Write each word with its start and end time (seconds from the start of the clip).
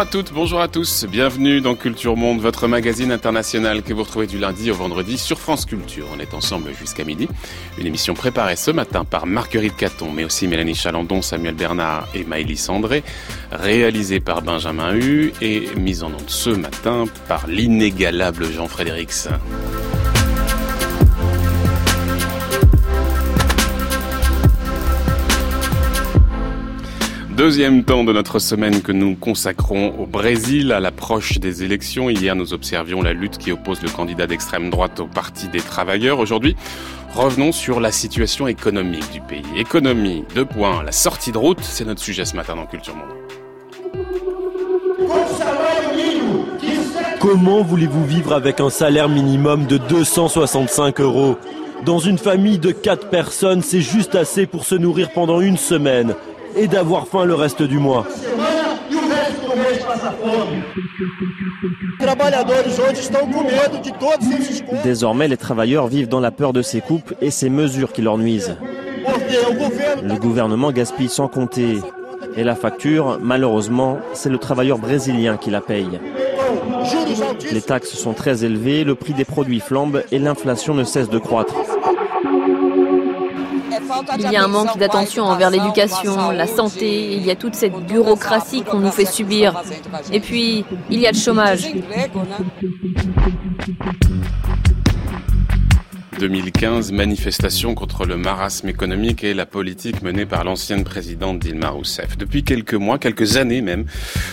Bonjour 0.00 0.08
à 0.08 0.22
toutes, 0.22 0.32
bonjour 0.32 0.60
à 0.62 0.68
tous. 0.68 1.04
Bienvenue 1.04 1.60
dans 1.60 1.74
Culture 1.74 2.16
Monde, 2.16 2.40
votre 2.40 2.66
magazine 2.66 3.12
international 3.12 3.82
que 3.82 3.92
vous 3.92 4.02
retrouvez 4.02 4.26
du 4.26 4.38
lundi 4.38 4.70
au 4.70 4.74
vendredi 4.74 5.18
sur 5.18 5.38
France 5.38 5.66
Culture. 5.66 6.06
On 6.16 6.18
est 6.18 6.32
ensemble 6.32 6.72
jusqu'à 6.72 7.04
midi. 7.04 7.28
Une 7.76 7.86
émission 7.86 8.14
préparée 8.14 8.56
ce 8.56 8.70
matin 8.70 9.04
par 9.04 9.26
Marguerite 9.26 9.76
Caton, 9.76 10.10
mais 10.10 10.24
aussi 10.24 10.48
Mélanie 10.48 10.74
Chalandon, 10.74 11.20
Samuel 11.20 11.54
Bernard 11.54 12.08
et 12.14 12.24
Maëlys 12.24 12.70
André, 12.70 13.02
réalisée 13.52 14.20
par 14.20 14.40
Benjamin 14.40 14.94
Hu 14.94 15.34
et 15.42 15.68
mise 15.76 16.02
en 16.02 16.08
onde 16.08 16.30
ce 16.30 16.48
matin 16.48 17.04
par 17.28 17.46
l'inégalable 17.46 18.50
Jean 18.50 18.68
Frédérix. 18.68 19.28
Deuxième 27.40 27.84
temps 27.84 28.04
de 28.04 28.12
notre 28.12 28.38
semaine 28.38 28.82
que 28.82 28.92
nous 28.92 29.16
consacrons 29.16 29.98
au 29.98 30.04
Brésil 30.04 30.72
à 30.72 30.78
l'approche 30.78 31.38
des 31.38 31.62
élections. 31.62 32.10
Hier, 32.10 32.36
nous 32.36 32.52
observions 32.52 33.00
la 33.00 33.14
lutte 33.14 33.38
qui 33.38 33.50
oppose 33.50 33.80
le 33.80 33.88
candidat 33.88 34.26
d'extrême 34.26 34.68
droite 34.68 35.00
au 35.00 35.06
Parti 35.06 35.48
des 35.48 35.62
travailleurs. 35.62 36.18
Aujourd'hui, 36.18 36.54
revenons 37.14 37.50
sur 37.50 37.80
la 37.80 37.92
situation 37.92 38.46
économique 38.46 39.10
du 39.10 39.22
pays. 39.22 39.40
Économie, 39.56 40.22
deux 40.34 40.44
points, 40.44 40.82
la 40.82 40.92
sortie 40.92 41.32
de 41.32 41.38
route, 41.38 41.60
c'est 41.62 41.86
notre 41.86 42.02
sujet 42.02 42.26
ce 42.26 42.36
matin 42.36 42.56
dans 42.56 42.66
Culture 42.66 42.94
Monde. 42.94 43.08
Comment 47.20 47.62
voulez-vous 47.62 48.04
vivre 48.04 48.34
avec 48.34 48.60
un 48.60 48.68
salaire 48.68 49.08
minimum 49.08 49.64
de 49.64 49.78
265 49.78 51.00
euros? 51.00 51.38
Dans 51.86 52.00
une 52.00 52.18
famille 52.18 52.58
de 52.58 52.70
4 52.70 53.08
personnes, 53.08 53.62
c'est 53.62 53.80
juste 53.80 54.14
assez 54.14 54.44
pour 54.44 54.66
se 54.66 54.74
nourrir 54.74 55.10
pendant 55.12 55.40
une 55.40 55.56
semaine 55.56 56.14
et 56.56 56.68
d'avoir 56.68 57.06
faim 57.06 57.24
le 57.24 57.34
reste 57.34 57.62
du 57.62 57.78
mois. 57.78 58.06
Désormais, 64.84 65.28
les 65.28 65.36
travailleurs 65.36 65.86
vivent 65.86 66.08
dans 66.08 66.20
la 66.20 66.30
peur 66.30 66.52
de 66.52 66.62
ces 66.62 66.80
coupes 66.80 67.14
et 67.20 67.30
ces 67.30 67.50
mesures 67.50 67.92
qui 67.92 68.02
leur 68.02 68.18
nuisent. 68.18 68.56
Le 70.02 70.18
gouvernement 70.18 70.72
gaspille 70.72 71.08
sans 71.08 71.28
compter. 71.28 71.78
Et 72.36 72.44
la 72.44 72.54
facture, 72.54 73.18
malheureusement, 73.20 73.98
c'est 74.12 74.28
le 74.28 74.38
travailleur 74.38 74.78
brésilien 74.78 75.36
qui 75.36 75.50
la 75.50 75.60
paye. 75.60 76.00
Les 77.52 77.62
taxes 77.62 77.94
sont 77.94 78.12
très 78.12 78.44
élevées, 78.44 78.84
le 78.84 78.94
prix 78.94 79.14
des 79.14 79.24
produits 79.24 79.60
flambe 79.60 80.02
et 80.12 80.18
l'inflation 80.18 80.74
ne 80.74 80.84
cesse 80.84 81.08
de 81.08 81.18
croître. 81.18 81.54
Il 84.18 84.30
y 84.30 84.36
a 84.36 84.44
un 84.44 84.48
manque 84.48 84.78
d'attention 84.78 85.24
envers 85.24 85.50
l'éducation, 85.50 86.30
la 86.30 86.46
santé, 86.46 87.14
il 87.14 87.24
y 87.24 87.30
a 87.30 87.36
toute 87.36 87.54
cette 87.54 87.74
bureaucratie 87.86 88.62
qu'on 88.62 88.78
nous 88.78 88.90
fait 88.90 89.04
subir. 89.04 89.62
Et 90.12 90.20
puis, 90.20 90.64
il 90.90 91.00
y 91.00 91.06
a 91.06 91.12
le 91.12 91.18
chômage. 91.18 91.66
2015, 96.20 96.92
manifestation 96.92 97.74
contre 97.74 98.04
le 98.04 98.18
marasme 98.18 98.68
économique 98.68 99.24
et 99.24 99.32
la 99.32 99.46
politique 99.46 100.02
menée 100.02 100.26
par 100.26 100.44
l'ancienne 100.44 100.84
présidente 100.84 101.38
Dilma 101.38 101.70
Rousseff. 101.70 102.18
Depuis 102.18 102.44
quelques 102.44 102.74
mois, 102.74 102.98
quelques 102.98 103.38
années 103.38 103.62
même, 103.62 103.86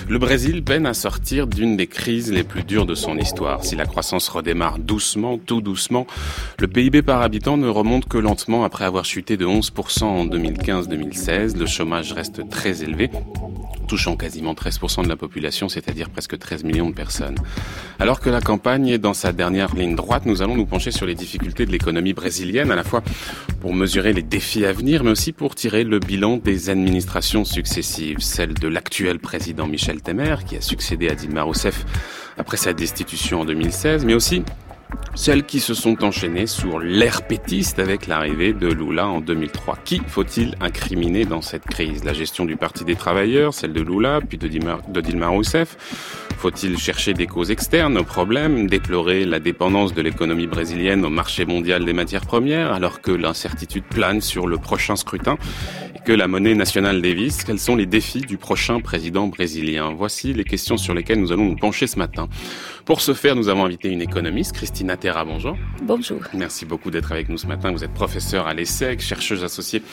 le 0.10 0.20
Brésil 0.20 0.66
peine 0.66 0.86
à 0.86 0.94
sortir 0.94 1.48
d'une 1.48 1.78
des 1.78 1.88
crises 1.88 2.30
les 2.30 2.44
plus 2.44 2.64
dures 2.64 2.86
de 2.86 2.94
son 2.94 3.18
histoire. 3.18 3.64
Si 3.64 3.78
la 3.78 3.86
croissance 3.86 4.28
redémarre 4.28 4.80
doucement, 4.80 5.38
tout 5.38 5.62
doucement, 5.62 6.08
le 6.60 6.68
PIB 6.68 7.04
par 7.04 7.22
habitant 7.22 7.56
ne 7.56 7.70
remonte 7.70 8.10
que 8.10 8.18
lentement 8.18 8.66
après 8.66 8.84
avoir 8.84 9.06
chuté 9.06 9.38
de 9.38 9.46
11% 9.46 10.04
en 10.04 10.26
2015-2016. 10.26 11.58
Le 11.58 11.68
chômage 11.68 12.12
reste 12.12 12.50
très 12.50 12.84
élevé 12.84 13.10
touchant 13.88 14.16
quasiment 14.16 14.54
13% 14.54 15.04
de 15.04 15.10
la 15.10 15.16
population, 15.16 15.70
c'est-à-dire 15.70 16.10
presque 16.10 16.38
13 16.38 16.64
millions 16.64 16.90
de 16.90 16.96
personnes. 16.96 17.38
Alors 18.00 18.20
que 18.20 18.30
la 18.30 18.42
campagne 18.42 18.90
est 18.90 18.98
dans 19.00 19.14
sa 19.14 19.32
dernière 19.32 19.74
ligne 19.74 19.96
droite, 19.96 20.26
nous 20.26 20.42
allons 20.42 20.56
nous 20.56 20.66
pencher 20.66 20.92
sur 20.92 21.06
les 21.06 21.16
difficultés 21.16 21.66
de 21.66 21.72
l'économie 21.78 22.14
brésilienne, 22.14 22.72
à 22.72 22.76
la 22.76 22.84
fois 22.84 23.04
pour 23.62 23.74
mesurer 23.74 24.12
les 24.12 24.24
défis 24.24 24.66
à 24.66 24.74
venir, 24.74 25.04
mais 25.04 25.12
aussi 25.12 25.32
pour 25.32 25.54
tirer 25.54 25.84
le 25.84 26.00
bilan 26.00 26.38
des 26.38 26.70
administrations 26.70 27.46
successives, 27.46 28.20
celle 28.20 28.54
de 28.56 28.68
l'actuel 28.68 29.20
président 29.20 29.68
Michel 29.68 30.02
Temer, 30.02 30.38
qui 30.48 30.58
a 30.58 30.62
succédé 30.62 31.08
à 31.08 31.16
Dilma 31.16 31.44
Rousseff 31.44 31.86
après 32.38 32.58
sa 32.58 32.74
destitution 32.74 33.42
en 33.42 33.46
2016, 33.46 34.06
mais 34.06 34.16
aussi 34.16 34.44
celles 35.16 35.46
qui 35.46 35.60
se 35.60 35.74
sont 35.74 36.04
enchaînées 36.04 36.48
sur 36.48 36.80
l'ère 36.80 37.26
pétiste 37.26 37.80
avec 37.80 38.08
l'arrivée 38.08 38.54
de 38.54 38.68
Lula 38.68 39.08
en 39.08 39.20
2003. 39.20 39.78
Qui 39.84 40.02
faut-il 40.08 40.56
incriminer 40.62 41.26
dans 41.26 41.42
cette 41.42 41.66
crise? 41.66 42.04
La 42.04 42.14
gestion 42.14 42.46
du 42.46 42.56
Parti 42.56 42.86
des 42.86 42.96
travailleurs, 42.96 43.54
celle 43.54 43.74
de 43.74 43.82
Lula, 43.82 44.22
puis 44.28 44.38
de 44.38 44.48
Dilma, 44.48 45.28
Rousseff. 45.28 45.76
Faut-il 46.38 46.78
chercher 46.78 47.16
des 47.16 47.26
causes 47.26 47.50
externes 47.50 47.98
aux 47.98 48.04
problèmes, 48.04 48.68
déplorer 48.68 49.26
la 49.26 49.40
dépendance 49.40 49.96
de 49.96 50.02
l'économie 50.04 50.46
brésilienne 50.46 51.04
au 51.04 51.10
marché 51.10 51.46
mondial 51.46 51.84
des 51.84 51.94
matières 51.94 52.26
premières, 52.26 52.72
alors 52.72 53.02
que 53.02 53.12
l'incertitude 53.12 53.86
plane 53.86 54.22
sur 54.22 54.46
le 54.46 54.58
prochain 54.60 54.96
scrutin? 54.96 55.38
Et 55.96 56.00
que 56.06 56.12
la 56.12 56.28
monnaie 56.28 56.54
nationale 56.54 57.02
dévisse? 57.02 57.44
Quels 57.44 57.58
sont 57.58 57.76
les 57.76 57.88
défis 57.88 58.22
du 58.22 58.38
prochain 58.38 58.80
président 58.82 59.26
brésilien? 59.26 59.96
Voici 59.98 60.32
les 60.34 60.44
questions 60.44 60.78
sur 60.78 60.94
lesquelles 60.94 61.20
nous 61.20 61.32
allons 61.32 61.46
nous 61.46 61.56
pencher 61.56 61.88
ce 61.88 61.98
matin. 61.98 62.30
Pour 62.88 63.02
ce 63.02 63.14
faire, 63.14 63.36
nous 63.36 63.50
avons 63.50 63.66
invité 63.66 63.90
une 63.90 64.02
économiste, 64.02 64.54
Christina 64.54 64.96
Terra, 64.96 65.26
bonjour. 65.26 65.58
Bonjour. 65.82 66.22
Merci 66.34 66.66
beaucoup 66.66 66.90
d'être 66.90 67.12
avec 67.12 67.28
nous 67.28 67.38
ce 67.38 67.46
matin. 67.46 67.74
Vous 67.74 67.84
êtes 67.84 67.94
professeur 67.94 68.48
à 68.48 68.54
l'ESSEC, 68.54 69.02
chercheuse 69.02 69.44
associée 69.44 69.84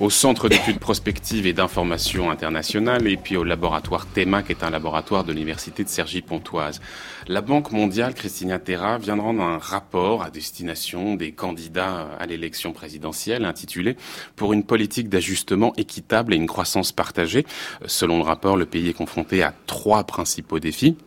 au 0.00 0.10
Centre 0.10 0.50
d'études 0.50 0.78
prospectives 0.78 1.46
et 1.46 1.54
d'information 1.54 2.30
internationale 2.30 3.06
et 3.06 3.16
puis 3.16 3.38
au 3.38 3.44
laboratoire 3.44 4.04
TEMA, 4.04 4.42
qui 4.42 4.52
est 4.52 4.64
un 4.64 4.68
laboratoire 4.68 5.24
de 5.24 5.32
l'Université 5.32 5.82
de 5.82 5.88
Cergy-Pontoise. 5.88 6.82
La 7.26 7.40
Banque 7.40 7.72
mondiale, 7.72 8.12
Christina 8.12 8.58
Terra, 8.58 8.98
vient 8.98 9.16
de 9.16 9.22
rendre 9.22 9.42
un 9.42 9.56
rapport 9.56 10.22
à 10.22 10.28
destination 10.28 11.14
des 11.14 11.32
candidats 11.32 12.10
à 12.20 12.26
l'élection 12.26 12.74
présidentielle 12.74 13.46
intitulé 13.46 13.96
Pour 14.36 14.52
une 14.52 14.64
politique 14.64 15.08
d'ajustement 15.08 15.72
équitable 15.78 16.34
et 16.34 16.36
une 16.36 16.48
croissance 16.48 16.92
partagée. 16.92 17.46
Selon 17.86 18.18
le 18.18 18.24
rapport, 18.24 18.58
le 18.58 18.66
pays 18.66 18.90
est 18.90 18.92
confronté 18.92 19.42
à 19.42 19.54
trois 19.66 20.04
principaux 20.04 20.58
défis 20.58 20.98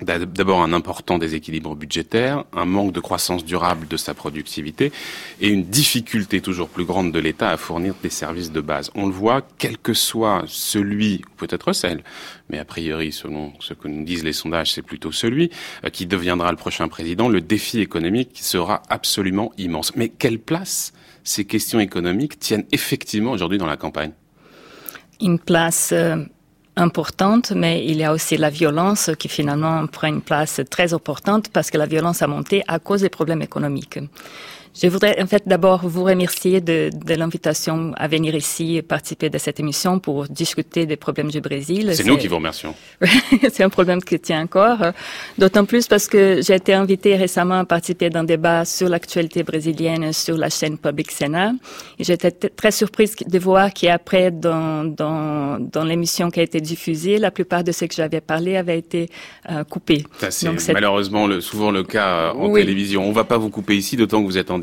D'abord 0.00 0.62
un 0.62 0.72
important 0.72 1.18
déséquilibre 1.18 1.74
budgétaire, 1.74 2.44
un 2.52 2.64
manque 2.64 2.92
de 2.92 3.00
croissance 3.00 3.44
durable 3.44 3.88
de 3.88 3.96
sa 3.96 4.14
productivité 4.14 4.92
et 5.40 5.48
une 5.48 5.64
difficulté 5.64 6.40
toujours 6.40 6.68
plus 6.68 6.84
grande 6.84 7.10
de 7.10 7.18
l'État 7.18 7.50
à 7.50 7.56
fournir 7.56 7.94
des 8.02 8.10
services 8.10 8.52
de 8.52 8.60
base. 8.60 8.90
On 8.94 9.06
le 9.06 9.12
voit, 9.12 9.42
quel 9.58 9.76
que 9.76 9.94
soit 9.94 10.44
celui, 10.46 11.22
ou 11.26 11.36
peut-être 11.36 11.72
celle, 11.72 12.02
mais 12.48 12.58
a 12.58 12.64
priori, 12.64 13.12
selon 13.12 13.52
ce 13.58 13.74
que 13.74 13.88
nous 13.88 14.04
disent 14.04 14.24
les 14.24 14.32
sondages, 14.32 14.72
c'est 14.72 14.82
plutôt 14.82 15.12
celui 15.12 15.50
euh, 15.84 15.90
qui 15.90 16.06
deviendra 16.06 16.50
le 16.50 16.56
prochain 16.56 16.88
président, 16.88 17.28
le 17.28 17.40
défi 17.40 17.80
économique 17.80 18.38
sera 18.40 18.82
absolument 18.88 19.52
immense. 19.58 19.94
Mais 19.96 20.08
quelle 20.08 20.38
place 20.38 20.92
ces 21.24 21.44
questions 21.44 21.80
économiques 21.80 22.38
tiennent 22.38 22.66
effectivement 22.72 23.32
aujourd'hui 23.32 23.58
dans 23.58 23.66
la 23.66 23.76
campagne? 23.76 24.12
Une 25.20 25.38
place 25.38 25.90
euh, 25.92 26.24
importante, 26.78 27.52
mais 27.54 27.84
il 27.84 27.96
y 27.96 28.04
a 28.04 28.12
aussi 28.12 28.36
la 28.36 28.50
violence 28.50 29.10
qui 29.18 29.28
finalement 29.28 29.86
prend 29.86 30.08
une 30.08 30.22
place 30.22 30.60
très 30.70 30.94
importante 30.94 31.48
parce 31.50 31.70
que 31.70 31.78
la 31.78 31.86
violence 31.86 32.22
a 32.22 32.26
monté 32.26 32.62
à 32.68 32.78
cause 32.78 33.02
des 33.02 33.08
problèmes 33.08 33.42
économiques. 33.42 33.98
Je 34.80 34.86
voudrais 34.86 35.20
en 35.20 35.26
fait 35.26 35.42
d'abord 35.46 35.80
vous 35.88 36.04
remercier 36.04 36.60
de, 36.60 36.90
de 36.94 37.14
l'invitation 37.14 37.92
à 37.96 38.06
venir 38.06 38.36
ici 38.36 38.76
et 38.76 38.82
participer 38.82 39.28
de 39.28 39.36
cette 39.36 39.58
émission 39.58 39.98
pour 39.98 40.28
discuter 40.28 40.86
des 40.86 40.96
problèmes 40.96 41.32
du 41.32 41.40
Brésil. 41.40 41.90
C'est 41.94 42.06
nous 42.06 42.16
qui 42.16 42.28
vous 42.28 42.36
remercions. 42.36 42.74
c'est 43.52 43.64
un 43.64 43.70
problème 43.70 44.00
qui 44.00 44.20
tient 44.20 44.42
encore, 44.42 44.78
d'autant 45.36 45.64
plus 45.64 45.88
parce 45.88 46.06
que 46.06 46.40
j'ai 46.42 46.54
été 46.54 46.74
invitée 46.74 47.16
récemment 47.16 47.58
à 47.58 47.64
participer 47.64 48.08
d'un 48.08 48.22
débat 48.22 48.64
sur 48.64 48.88
l'actualité 48.88 49.42
brésilienne 49.42 50.12
sur 50.12 50.36
la 50.36 50.48
chaîne 50.48 50.78
Public 50.78 51.10
Sénat. 51.10 51.54
J'étais 51.98 52.30
très 52.30 52.70
surprise 52.70 53.16
de 53.16 53.38
voir 53.40 53.72
qu'après, 53.74 54.30
dans, 54.30 54.84
dans, 54.84 55.58
dans 55.58 55.84
l'émission 55.84 56.30
qui 56.30 56.38
a 56.38 56.44
été 56.44 56.60
diffusée, 56.60 57.18
la 57.18 57.32
plupart 57.32 57.64
de 57.64 57.72
ce 57.72 57.84
que 57.84 57.94
j'avais 57.94 58.20
parlé 58.20 58.56
avait 58.56 58.78
été 58.78 59.08
euh, 59.50 59.64
coupé. 59.64 60.04
C'est 60.30 60.72
malheureusement 60.72 61.26
le, 61.26 61.40
souvent 61.40 61.72
le 61.72 61.82
cas 61.82 62.32
en 62.32 62.52
télévision. 62.52 63.02
On 63.08 63.12
va 63.12 63.24
pas 63.24 63.38
vous 63.38 63.50
couper 63.50 63.76
ici, 63.76 63.96
d'autant 63.96 64.20
que 64.20 64.26
vous 64.26 64.38
êtes 64.38 64.52
en 64.52 64.58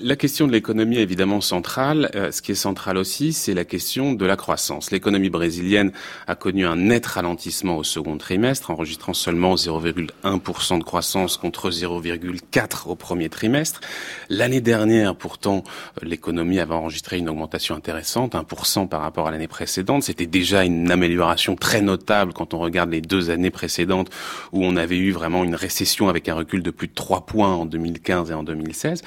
La 0.00 0.16
question 0.16 0.46
de 0.46 0.52
l'économie 0.52 0.98
est 0.98 1.02
évidemment 1.02 1.40
centrale. 1.40 2.10
Euh, 2.14 2.30
ce 2.30 2.42
qui 2.42 2.52
est 2.52 2.56
central 2.56 2.96
aussi, 2.96 3.32
c'est 3.32 3.54
la 3.54 3.64
question 3.64 4.12
de 4.12 4.26
la 4.26 4.36
croissance. 4.36 4.90
L'économie 4.90 5.30
brésilienne 5.30 5.92
a 6.26 6.34
connu 6.34 6.66
un 6.66 6.76
net 6.76 7.06
ralentissement 7.06 7.76
au 7.76 7.84
second 7.84 8.18
trimestre, 8.18 8.70
enregistrant 8.70 9.14
seulement 9.14 9.54
0,1% 9.54 10.78
de 10.78 10.84
croissance 10.84 11.36
contre 11.36 11.70
0,4% 11.70 12.88
au 12.88 12.94
premier 12.94 13.28
trimestre. 13.28 13.80
L'année 14.28 14.60
dernière, 14.60 15.16
pourtant, 15.16 15.64
l'économie 16.02 16.60
avait 16.60 16.74
enregistré 16.74 17.18
une 17.18 17.28
augmentation 17.28 17.74
intéressante, 17.74 18.34
1% 18.34 18.88
par 18.88 19.00
rapport 19.00 19.28
à 19.28 19.30
l'année 19.30 19.48
précédente. 19.48 20.02
C'était 20.02 20.26
déjà 20.26 20.64
une 20.64 20.90
amélioration 20.90 21.56
très 21.56 21.80
notable 21.80 22.32
quand 22.32 22.54
on 22.54 22.58
regarde 22.58 22.90
les 22.90 23.00
deux 23.00 23.30
années 23.30 23.50
précédentes 23.50 24.10
où 24.52 24.64
on 24.64 24.76
avait 24.76 24.98
eu 24.98 25.12
vraiment 25.12 25.44
une 25.44 25.54
récession 25.54 26.08
avec 26.08 26.28
un 26.28 26.34
recul 26.34 26.62
de 26.62 26.70
plus 26.70 26.88
de 26.88 26.94
3 26.94 27.26
points 27.26 27.54
en 27.54 27.66
2015 27.66 28.30
et 28.30 28.34
en 28.34 28.42
2016. 28.42 29.02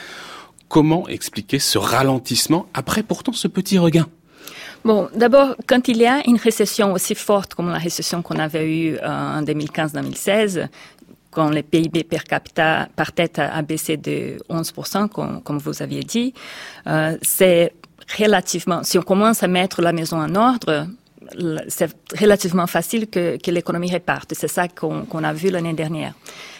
Comment 0.68 1.08
expliquer 1.08 1.60
ce 1.60 1.78
ralentissement 1.78 2.68
après 2.74 3.04
pourtant 3.04 3.34
ce 3.34 3.48
petit 3.48 3.78
regain? 3.78 4.08
Bon, 4.84 5.10
d'abord, 5.14 5.56
quand 5.68 5.88
il 5.88 5.98
y 5.98 6.08
a 6.08 6.22
une 6.28 6.38
récession 6.38 6.94
aussi 6.94 7.14
forte 7.14 7.54
comme 7.54 7.70
la 7.70 7.78
récession 7.78 8.22
qu'on 8.22 8.40
avait 8.40 8.68
eue 8.68 8.98
euh, 8.98 9.40
en 9.40 9.44
2015-2016, 9.44 10.68
quand 11.30 11.50
le 11.50 11.62
PIB 11.62 12.04
per 12.04 12.20
capita 12.28 12.88
par 12.96 13.12
tête 13.12 13.40
a, 13.40 13.62
baissé 13.62 13.98
de 13.98 14.38
11%, 14.50 15.08
comme, 15.10 15.58
vous 15.60 15.82
aviez 15.82 16.02
dit, 16.02 16.34
euh, 16.88 17.18
c'est 17.22 17.74
relativement, 18.18 18.84
si 18.84 18.98
on 18.98 19.04
commence 19.04 19.44
à 19.44 19.48
mettre 19.48 19.82
la 19.82 19.94
maison 19.94 20.18
en 20.18 20.36
ordre, 20.36 20.88
c'est 21.68 21.90
relativement 22.20 22.68
facile 22.68 23.08
que, 23.08 23.38
que 23.38 23.52
l'économie 23.52 23.92
réparte. 23.92 24.34
C'est 24.36 24.48
ça 24.48 24.68
qu'on 24.68 25.24
a 25.24 25.34
vu 25.34 25.50
l'année 25.50 25.74
dernière. 25.74 26.14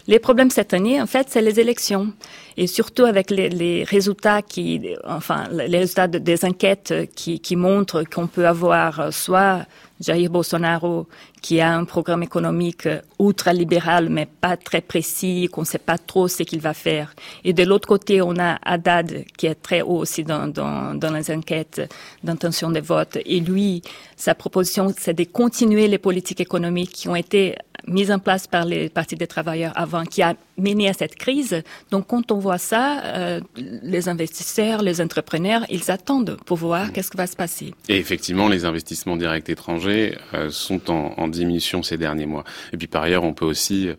Les 0.08 0.20
problèmes 0.20 0.50
cette 0.50 0.74
année, 0.74 1.02
en 1.02 1.06
fait, 1.06 1.28
c'est 1.30 1.42
les 1.42 1.60
élections. 1.60 2.14
Et 2.58 2.68
surtout 2.68 3.06
avec 3.06 3.30
les, 3.30 3.50
les 3.50 3.84
résultats 3.84 4.42
qui, 4.42 4.96
enfin, 5.06 5.48
les 5.52 5.78
résultats 5.78 6.08
des 6.08 6.46
enquêtes 6.46 6.94
qui, 7.16 7.40
qui 7.40 7.56
montrent 7.56 8.04
qu'on 8.04 8.28
peut 8.28 8.48
avoir 8.48 9.14
soit 9.14 9.66
Jair 10.02 10.30
Bolsonaro, 10.30 11.08
qui 11.42 11.62
a 11.62 11.74
un 11.74 11.86
programme 11.86 12.24
économique 12.24 12.88
ultra-libéral, 13.20 14.10
mais 14.10 14.26
pas 14.26 14.58
très 14.58 14.82
précis, 14.82 15.48
qu'on 15.52 15.62
ne 15.62 15.66
sait 15.66 15.78
pas 15.78 15.98
trop 15.98 16.28
ce 16.28 16.44
qu'il 16.44 16.60
va 16.60 16.74
faire. 16.74 17.14
Et 17.44 17.54
de 17.54 17.64
l'autre 17.64 17.88
côté, 17.88 18.22
on 18.22 18.38
a 18.38 18.58
Haddad, 18.64 19.26
qui 19.38 19.48
est 19.48 19.56
très 19.56 19.82
haut 19.82 19.98
aussi 19.98 20.24
dans, 20.24 20.48
dans, 20.48 20.96
dans 20.96 21.12
les 21.12 21.32
enquêtes 21.32 21.82
d'intention 22.24 22.72
de 22.72 22.80
vote. 22.80 23.18
Et 23.26 23.40
lui, 23.40 23.82
sa 24.16 24.36
proposition, 24.36 24.94
c'est 24.98 25.14
de 25.14 25.24
continuer 25.24 25.88
les 25.88 25.98
politiques 25.98 26.42
économiques 26.42 26.92
qui 26.92 27.10
ont 27.10 27.16
été 27.16 27.56
mises 27.88 28.12
en 28.12 28.20
place 28.20 28.48
par 28.48 28.66
les 28.66 28.90
partis 28.90 29.16
des 29.16 29.28
travailleurs 29.28 29.74
avant, 29.76 30.04
qui 30.04 30.22
a 30.22 30.36
mené 30.62 30.88
à 30.88 30.94
cette 30.94 31.16
crise. 31.16 31.64
Donc, 31.90 32.08
quand 32.08 32.32
on 32.32 32.40
voit 32.40 32.58
ça, 32.58 33.04
euh, 33.04 33.42
les 33.58 34.10
investisseurs, 34.10 34.82
les 34.82 35.02
entrepreneurs, 35.02 35.66
ils 35.70 35.92
attendent 35.92 36.38
pour 36.46 36.58
voir 36.58 36.88
mmh. 36.88 36.92
qu'est-ce 36.92 37.12
qui 37.12 37.18
va 37.18 37.28
se 37.28 37.36
passer. 37.36 37.74
Et 37.90 37.98
effectivement, 37.98 38.48
les 38.48 38.66
investissements 38.66 39.18
directs 39.18 39.50
étrangers 39.50 40.18
euh, 40.34 40.50
sont 40.50 40.90
en, 40.90 41.14
en, 41.18 41.28
diminution 41.28 41.84
ces 41.84 41.98
derniers 41.98 42.26
mois. 42.26 42.44
Et 42.74 42.78
puis, 42.78 42.88
par 42.88 43.04
ailleurs, 43.04 43.24
on 43.24 43.34
peut 43.34 43.46
aussi 43.46 43.88
euh, 43.88 43.96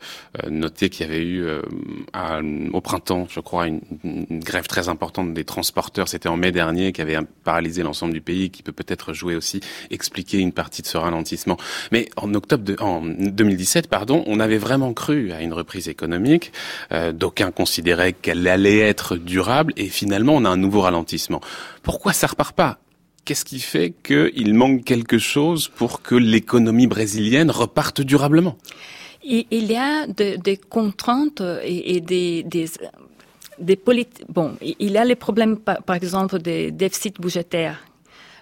noter 0.50 0.88
qu'il 0.88 1.06
y 1.06 1.09
avait 1.11 1.25
eu 1.25 1.44
à, 2.12 2.41
au 2.73 2.81
printemps, 2.81 3.26
je 3.29 3.41
crois, 3.41 3.67
une, 3.67 3.81
une, 4.05 4.41
grève 4.41 4.67
très 4.67 4.88
importante 4.88 5.35
des 5.35 5.44
transporteurs. 5.44 6.09
C'était 6.09 6.29
en 6.29 6.37
mai 6.37 6.53
dernier, 6.53 6.93
qui 6.93 7.00
avait 7.00 7.19
paralysé 7.44 7.82
l'ensemble 7.82 8.12
du 8.12 8.20
pays, 8.20 8.50
qui 8.50 8.62
peut 8.62 8.73
peut-être 8.73 9.12
jouer 9.12 9.35
aussi, 9.35 9.61
expliquer 9.91 10.38
une 10.38 10.53
partie 10.53 10.82
de 10.82 10.87
ce 10.87 10.97
ralentissement. 10.97 11.56
Mais 11.91 12.09
en 12.17 12.35
octobre, 12.35 12.64
de, 12.64 12.76
en 12.81 13.03
2017, 13.03 13.88
pardon, 13.88 14.23
on 14.26 14.41
avait 14.41 14.59
vraiment 14.59 14.93
cru 14.93 15.32
à 15.32 15.43
une 15.43 15.53
reprise 15.53 15.88
économique. 15.88 16.51
Euh, 16.93 17.12
D'aucuns 17.12 17.50
considéraient 17.50 18.12
qu'elle 18.12 18.46
allait 18.49 18.81
être 18.81 19.16
durable 19.16 19.72
et 19.76 19.88
finalement 19.88 20.34
on 20.34 20.44
a 20.44 20.49
un 20.49 20.56
nouveau 20.56 20.81
ralentissement. 20.81 21.40
Pourquoi 21.82 22.12
ça 22.12 22.26
repart 22.26 22.54
pas? 22.54 22.78
Qu'est-ce 23.25 23.44
qui 23.44 23.60
fait 23.60 23.94
qu'il 24.02 24.52
manque 24.54 24.84
quelque 24.84 25.19
chose 25.19 25.69
pour 25.69 26.02
que 26.02 26.16
l'économie 26.16 26.88
brésilienne 26.88 27.50
reparte 27.50 28.00
durablement? 28.00 28.56
Il 29.22 29.46
y 29.50 29.76
a 29.76 30.08
des 30.08 30.56
contraintes 30.56 31.43
et, 31.62 32.00
des, 32.00 32.43
des 32.43 32.66
des 33.58 33.76
politiques. 33.76 34.26
Bon, 34.28 34.56
il 34.60 34.90
y 34.90 34.99
a 34.99 35.04
les 35.04 35.14
problèmes, 35.14 35.58
par, 35.58 35.96
exemple, 35.96 36.38
des 36.38 36.70
déficits 36.70 37.14
budgétaires. 37.19 37.78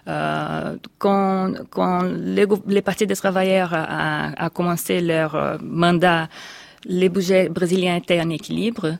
Euh, 0.07 0.77
quand, 0.97 1.53
quand 1.69 2.01
les, 2.01 2.47
les 2.67 2.81
partis 2.81 3.05
des 3.05 3.15
travailleurs 3.15 3.71
a 3.73 4.49
commencé 4.49 4.99
leur 4.99 5.35
euh, 5.35 5.57
mandat 5.61 6.27
les 6.85 7.09
budgets 7.09 7.49
brésiliens 7.49 7.97
étaient 7.97 8.19
en 8.19 8.29
équilibre. 8.29 8.97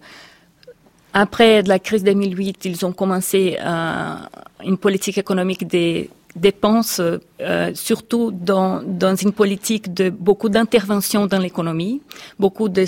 Après 1.14 1.62
la 1.64 1.80
crise 1.80 2.04
2008, 2.04 2.66
ils 2.66 2.86
ont 2.86 2.94
commencé 2.94 3.58
euh, 3.60 4.16
une 4.64 4.78
politique 4.78 5.18
économique 5.18 5.68
des 5.68 6.10
dépenses, 6.36 7.02
euh, 7.42 7.72
surtout 7.74 8.32
dans, 8.32 8.82
une 9.16 9.34
politique 9.34 9.94
de 9.94 10.10
beaucoup 10.10 10.48
d'intervention 10.48 11.28
dans 11.28 11.40
l'économie, 11.40 12.02
beaucoup 12.40 12.70
de, 12.70 12.86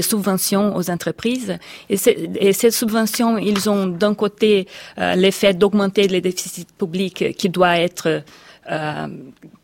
subventions 0.00 0.76
aux 0.76 0.88
entreprises. 0.88 1.58
Et, 1.90 1.96
et, 2.40 2.52
ces 2.52 2.70
subventions, 2.70 3.38
ils 3.38 3.68
ont 3.68 3.86
d'un 3.86 4.14
côté 4.14 4.68
euh, 4.98 5.16
l'effet 5.16 5.52
d'augmenter 5.54 6.06
les 6.06 6.20
déficits 6.20 6.66
publics 6.78 7.36
qui 7.36 7.48
doit 7.48 7.78
être 7.78 8.22
euh, 8.70 9.06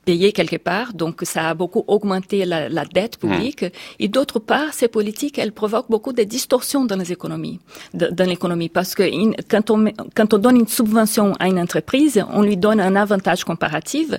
payé 0.05 0.33
quelque 0.33 0.56
part, 0.56 0.93
donc 0.95 1.21
ça 1.23 1.51
a 1.51 1.55
beaucoup 1.55 1.85
augmenté 1.87 2.45
la, 2.45 2.69
la 2.69 2.85
dette 2.85 3.19
publique. 3.19 3.62
Mmh. 3.62 3.71
Et 4.01 4.09
d'autre 4.09 4.39
part, 4.39 4.73
ces 4.73 4.89
politiques, 4.89 5.39
elles 5.39 5.53
provoquent 5.53 5.91
beaucoup 5.91 6.12
de 6.12 6.23
distorsions 6.23 6.85
dans 6.85 6.97
les 6.97 7.12
économies, 7.12 7.61
dans 7.93 8.29
l'économie, 8.29 8.69
parce 8.69 8.95
que 8.95 9.05
quand 9.49 9.71
on 9.71 9.85
quand 10.15 10.35
on 10.35 10.39
donne 10.39 10.56
une 10.56 10.69
subvention 10.69 11.33
à 11.39 11.49
une 11.49 11.59
entreprise, 11.59 12.25
on 12.33 12.43
lui 12.43 12.56
donne 12.56 12.81
un 12.81 12.97
avantage 12.97 13.45
comparatif 13.45 14.11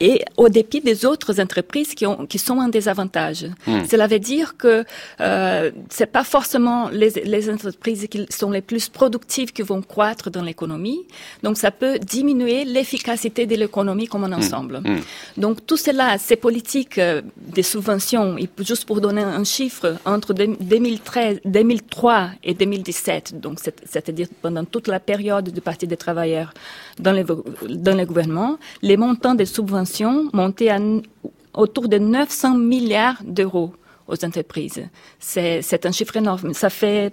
et 0.00 0.24
au 0.36 0.48
dépit 0.48 0.80
des 0.80 1.06
autres 1.06 1.40
entreprises 1.40 1.94
qui, 1.94 2.06
ont, 2.06 2.26
qui 2.26 2.38
sont 2.38 2.58
en 2.58 2.68
désavantage. 2.68 3.46
Hmm. 3.66 3.84
Cela 3.90 4.06
veut 4.06 4.18
dire 4.18 4.56
que 4.56 4.84
euh, 5.20 5.70
c'est 5.88 6.06
pas 6.06 6.24
forcément 6.24 6.90
les, 6.90 7.10
les, 7.24 7.50
entreprises 7.50 8.06
qui 8.10 8.26
sont 8.28 8.50
les 8.50 8.60
plus 8.60 8.88
productives 8.88 9.52
qui 9.52 9.62
vont 9.62 9.80
croître 9.80 10.30
dans 10.30 10.42
l'économie. 10.42 11.00
Donc 11.42 11.56
ça 11.56 11.70
peut 11.70 11.98
diminuer 11.98 12.64
l'efficacité 12.64 13.46
de 13.46 13.56
l'économie 13.56 14.06
comme 14.06 14.24
un 14.24 14.28
hmm. 14.28 14.34
ensemble. 14.34 14.80
Hmm. 14.84 15.00
Donc 15.38 15.64
tout 15.66 15.78
cela, 15.78 16.18
ces 16.18 16.36
politiques 16.36 16.98
euh, 16.98 17.22
des 17.38 17.62
subventions, 17.62 18.36
et 18.36 18.48
juste 18.58 18.84
pour 18.84 19.00
donner 19.00 19.22
un 19.22 19.44
chiffre, 19.44 19.96
entre 20.04 20.34
2013, 20.34 21.40
2003 21.44 22.30
et 22.44 22.54
2017, 22.54 23.40
donc 23.40 23.60
c'est-à-dire 23.60 24.28
pendant 24.42 24.64
toute 24.64 24.88
la 24.88 25.00
période 25.00 25.48
du 25.50 25.60
Parti 25.60 25.86
des 25.86 25.96
travailleurs 25.96 26.52
dans 26.98 27.12
les, 27.12 27.24
dans 27.68 27.94
les 27.94 28.04
gouvernements, 28.04 28.58
les 28.82 28.96
montants 28.96 29.34
des 29.34 29.46
subventions 29.46 29.85
à 30.68 30.78
autour 31.54 31.88
de 31.88 31.98
900 31.98 32.54
milliards 32.56 33.22
d'euros 33.24 33.72
aux 34.06 34.24
entreprises. 34.24 34.86
C'est 35.18 35.86
un 35.86 35.92
chiffre 35.92 36.16
énorme. 36.16 36.52
Ça 36.54 36.70
fait 36.70 37.12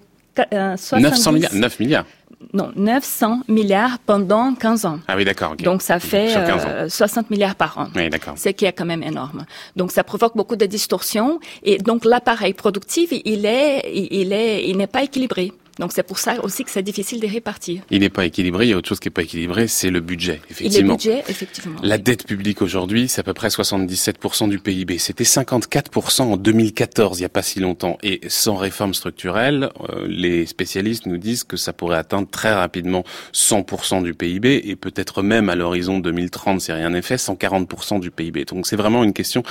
euh, 0.54 0.75
900 0.92 1.31
milliards 1.31 1.54
9 1.54 1.80
milliards 1.80 2.06
non, 2.52 2.72
900 2.75 3.42
milliards 3.48 4.00
pendant 4.00 4.54
15 4.54 4.86
ans. 4.86 5.00
Ah 5.08 5.16
oui, 5.16 5.24
d'accord. 5.24 5.56
Donc 5.56 5.81
ça 5.81 6.00
fait 6.00 6.36
euh, 6.36 6.90
60 6.90 7.30
milliards 7.30 7.56
par 7.56 7.78
an. 7.78 7.88
Oui, 7.96 8.10
d'accord. 8.10 8.34
Ce 8.38 8.50
qui 8.50 8.66
est 8.66 8.74
quand 8.74 8.86
même 8.86 9.04
énorme. 9.04 9.46
Donc 9.75 9.92
ça 9.92 10.03
provoque 10.03 10.36
beaucoup 10.36 10.56
de 10.56 10.65
distorsions 10.65 11.39
et 11.63 11.77
donc 11.77 12.03
l'appareil 12.03 12.53
productif, 12.53 13.12
il 13.12 13.46
est, 13.46 13.89
il 13.94 14.34
est, 14.34 14.68
il 14.68 14.77
n'est 14.77 14.88
pas 14.88 15.03
équilibré. 15.03 15.53
Donc 15.80 15.92
c'est 15.92 16.03
pour 16.03 16.20
ça 16.20 16.44
aussi 16.44 16.63
que 16.63 16.70
c'est 16.70 16.84
difficile 16.84 17.20
de 17.20 17.27
répartir. 17.27 17.82
Il 17.89 18.01
n'est 18.01 18.10
pas 18.10 18.25
équilibré. 18.25 18.68
Il 18.68 18.70
y 18.70 18.74
a 18.74 18.77
autre 18.77 18.89
chose 18.89 19.00
qui 19.00 19.08
n'est 19.08 19.13
pas 19.13 19.24
équilibré, 19.24 19.68
c'est 19.68 19.89
le 19.89 20.01
budget, 20.01 20.39
effectivement. 20.50 20.94
le 20.94 20.98
budget, 20.98 21.24
effectivement. 21.27 21.80
La 21.82 21.98
dette 21.98 22.27
publique 22.27 22.62
aujourd'hui, 22.62 23.08
c'est 23.08 23.22
à 23.22 23.24
peu 23.24 23.34
près 23.34 23.48
77% 23.48 24.50
du 24.50 24.60
PIB. 24.60 24.98
C'était 25.00 25.24
54% 25.24 26.22
en 26.24 26.38
2014, 26.38 27.18
il 27.18 27.22
n'y 27.22 27.25
a 27.25 27.30
pas 27.30 27.42
si 27.42 27.60
longtemps. 27.60 27.98
Et 28.03 28.22
sans 28.27 28.56
réforme 28.56 28.94
structurelle, 28.94 29.70
euh, 29.89 30.06
les 30.08 30.46
spécialistes 30.46 31.08
nous 31.08 31.18
disent 31.18 31.44
que 31.44 31.58
ça 31.58 31.74
pourrait 31.74 31.98
atteindre 31.98 32.27
très 32.30 32.53
rapidement 32.53 33.03
100% 33.34 34.03
du 34.03 34.13
PIB 34.13 34.62
et 34.65 34.75
peut-être 34.75 35.24
même 35.24 35.50
à 35.50 35.56
l'horizon 35.56 36.00
2030, 36.00 36.62
si 36.62 36.72
rien 36.72 36.92
n'est 36.92 37.01
fait, 37.01 37.15
140% 37.15 38.00
du 38.00 38.12
PIB. 38.12 38.46
Donc 38.46 38.68
c'est 38.68 38.75
vraiment 38.75 39.03
une 39.03 39.13
question 39.13 39.44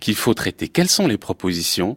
qu'il 0.00 0.14
faut 0.14 0.34
traiter. 0.34 0.68
Quelles 0.68 0.90
sont 0.90 1.06
les 1.06 1.18
propositions 1.18 1.96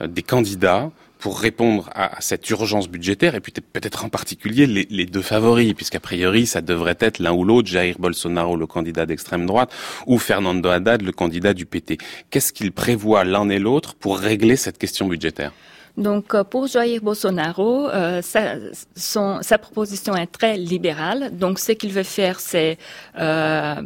euh, 0.00 0.06
des 0.06 0.22
candidats 0.22 0.90
pour 1.18 1.40
répondre 1.40 1.90
à 1.94 2.20
cette 2.20 2.48
urgence 2.50 2.88
budgétaire 2.88 3.34
et 3.34 3.40
puis 3.40 3.52
peut-être 3.52 4.04
en 4.04 4.08
particulier 4.08 4.66
les, 4.66 5.06
deux 5.06 5.22
favoris, 5.22 5.74
puisqu'a 5.74 6.00
priori 6.00 6.46
ça 6.46 6.60
devrait 6.60 6.96
être 7.00 7.18
l'un 7.18 7.32
ou 7.32 7.44
l'autre, 7.44 7.68
Jair 7.68 7.96
Bolsonaro, 7.98 8.56
le 8.56 8.66
candidat 8.66 9.06
d'extrême 9.06 9.46
droite, 9.46 9.70
ou 10.06 10.18
Fernando 10.18 10.68
Haddad, 10.68 11.02
le 11.02 11.12
candidat 11.12 11.54
du 11.54 11.66
PT. 11.66 11.98
Qu'est-ce 12.30 12.52
qu'ils 12.52 12.72
prévoient 12.72 13.24
l'un 13.24 13.48
et 13.48 13.58
l'autre 13.58 13.94
pour 13.94 14.18
régler 14.18 14.56
cette 14.56 14.78
question 14.78 15.06
budgétaire? 15.06 15.52
Donc, 15.96 16.34
euh, 16.34 16.44
pour 16.44 16.66
Jair 16.66 17.00
Bolsonaro, 17.00 17.88
euh, 17.88 18.20
sa, 18.22 18.56
sa 18.94 19.58
proposition 19.58 20.14
est 20.14 20.26
très 20.26 20.56
libérale. 20.58 21.30
Donc, 21.36 21.58
ce 21.58 21.72
qu'il 21.72 21.90
veut 21.90 22.02
faire, 22.02 22.38
c'est 22.38 22.76
euh, 23.18 23.76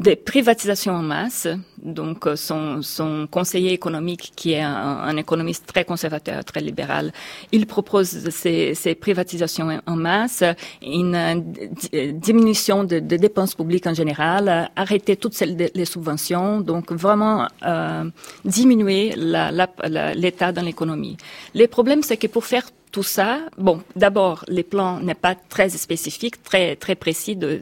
des 0.00 0.16
privatisations 0.16 0.94
en 0.94 1.02
masse. 1.02 1.46
Donc, 1.82 2.26
euh, 2.26 2.34
son, 2.36 3.28
conseiller 3.30 3.72
économique, 3.72 4.32
qui 4.34 4.52
est 4.52 4.62
un, 4.62 5.16
économiste 5.16 5.66
très 5.66 5.84
conservateur, 5.84 6.44
très 6.44 6.60
libéral, 6.60 7.12
il 7.52 7.66
propose 7.66 8.28
ces, 8.30 8.94
privatisations 8.98 9.80
en 9.86 9.96
masse, 9.96 10.42
une 10.82 11.14
euh, 11.14 12.12
diminution 12.12 12.84
de, 12.84 12.98
de, 12.98 13.16
dépenses 13.16 13.54
publiques 13.54 13.86
en 13.86 13.94
général, 13.94 14.70
arrêter 14.74 15.16
toutes 15.16 15.38
les 15.40 15.84
subventions, 15.84 16.60
donc 16.60 16.92
vraiment 16.92 17.46
euh, 17.66 18.04
diminuer 18.44 19.14
l'état 19.16 20.52
dans 20.52 20.62
l'économie. 20.62 21.16
Le 21.54 21.66
problème, 21.66 22.02
c'est 22.02 22.16
que 22.16 22.26
pour 22.26 22.44
faire 22.44 22.64
tout 22.92 23.02
ça, 23.02 23.40
bon, 23.56 23.82
d'abord, 23.96 24.44
les 24.48 24.62
plans 24.62 25.00
n'est 25.00 25.14
pas 25.14 25.34
très 25.34 25.68
spécifiques, 25.68 26.42
très 26.42 26.76
très 26.76 26.94
précis 26.94 27.36
de 27.36 27.60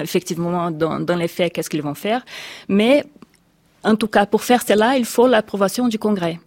effectivement 0.00 0.70
dans, 0.70 1.00
dans 1.00 1.16
les 1.16 1.28
faits 1.28 1.52
qu'est-ce 1.52 1.70
qu'ils 1.70 1.82
vont 1.82 1.94
faire, 1.94 2.24
mais 2.68 3.04
en 3.82 3.96
tout 3.96 4.08
cas 4.08 4.26
pour 4.26 4.42
faire 4.42 4.62
cela, 4.62 4.96
il 4.96 5.04
faut 5.04 5.26
l'approbation 5.26 5.88
du 5.88 5.98
Congrès. 5.98 6.38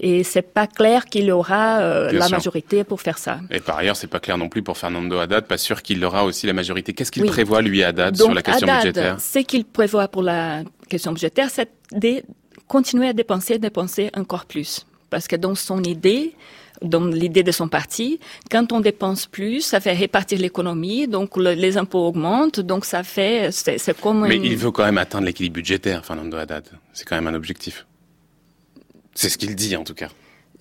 Et 0.00 0.24
c'est 0.24 0.42
pas 0.42 0.66
clair 0.66 1.04
qu'il 1.04 1.30
aura 1.30 1.78
euh, 1.78 2.10
la 2.10 2.28
majorité 2.28 2.82
pour 2.82 3.00
faire 3.00 3.16
ça. 3.16 3.38
Et 3.50 3.60
par 3.60 3.78
ailleurs, 3.78 3.94
c'est 3.94 4.08
pas 4.08 4.18
clair 4.18 4.36
non 4.36 4.48
plus 4.48 4.60
pour 4.60 4.76
Fernando 4.76 5.16
Haddad, 5.18 5.46
pas 5.46 5.56
sûr 5.56 5.82
qu'il 5.82 6.04
aura 6.04 6.24
aussi 6.24 6.48
la 6.48 6.52
majorité. 6.52 6.92
Qu'est-ce 6.92 7.12
qu'il 7.12 7.24
prévoit 7.26 7.62
lui 7.62 7.84
Haddad 7.84 8.16
sur 8.16 8.34
la 8.34 8.42
question 8.42 8.66
Haddad, 8.66 8.80
budgétaire? 8.80 9.20
Ce 9.20 9.38
qu'il 9.38 9.64
prévoit 9.64 10.08
pour 10.08 10.22
la 10.22 10.62
question 10.88 11.12
budgétaire, 11.12 11.48
c'est 11.48 11.70
de 11.92 12.24
continuer 12.66 13.08
à 13.08 13.12
dépenser, 13.12 13.60
dépenser 13.60 14.10
encore 14.16 14.46
plus, 14.46 14.84
parce 15.10 15.28
que 15.28 15.36
dans 15.36 15.54
son 15.54 15.84
idée, 15.84 16.34
dans 16.82 17.04
l'idée 17.04 17.42
de 17.42 17.52
son 17.52 17.68
parti, 17.68 18.20
quand 18.50 18.72
on 18.72 18.80
dépense 18.80 19.26
plus, 19.26 19.62
ça 19.62 19.80
fait 19.80 19.92
répartir 19.92 20.38
l'économie, 20.38 21.08
donc 21.08 21.36
les 21.36 21.76
impôts 21.76 22.06
augmentent, 22.06 22.60
donc 22.60 22.84
ça 22.84 23.02
fait, 23.02 23.50
c'est 23.52 24.00
comme. 24.00 24.26
Mais 24.26 24.36
il 24.36 24.56
veut 24.56 24.70
quand 24.70 24.84
même 24.84 24.98
atteindre 24.98 25.26
l'équilibre 25.26 25.54
budgétaire, 25.54 26.04
Fernando 26.04 26.36
Haddad. 26.36 26.64
C'est 26.92 27.04
quand 27.04 27.16
même 27.16 27.26
un 27.26 27.34
objectif. 27.34 27.86
C'est 29.14 29.28
ce 29.28 29.38
qu'il 29.38 29.54
dit 29.54 29.76
en 29.76 29.84
tout 29.84 29.94
cas. 29.94 30.08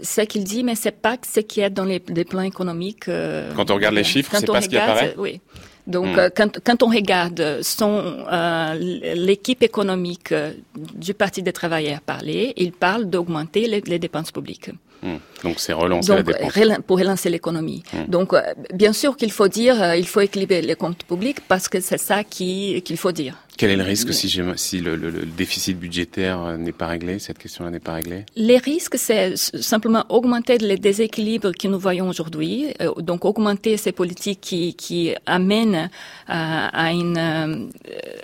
Ce 0.02 0.22
qu'il 0.22 0.44
dit, 0.44 0.64
mais 0.64 0.76
c'est 0.76 0.92
pas 0.92 1.18
ce 1.22 1.40
qui 1.40 1.62
est 1.62 1.70
dans 1.70 1.86
les, 1.86 2.00
plans 2.00 2.42
économiques. 2.42 3.08
Euh, 3.08 3.54
quand 3.56 3.72
on 3.72 3.76
regarde 3.76 3.96
les 3.96 4.04
chiffres, 4.04 4.32
c'est 4.38 4.46
pas 4.46 4.62
ce 4.62 4.70
qui 4.70 4.78
apparaît. 4.78 5.16
Oui. 5.18 5.40
Donc, 5.86 6.16
hmm. 6.16 6.20
euh, 6.20 6.30
quand, 6.36 6.60
quand, 6.64 6.84
on 6.84 6.88
regarde 6.88 7.60
son 7.62 8.26
euh, 8.32 8.74
l'équipe 9.16 9.62
économique 9.64 10.34
du 10.76 11.14
Parti 11.14 11.44
des 11.44 11.54
travailleurs 11.54 12.02
parler, 12.02 12.54
il 12.58 12.72
parle 12.72 13.06
d'augmenter 13.06 13.68
les, 13.68 13.82
les, 13.82 14.00
dépenses 14.00 14.32
publiques. 14.32 14.72
Hmm. 15.04 15.18
Donc 15.44 15.60
c'est 15.60 15.74
relancer 15.74 16.16
la 16.16 16.24
dépense. 16.24 16.80
Pour 16.88 16.98
relancer 16.98 17.30
l'économie. 17.30 17.84
Hmm. 17.94 18.10
Donc 18.10 18.34
bien 18.74 18.94
sûr 18.94 19.18
qu'il 19.18 19.32
faut 19.32 19.50
dire, 19.50 19.96
il 19.96 20.08
faut 20.08 20.22
équilibrer 20.22 20.62
les 20.62 20.76
comptes 20.76 21.04
publics 21.04 21.40
parce 21.48 21.68
que 21.68 21.80
c'est 21.82 21.98
ça 21.98 22.24
qu'il 22.24 22.98
faut 22.98 23.12
dire. 23.12 23.36
Quel 23.56 23.70
est 23.70 23.76
le 23.76 23.84
risque 23.84 24.14
si, 24.14 24.30
si 24.56 24.80
le, 24.80 24.96
le, 24.96 25.10
le, 25.12 25.26
déficit 25.26 25.78
budgétaire 25.78 26.44
euh, 26.44 26.58
n'est 26.58 26.72
pas 26.72 26.88
réglé, 26.88 27.20
cette 27.20 27.38
question-là 27.38 27.70
n'est 27.70 27.80
pas 27.80 27.94
réglée? 27.94 28.26
Les 28.36 28.58
risques, 28.58 28.98
c'est 28.98 29.36
simplement 29.38 30.06
augmenter 30.10 30.58
les 30.58 30.78
déséquilibres 30.78 31.52
que 31.52 31.68
nous 31.68 31.78
voyons 31.78 32.10
aujourd'hui, 32.10 32.74
euh, 32.82 32.94
donc 32.96 33.26
augmenter 33.26 33.78
ces 33.78 33.92
politiques 33.92 34.42
qui, 34.42 34.74
qui 34.74 35.14
amènent 35.28 35.90
à, 36.28 36.92
une, 36.94 37.18
euh, 37.18 37.68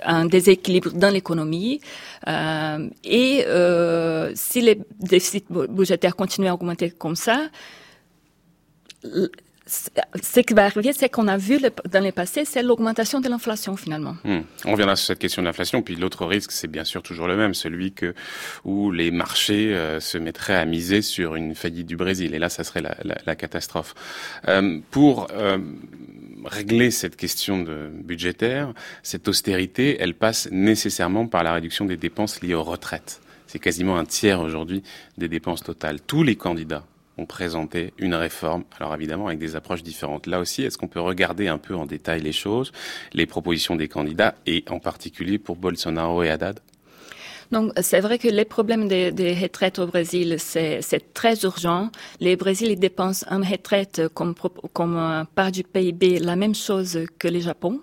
un 0.04 0.26
déséquilibre 0.26 0.92
dans 0.94 1.12
l'économie. 1.12 1.80
et 2.28 3.46
si 4.36 4.62
les 4.62 4.80
déficits 5.00 5.46
budgétaires 5.50 6.16
continuent 6.16 6.50
à 6.50 6.54
augmenter 6.56 6.90
comme 6.90 7.16
ça, 7.16 7.50
ce 9.70 10.40
qui 10.40 10.54
va 10.54 10.66
arriver, 10.66 10.94
c'est 10.94 11.10
qu'on 11.10 11.28
a 11.28 11.38
vu 11.38 11.60
dans 11.90 12.04
le 12.04 12.12
passé, 12.12 12.44
c'est 12.44 12.64
l'augmentation 12.64 13.20
de 13.20 13.30
l'inflation 13.30 13.76
finalement. 13.76 14.16
Hmm. 14.24 14.40
On 14.66 14.72
reviendra 14.72 14.96
sur 14.96 15.08
cette 15.08 15.20
question 15.20 15.42
de 15.42 15.48
l'inflation. 15.48 15.82
Puis 15.82 15.96
l'autre 15.96 16.26
risque, 16.26 16.52
c'est 16.52 16.68
bien 16.68 16.84
sûr 16.84 17.04
toujours 17.04 17.28
le 17.28 17.38
même, 17.38 17.54
celui 17.54 17.92
que 17.92 18.16
où 18.66 18.92
les 18.92 19.12
marchés 19.12 19.76
euh, 19.76 20.00
se 20.00 20.18
mettraient 20.18 20.56
à 20.56 20.66
miser 20.66 21.02
sur 21.02 21.36
une 21.36 21.54
faillite 21.54 21.86
du 21.86 21.98
Brésil. 21.98 22.34
Et 22.34 22.40
là, 22.40 22.50
ça 22.50 22.64
serait 22.64 22.82
la, 22.82 23.36
catastrophe. 23.36 23.94
Euh, 24.48 24.80
pour 24.90 25.28
euh, 25.32 25.60
régler 26.46 26.90
cette 26.90 27.16
question 27.16 27.66
budgétaire, 27.94 28.74
cette 29.04 29.28
austérité, 29.28 29.98
elle 30.00 30.16
passe 30.16 30.50
nécessairement 30.52 31.28
par 31.28 31.44
la 31.44 31.54
réduction 31.54 31.86
des 31.86 31.98
dépenses 31.98 32.42
liées 32.42 32.56
aux 32.56 32.64
retraites. 32.64 33.22
C'est 33.46 33.60
quasiment 33.60 33.98
un 33.98 34.06
tiers 34.06 34.42
aujourd'hui 34.42 34.84
des 35.18 35.28
dépenses 35.28 35.64
totales. 35.64 36.00
Tous 36.02 36.24
les 36.24 36.36
candidats 36.36 36.84
ont 37.20 37.26
présenté 37.26 37.94
une 37.98 38.16
réforme, 38.16 38.64
alors 38.78 38.96
évidemment 38.96 39.28
avec 39.28 39.40
des 39.40 39.56
approches 39.56 39.84
différentes. 39.84 40.26
Là 40.28 40.40
aussi, 40.40 40.64
est-ce 40.64 40.78
qu'on 40.78 40.88
peut 40.88 41.02
regarder 41.02 41.48
un 41.48 41.58
peu 41.58 41.76
en 41.76 41.86
détail 41.86 42.22
les 42.22 42.32
choses, 42.32 42.72
les 43.14 43.26
propositions 43.26 43.76
des 43.76 43.88
candidats, 43.88 44.36
et 44.46 44.64
en 44.70 44.80
particulier 44.80 45.38
pour 45.38 45.56
Bolsonaro 45.56 46.24
et 46.24 46.30
Haddad? 46.30 46.60
Donc, 47.52 47.72
c'est 47.82 48.00
vrai 48.00 48.20
que 48.20 48.28
les 48.28 48.46
problèmes 48.46 48.88
des, 48.88 49.34
retraites 49.42 49.80
au 49.80 49.88
Brésil, 49.88 50.36
c'est 50.40 51.14
très 51.14 51.36
urgent. 51.42 51.90
Les 52.20 52.36
Brésiliens 52.36 52.76
dépensent 52.76 53.26
en 53.30 53.42
retraite 53.42 54.08
comme, 54.14 54.36
comme 54.74 55.26
part 55.34 55.52
du 55.52 55.64
PIB 55.64 56.20
la 56.20 56.36
même 56.36 56.54
chose 56.54 57.00
que 57.18 57.28
le 57.28 57.40
Japon. 57.40 57.82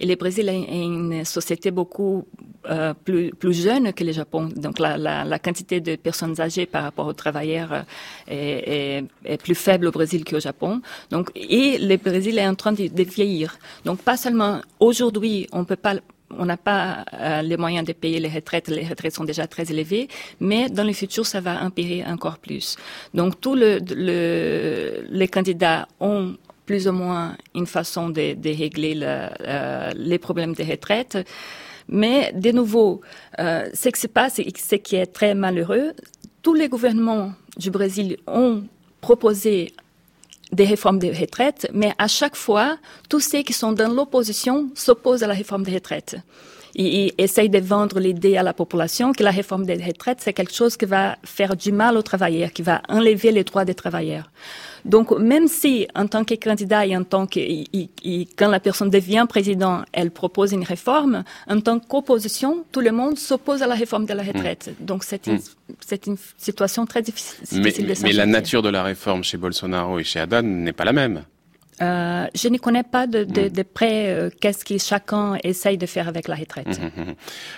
Et 0.00 0.06
le 0.06 0.16
Brésil 0.16 0.48
est 0.48 0.82
une 0.82 1.26
société 1.26 1.70
beaucoup 1.70 2.26
euh, 2.70 2.94
plus, 2.94 3.30
plus 3.32 3.52
jeune 3.52 3.92
que 3.92 4.02
le 4.02 4.12
Japon. 4.12 4.48
Donc 4.56 4.78
la, 4.78 4.96
la, 4.96 5.38
quantité 5.38 5.80
de 5.80 5.94
personnes 5.96 6.40
âgées 6.40 6.64
par 6.64 6.84
rapport 6.84 7.06
aux 7.06 7.12
travailleurs 7.12 7.72
euh, 7.72 7.82
est, 8.26 9.04
est, 9.26 9.36
plus 9.36 9.54
faible 9.54 9.86
au 9.88 9.90
Brésil 9.90 10.24
qu'au 10.24 10.40
Japon. 10.40 10.80
Donc 11.10 11.30
et 11.34 11.76
le 11.76 11.96
Brésil 11.98 12.38
est 12.38 12.46
en 12.46 12.54
train 12.54 12.72
de, 12.72 13.02
vieillir. 13.02 13.58
Donc 13.84 14.00
pas 14.00 14.16
seulement 14.16 14.62
aujourd'hui, 14.78 15.46
on 15.52 15.64
peut 15.64 15.76
pas 15.76 15.94
on 16.38 16.44
n'a 16.46 16.56
pas 16.56 17.04
euh, 17.12 17.42
les 17.42 17.56
moyens 17.56 17.84
de 17.84 17.92
payer 17.92 18.20
les 18.20 18.28
retraites, 18.28 18.68
les 18.68 18.86
retraites 18.86 19.14
sont 19.14 19.24
déjà 19.24 19.48
très 19.48 19.70
élevées, 19.72 20.08
mais 20.38 20.70
dans 20.70 20.84
le 20.84 20.92
futur, 20.92 21.26
ça 21.26 21.40
va 21.40 21.60
empirer 21.64 22.04
encore 22.04 22.38
plus. 22.38 22.76
Donc, 23.14 23.40
tous 23.40 23.56
le, 23.56 23.80
le, 23.90 25.04
les 25.10 25.26
candidats 25.26 25.88
ont 25.98 26.36
plus 26.70 26.86
ou 26.86 26.92
moins 26.92 27.36
une 27.52 27.66
façon 27.66 28.10
de, 28.10 28.56
régler 28.56 28.94
le, 28.94 29.12
les 29.96 30.20
problèmes 30.20 30.52
des 30.52 30.62
retraites. 30.62 31.18
Mais 31.88 32.32
de 32.32 32.52
nouveau, 32.52 33.00
euh, 33.40 33.68
ce 33.74 33.88
qui 33.88 34.00
se 34.00 34.06
passe 34.06 34.38
et 34.38 34.52
ce 34.56 34.76
qui 34.76 34.94
est 34.94 35.06
très 35.06 35.34
malheureux, 35.34 35.94
tous 36.42 36.54
les 36.54 36.68
gouvernements 36.68 37.32
du 37.56 37.72
Brésil 37.72 38.18
ont 38.28 38.62
proposé 39.00 39.72
des 40.52 40.64
réformes 40.64 41.00
des 41.00 41.10
retraites, 41.10 41.68
mais 41.74 41.92
à 41.98 42.06
chaque 42.06 42.36
fois, 42.36 42.78
tous 43.08 43.18
ceux 43.18 43.42
qui 43.42 43.52
sont 43.52 43.72
dans 43.72 43.92
l'opposition 43.92 44.70
s'opposent 44.76 45.24
à 45.24 45.26
la 45.26 45.34
réforme 45.34 45.64
des 45.64 45.74
retraites. 45.74 46.18
Ils, 46.74 47.12
essayent 47.18 47.48
de 47.48 47.58
vendre 47.58 47.98
l'idée 48.00 48.36
à 48.36 48.42
la 48.42 48.52
population 48.52 49.12
que 49.12 49.22
la 49.22 49.30
réforme 49.30 49.66
des 49.66 49.74
retraites, 49.74 50.18
c'est 50.20 50.32
quelque 50.32 50.54
chose 50.54 50.76
qui 50.76 50.86
va 50.86 51.16
faire 51.24 51.56
du 51.56 51.72
mal 51.72 51.96
aux 51.96 52.02
travailleurs, 52.02 52.52
qui 52.52 52.62
va 52.62 52.82
enlever 52.88 53.32
les 53.32 53.44
droits 53.44 53.64
des 53.64 53.74
travailleurs. 53.74 54.30
Donc, 54.84 55.10
même 55.18 55.46
si, 55.46 55.86
en 55.94 56.06
tant 56.06 56.24
que 56.24 56.34
candidat 56.34 56.86
et 56.86 56.96
en 56.96 57.04
tant 57.04 57.26
que, 57.26 57.40
quand 58.36 58.48
la 58.48 58.60
personne 58.60 58.90
devient 58.90 59.26
président, 59.28 59.82
elle 59.92 60.10
propose 60.10 60.52
une 60.52 60.64
réforme, 60.64 61.24
en 61.48 61.60
tant 61.60 61.78
qu'opposition, 61.78 62.64
tout 62.72 62.80
le 62.80 62.92
monde 62.92 63.18
s'oppose 63.18 63.62
à 63.62 63.66
la 63.66 63.74
réforme 63.74 64.06
de 64.06 64.14
la 64.14 64.22
retraite. 64.22 64.70
Hmm. 64.80 64.84
Donc, 64.84 65.04
c'est 65.04 65.26
une, 65.26 65.38
c'est 65.80 66.06
une 66.06 66.16
situation 66.38 66.86
très 66.86 67.02
difficile. 67.02 67.60
Mais, 67.60 67.74
mais 68.02 68.12
la 68.12 68.26
nature 68.26 68.62
de 68.62 68.70
la 68.70 68.82
réforme 68.82 69.22
chez 69.22 69.36
Bolsonaro 69.36 69.98
et 69.98 70.04
chez 70.04 70.20
Haddad 70.20 70.44
n'est 70.44 70.72
pas 70.72 70.84
la 70.84 70.92
même. 70.92 71.24
Euh, 71.82 72.26
je 72.34 72.48
ne 72.48 72.58
connais 72.58 72.82
pas 72.82 73.06
de, 73.06 73.24
de, 73.24 73.42
mm. 73.42 73.48
de 73.48 73.62
près 73.62 74.08
euh, 74.08 74.30
qu'est-ce 74.40 74.64
que 74.64 74.76
chacun 74.78 75.38
essaye 75.42 75.78
de 75.78 75.86
faire 75.86 76.08
avec 76.08 76.28
la 76.28 76.34
retraite. 76.34 76.66
Mm, 76.68 77.02
mm, 77.02 77.14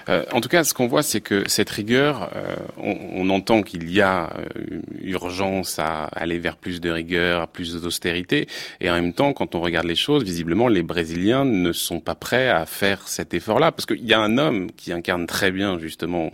euh, 0.08 0.24
en 0.32 0.40
tout 0.40 0.48
cas, 0.48 0.64
ce 0.64 0.74
qu'on 0.74 0.86
voit, 0.86 1.02
c'est 1.02 1.20
que 1.20 1.48
cette 1.48 1.70
rigueur, 1.70 2.30
euh, 2.36 2.56
on, 2.76 2.96
on, 3.14 3.30
entend 3.30 3.62
qu'il 3.62 3.90
y 3.90 4.00
a 4.00 4.30
euh, 4.36 4.80
urgence 5.00 5.78
à 5.78 6.04
aller 6.04 6.38
vers 6.38 6.56
plus 6.56 6.80
de 6.80 6.90
rigueur, 6.90 7.48
plus 7.48 7.80
d'austérité, 7.80 8.46
et 8.80 8.90
en 8.90 8.94
même 8.94 9.12
temps, 9.12 9.32
quand 9.32 9.54
on 9.54 9.60
regarde 9.60 9.86
les 9.86 9.96
choses, 9.96 10.22
visiblement, 10.22 10.68
les 10.68 10.82
Brésiliens 10.82 11.44
ne 11.44 11.72
sont 11.72 12.00
pas 12.00 12.14
prêts 12.14 12.48
à 12.48 12.66
faire 12.66 13.08
cet 13.08 13.34
effort-là, 13.34 13.72
parce 13.72 13.86
qu'il 13.86 14.04
y 14.04 14.14
a 14.14 14.20
un 14.20 14.38
homme 14.38 14.70
qui 14.72 14.92
incarne 14.92 15.26
très 15.26 15.50
bien 15.50 15.78
justement 15.78 16.30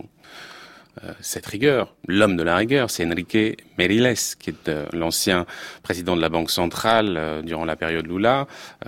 cette 1.21 1.45
rigueur. 1.45 1.93
L'homme 2.07 2.35
de 2.35 2.43
la 2.43 2.55
rigueur, 2.57 2.89
c'est 2.89 3.05
Enrique 3.05 3.37
Meriles, 3.77 4.15
qui 4.39 4.49
est 4.49 4.67
euh, 4.67 4.85
l'ancien 4.91 5.45
président 5.83 6.15
de 6.15 6.21
la 6.21 6.29
Banque 6.29 6.51
centrale 6.51 7.15
euh, 7.17 7.41
durant 7.41 7.63
la 7.63 7.75
période 7.75 8.07
Lula, 8.07 8.47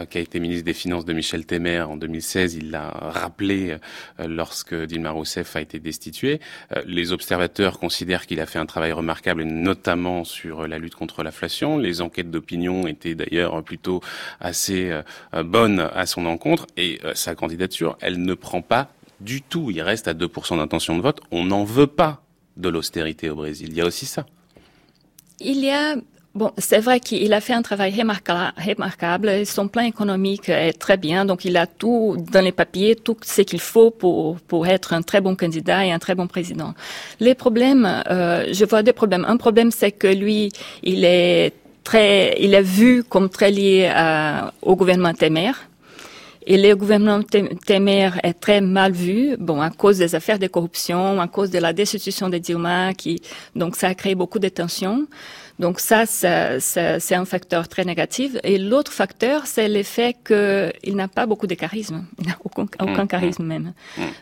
qui 0.09 0.17
a 0.17 0.21
été 0.21 0.39
ministre 0.39 0.65
des 0.65 0.73
Finances 0.73 1.05
de 1.05 1.13
Michel 1.13 1.45
Temer 1.45 1.81
en 1.81 1.95
2016. 1.95 2.55
Il 2.55 2.71
l'a 2.71 2.89
rappelé 2.89 3.77
lorsque 4.19 4.75
Dilma 4.75 5.11
Rousseff 5.11 5.55
a 5.55 5.61
été 5.61 5.79
destitué. 5.79 6.39
les 6.85 7.11
observateurs 7.11 7.79
considèrent 7.79 8.25
qu'il 8.25 8.39
a 8.39 8.45
fait 8.45 8.59
un 8.59 8.65
travail 8.65 8.91
remarquable, 8.91 9.43
notamment 9.43 10.23
sur 10.23 10.67
la 10.67 10.79
lutte 10.79 10.95
contre 10.95 11.23
l'inflation. 11.23 11.77
Les 11.77 12.01
enquêtes 12.01 12.31
d'opinion 12.31 12.87
étaient 12.87 13.15
d'ailleurs 13.15 13.61
plutôt 13.63 14.01
assez 14.39 14.91
bonnes 15.43 15.79
à 15.93 16.05
son 16.05 16.25
encontre, 16.25 16.67
et 16.77 16.99
sa 17.13 17.35
candidature, 17.35 17.97
elle 18.01 18.21
ne 18.21 18.33
prend 18.33 18.61
pas 18.61 18.91
du 19.21 19.41
tout. 19.41 19.71
Il 19.71 19.81
reste 19.81 20.07
à 20.07 20.13
2% 20.13 20.57
d'intention 20.57 20.97
de 20.97 21.01
vote. 21.01 21.21
On 21.31 21.45
n'en 21.45 21.63
veut 21.63 21.87
pas 21.87 22.21
de 22.57 22.69
l'austérité 22.69 23.29
au 23.29 23.35
Brésil. 23.35 23.69
Il 23.71 23.77
y 23.77 23.81
a 23.81 23.85
aussi 23.85 24.05
ça. 24.05 24.25
Il 25.39 25.59
y 25.59 25.71
a 25.71 25.95
Bon, 26.33 26.51
c'est 26.57 26.79
vrai 26.79 27.01
qu'il 27.01 27.33
a 27.33 27.41
fait 27.41 27.51
un 27.51 27.61
travail 27.61 27.93
remarquable. 27.93 29.45
Son 29.45 29.67
plan 29.67 29.83
économique 29.83 30.47
est 30.47 30.71
très 30.71 30.95
bien. 30.95 31.25
Donc, 31.25 31.43
il 31.43 31.57
a 31.57 31.67
tout 31.67 32.15
dans 32.31 32.39
les 32.39 32.53
papiers, 32.53 32.95
tout 32.95 33.17
ce 33.21 33.41
qu'il 33.41 33.59
faut 33.59 33.91
pour, 33.91 34.39
pour 34.39 34.65
être 34.65 34.93
un 34.93 35.01
très 35.01 35.19
bon 35.19 35.35
candidat 35.35 35.85
et 35.85 35.91
un 35.91 35.99
très 35.99 36.15
bon 36.15 36.27
président. 36.27 36.73
Les 37.19 37.35
problèmes, 37.35 37.85
euh, 38.09 38.45
je 38.53 38.63
vois 38.63 38.81
deux 38.81 38.93
problèmes. 38.93 39.25
Un 39.27 39.35
problème, 39.35 39.71
c'est 39.71 39.91
que 39.91 40.07
lui, 40.07 40.53
il 40.83 41.03
est 41.03 41.51
très, 41.83 42.37
il 42.39 42.53
est 42.53 42.61
vu 42.61 43.03
comme 43.03 43.27
très 43.27 43.51
lié 43.51 43.91
à, 43.93 44.53
au 44.61 44.77
gouvernement 44.77 45.13
Temer. 45.13 45.51
Et 46.47 46.57
le 46.57 46.75
gouvernement 46.75 47.21
Temer 47.21 48.09
est 48.23 48.33
très 48.33 48.61
mal 48.61 48.93
vu, 48.93 49.35
bon, 49.37 49.61
à 49.61 49.69
cause 49.69 49.99
des 49.99 50.15
affaires 50.15 50.39
de 50.39 50.47
corruption, 50.47 51.21
à 51.21 51.27
cause 51.27 51.51
de 51.51 51.59
la 51.59 51.71
destitution 51.71 52.29
de 52.29 52.39
Dilma, 52.39 52.93
qui, 52.93 53.21
donc 53.55 53.75
ça 53.75 53.89
a 53.89 53.93
créé 53.93 54.15
beaucoup 54.15 54.39
de 54.39 54.49
tensions. 54.49 55.05
Donc 55.61 55.79
ça, 55.79 56.07
c'est 56.07 57.15
un 57.15 57.25
facteur 57.25 57.67
très 57.67 57.85
négatif. 57.85 58.31
Et 58.43 58.57
l'autre 58.57 58.91
facteur, 58.91 59.45
c'est 59.45 59.67
l'effet 59.67 60.15
qu'il 60.25 60.95
n'a 60.95 61.07
pas 61.07 61.27
beaucoup 61.27 61.45
de 61.45 61.53
charisme. 61.53 62.03
Il 62.19 62.27
n'a 62.27 62.37
aucun, 62.43 62.65
aucun, 62.81 63.05
charisme 63.05 63.45
même. 63.45 63.73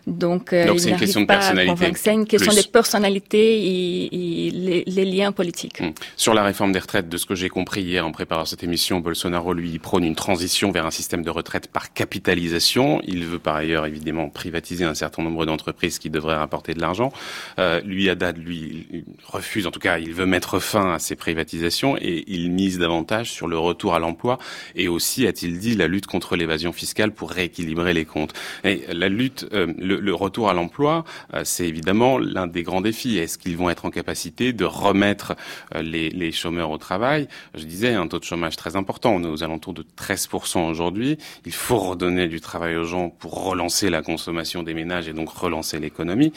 Donc, 0.06 0.52
euh, 0.52 0.68
Donc 0.68 0.82
c'est 0.82 0.90
une 0.90 0.98
question 0.98 1.22
de 1.22 1.26
personnalité. 1.26 1.94
C'est 1.96 2.14
une 2.14 2.26
question 2.26 2.52
de 2.52 2.68
personnalité 2.68 3.40
et, 3.40 4.48
et 4.48 4.52
les, 4.52 4.84
les, 4.86 5.06
liens 5.06 5.32
politiques. 5.32 5.82
Sur 6.18 6.34
la 6.34 6.44
réforme 6.44 6.74
des 6.74 6.80
retraites, 6.80 7.08
de 7.08 7.16
ce 7.16 7.26
que 7.26 7.36
j'ai 7.36 7.48
compris 7.48 7.84
hier 7.84 8.06
en 8.06 8.12
préparant 8.12 8.44
cette 8.44 8.64
émission, 8.64 9.00
Bolsonaro 9.00 9.54
lui 9.54 9.80
prône 9.80 10.04
une 10.04 10.16
transition 10.16 10.72
vers 10.72 10.86
un 10.86 10.92
système 10.92 11.24
de 11.24 11.30
retraite 11.30 11.68
par 11.68 11.94
capitalisation. 11.94 13.02
Il 13.08 13.24
veut 13.24 13.40
par 13.40 13.56
ailleurs 13.56 13.86
évidemment 13.86 14.28
privatiser 14.28 14.84
un 14.84 14.94
certain 14.94 15.24
nombre 15.24 15.46
d'entreprises 15.46 16.00
qui 16.00 16.10
devraient 16.10 16.36
rapporter 16.36 16.74
de 16.74 16.82
l'argent. 16.82 17.14
Euh, 17.60 17.80
lui, 17.86 18.10
Haddad, 18.10 18.38
lui 18.38 19.06
refuse, 19.26 19.68
en 19.68 19.72
tout 19.72 19.80
cas, 19.80 20.00
il 20.00 20.14
veut 20.14 20.26
mettre 20.26 20.60
fin 20.60 20.96
à 20.96 21.00
ces 21.00 21.16
privatisations 21.30 21.96
et 21.96 22.24
il 22.26 22.52
mise 22.52 22.80
davantage 22.80 23.30
sur 23.30 23.48
le 23.48 23.58
retour 23.58 23.94
à 23.94 24.00
l'emploi 24.00 24.40
et 24.76 24.88
aussi, 24.88 25.28
a-t-il 25.28 25.60
dit, 25.60 25.76
la 25.76 25.88
lutte 25.88 26.08
contre 26.08 26.36
l'évasion 26.36 26.74
fiscale 26.74 27.12
pour 27.12 27.30
rééquilibrer 27.30 27.94
les 27.94 28.06
comptes. 28.06 28.34
Et 28.64 28.82
la 28.92 29.10
lutte, 29.10 29.48
euh, 29.54 29.72
le, 29.78 30.14
retour 30.16 30.50
à 30.50 30.54
l'emploi, 30.54 31.06
euh, 31.36 31.42
c'est 31.46 31.68
évidemment 31.68 32.18
l'un 32.18 32.48
des 32.48 32.64
grands 32.64 32.82
défis. 32.82 33.20
Est-ce 33.20 33.38
qu'ils 33.38 33.58
vont 33.58 33.70
être 33.70 33.86
en 33.86 33.92
capacité 33.92 34.54
de 34.54 34.66
remettre 34.66 35.36
euh, 35.76 35.84
les, 35.84 36.10
les, 36.10 36.32
chômeurs 36.32 36.72
au 36.72 36.80
travail? 36.80 37.28
Je 37.54 37.66
disais, 37.66 37.94
un 37.94 38.08
taux 38.08 38.18
de 38.18 38.24
chômage 38.24 38.56
très 38.56 38.76
important. 38.76 39.14
On 39.14 39.24
est 39.24 39.28
aux 39.28 39.44
alentours 39.44 39.76
de 39.76 39.86
13% 40.02 40.68
aujourd'hui. 40.68 41.20
Il 41.46 41.54
faut 41.54 41.78
redonner 41.78 42.28
du 42.28 42.42
travail 42.42 42.76
aux 42.76 42.86
gens 42.86 43.10
pour 43.10 43.44
relancer 43.44 43.92
la 43.92 44.02
consommation 44.02 44.64
des 44.64 44.74
ménages 44.74 45.08
et 45.08 45.14
donc 45.14 45.30
relancer 45.30 45.80
l'économie. 45.80 46.34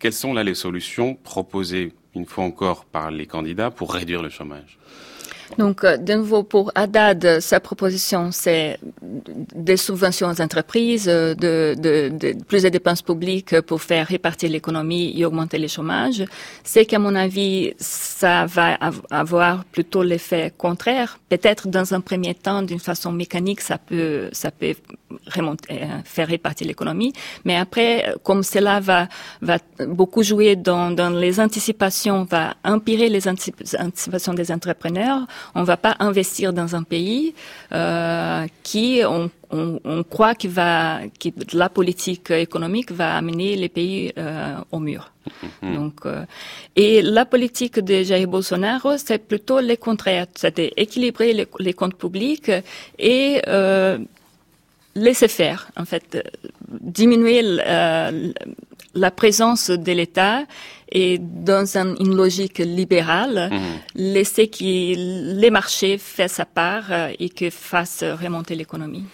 quelles 0.00 0.12
sont 0.12 0.34
là 0.34 0.42
les 0.42 0.54
solutions 0.54 1.14
proposées 1.14 1.92
une 2.18 2.26
fois 2.26 2.44
encore 2.44 2.84
par 2.84 3.10
les 3.10 3.26
candidats 3.26 3.70
pour 3.70 3.94
réduire 3.94 4.22
le 4.22 4.28
chômage 4.28 4.78
donc, 5.56 5.82
euh, 5.84 5.96
de 5.96 6.14
nouveau, 6.14 6.42
pour 6.42 6.70
Haddad, 6.74 7.40
sa 7.40 7.60
proposition, 7.60 8.30
c'est 8.32 8.78
des 9.02 9.76
subventions 9.76 10.28
aux 10.28 10.40
entreprises, 10.42 11.08
euh, 11.08 11.34
plus 12.46 12.62
de 12.64 12.68
dépenses 12.68 13.02
publiques 13.02 13.60
pour 13.62 13.80
faire 13.80 14.06
répartir 14.08 14.50
l'économie 14.50 15.14
et 15.16 15.24
augmenter 15.24 15.58
le 15.58 15.68
chômage. 15.68 16.24
C'est 16.64 16.84
qu'à 16.84 16.98
mon 16.98 17.14
avis, 17.14 17.72
ça 17.78 18.44
va 18.46 18.78
avoir 19.10 19.64
plutôt 19.64 20.02
l'effet 20.02 20.52
contraire. 20.56 21.18
Peut-être 21.28 21.68
dans 21.68 21.94
un 21.94 22.00
premier 22.00 22.34
temps, 22.34 22.62
d'une 22.62 22.80
façon 22.80 23.10
mécanique, 23.12 23.60
ça 23.60 23.78
peut, 23.78 24.28
ça 24.32 24.50
peut 24.50 24.74
remonter, 25.34 25.72
euh, 25.72 25.86
faire 26.04 26.28
répartir 26.28 26.66
l'économie. 26.66 27.12
Mais 27.44 27.56
après, 27.56 28.14
comme 28.22 28.42
cela 28.42 28.80
va, 28.80 29.08
va 29.42 29.58
beaucoup 29.86 30.22
jouer 30.22 30.56
dans, 30.56 30.90
dans 30.90 31.10
les 31.10 31.40
anticipations, 31.40 32.24
va 32.24 32.54
empirer 32.64 33.08
les 33.08 33.28
anticipations 33.28 34.34
des 34.34 34.52
entrepreneurs, 34.52 35.26
on 35.54 35.64
va 35.64 35.76
pas 35.76 35.96
investir 36.00 36.52
dans 36.52 36.74
un 36.74 36.82
pays 36.82 37.34
euh, 37.72 38.46
qui 38.62 39.02
on, 39.04 39.30
on, 39.50 39.80
on, 39.84 40.02
croit 40.02 40.34
que 40.34 40.48
va 40.48 41.00
que 41.20 41.28
la 41.56 41.68
politique 41.68 42.30
économique 42.30 42.92
va 42.92 43.16
amener 43.16 43.56
les 43.56 43.68
pays 43.68 44.12
euh, 44.18 44.56
au 44.72 44.78
mur. 44.78 45.12
Mm-hmm. 45.28 45.74
Donc 45.74 45.94
euh, 46.06 46.24
et 46.76 47.02
la 47.02 47.24
politique 47.24 47.78
de 47.80 48.02
Jair 48.02 48.26
Bolsonaro 48.26 48.96
c'est 48.96 49.18
plutôt 49.18 49.60
le 49.60 49.76
contraire, 49.76 50.26
c'est 50.34 50.58
équilibrer 50.76 51.32
les, 51.32 51.46
les, 51.58 51.72
comptes 51.72 51.96
publics 51.96 52.50
et 52.98 53.42
euh, 53.46 53.98
laisser 54.98 55.28
faire 55.28 55.70
en 55.76 55.84
fait 55.84 56.18
diminuer 56.68 57.42
euh, 57.44 58.32
la 58.94 59.10
présence 59.10 59.70
de 59.70 59.92
l'État 59.92 60.44
et 60.90 61.18
dans 61.18 61.76
une 61.76 62.16
logique 62.16 62.58
libérale, 62.58 63.50
mhm. 63.50 64.12
laisser 64.14 64.48
que 64.48 65.34
les 65.38 65.50
marchés 65.50 65.98
fassent 65.98 66.32
sa 66.32 66.44
part 66.46 66.84
euh, 66.90 67.12
et 67.18 67.28
que 67.28 67.50
fassent 67.50 68.04
remonter 68.04 68.54
l'économie. 68.54 69.04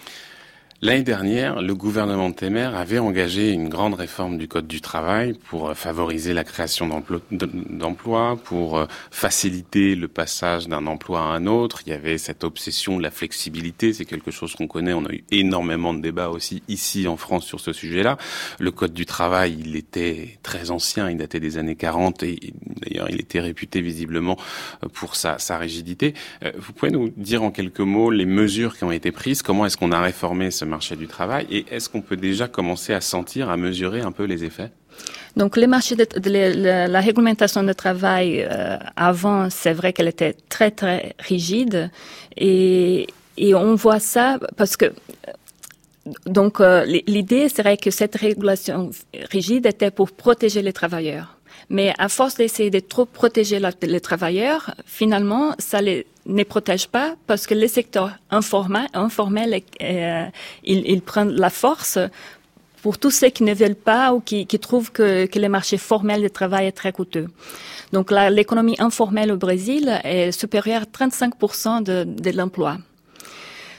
L'année 0.84 1.02
dernière, 1.02 1.62
le 1.62 1.74
gouvernement 1.74 2.28
de 2.28 2.34
Temer 2.34 2.76
avait 2.76 2.98
engagé 2.98 3.52
une 3.52 3.70
grande 3.70 3.94
réforme 3.94 4.36
du 4.36 4.48
Code 4.48 4.66
du 4.66 4.82
travail 4.82 5.32
pour 5.32 5.70
euh, 5.70 5.74
favoriser 5.74 6.34
la 6.34 6.44
création 6.44 7.02
d'emplois, 7.30 8.38
pour 8.44 8.76
euh, 8.76 8.84
faciliter 9.10 9.94
le 9.94 10.08
passage 10.08 10.68
d'un 10.68 10.86
emploi 10.86 11.20
à 11.20 11.22
un 11.22 11.46
autre. 11.46 11.80
Il 11.86 11.88
y 11.88 11.94
avait 11.94 12.18
cette 12.18 12.44
obsession 12.44 12.98
de 12.98 13.02
la 13.02 13.10
flexibilité, 13.10 13.94
c'est 13.94 14.04
quelque 14.04 14.30
chose 14.30 14.54
qu'on 14.54 14.66
connaît. 14.66 14.92
On 14.92 15.06
a 15.06 15.10
eu 15.10 15.24
énormément 15.30 15.94
de 15.94 16.02
débats 16.02 16.28
aussi 16.28 16.62
ici 16.68 17.08
en 17.08 17.16
France 17.16 17.46
sur 17.46 17.60
ce 17.60 17.72
sujet-là. 17.72 18.18
Le 18.58 18.70
Code 18.70 18.92
du 18.92 19.06
travail, 19.06 19.56
il 19.58 19.76
était 19.76 20.38
très 20.42 20.70
ancien, 20.70 21.08
il 21.08 21.16
datait 21.16 21.40
des 21.40 21.56
années 21.56 21.76
40 21.76 22.24
et 22.24 22.52
d'ailleurs 22.82 23.08
il 23.08 23.22
était 23.22 23.40
réputé 23.40 23.80
visiblement 23.80 24.36
euh, 24.82 24.88
pour 24.92 25.16
sa, 25.16 25.38
sa 25.38 25.56
rigidité. 25.56 26.12
Vous 26.58 26.74
pouvez 26.74 26.92
nous 26.92 27.08
dire 27.16 27.42
en 27.42 27.50
quelques 27.50 27.80
mots 27.80 28.10
les 28.10 28.26
mesures 28.26 28.76
qui 28.76 28.84
ont 28.84 28.92
été 28.92 29.12
prises, 29.12 29.40
comment 29.40 29.64
est-ce 29.64 29.78
qu'on 29.78 29.90
a 29.90 30.00
réformé 30.02 30.50
ce 30.50 30.66
marché 30.74 30.94
du 30.96 31.08
travail 31.16 31.46
et 31.50 31.64
est-ce 31.70 31.86
qu'on 31.90 32.02
peut 32.08 32.20
déjà 32.30 32.46
commencer 32.48 32.92
à 33.00 33.00
sentir, 33.00 33.42
à 33.54 33.56
mesurer 33.56 34.00
un 34.00 34.12
peu 34.18 34.24
les 34.32 34.40
effets? 34.48 34.70
Donc, 35.36 35.56
les 35.56 35.66
marchés 35.66 35.96
de, 35.96 36.06
la 36.98 37.00
réglementation 37.00 37.62
du 37.62 37.74
travail 37.74 38.28
euh, 38.42 38.76
avant, 39.10 39.50
c'est 39.50 39.72
vrai 39.80 39.92
qu'elle 39.92 40.08
était 40.16 40.36
très 40.54 40.70
très 40.80 41.14
rigide 41.18 41.90
et, 42.36 43.06
et 43.36 43.54
on 43.54 43.74
voit 43.74 44.00
ça 44.00 44.38
parce 44.56 44.76
que 44.76 44.86
donc 46.26 46.60
euh, 46.60 46.84
l'idée 47.06 47.48
serait 47.48 47.76
que 47.76 47.90
cette 47.90 48.16
régulation 48.16 48.90
rigide 49.30 49.66
était 49.66 49.90
pour 49.90 50.10
protéger 50.12 50.62
les 50.62 50.72
travailleurs. 50.72 51.33
Mais 51.70 51.92
à 51.98 52.08
force 52.08 52.36
d'essayer 52.36 52.70
de 52.70 52.80
trop 52.80 53.04
protéger 53.04 53.60
les 53.82 54.00
travailleurs, 54.00 54.74
finalement, 54.84 55.54
ça 55.58 55.80
les 55.80 56.06
ne 56.26 56.42
protège 56.42 56.88
pas 56.88 57.16
parce 57.26 57.46
que 57.46 57.54
le 57.54 57.68
secteur 57.68 58.12
informel, 58.30 58.86
informel 58.94 59.60
euh, 59.82 60.26
il, 60.64 60.88
il, 60.88 61.02
prend 61.02 61.24
la 61.24 61.50
force 61.50 61.98
pour 62.82 62.98
tous 62.98 63.10
ceux 63.10 63.28
qui 63.28 63.44
ne 63.44 63.54
veulent 63.54 63.74
pas 63.74 64.12
ou 64.14 64.20
qui, 64.20 64.46
trouvent 64.46 64.92
que, 64.92 65.26
que 65.26 65.38
le 65.38 65.48
marché 65.48 65.76
formel 65.76 66.22
de 66.22 66.28
travail 66.28 66.66
est 66.66 66.72
très 66.72 66.92
coûteux. 66.92 67.28
Donc 67.92 68.10
l'économie 68.10 68.76
informelle 68.78 69.32
au 69.32 69.36
Brésil 69.36 70.00
est 70.04 70.32
supérieure 70.32 70.82
à 70.82 71.06
35% 71.06 71.82
de, 71.82 72.04
de 72.04 72.30
l'emploi. 72.30 72.78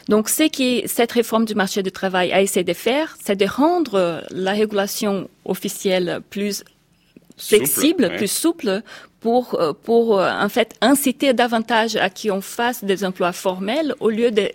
Donc, 0.08 0.30
ce 0.30 0.44
qui 0.44 0.84
cette 0.86 1.14
réforme 1.14 1.46
du 1.46 1.56
marché 1.56 1.82
du 1.82 1.92
travail 1.92 2.32
a 2.32 2.40
essayé 2.40 2.64
de 2.64 2.74
faire, 2.74 3.18
c'est 3.24 3.36
de 3.36 3.48
rendre 3.48 4.24
la 4.30 4.52
régulation 4.52 5.28
officielle 5.46 6.22
plus 6.30 6.64
flexible, 7.38 8.14
plus 8.18 8.32
souple 8.32 8.82
pour 9.20 9.60
euh, 9.60 9.74
pour 9.74 10.20
euh, 10.20 10.30
en 10.32 10.50
fait 10.50 10.76
inciter 10.82 11.34
davantage 11.34 11.96
à 11.96 12.10
qui 12.10 12.32
on 12.32 12.42
fasse 12.42 12.84
des 12.84 13.04
emplois 13.04 13.32
formels 13.32 13.96
au 14.00 14.10
lieu 14.10 14.32
de 14.32 14.50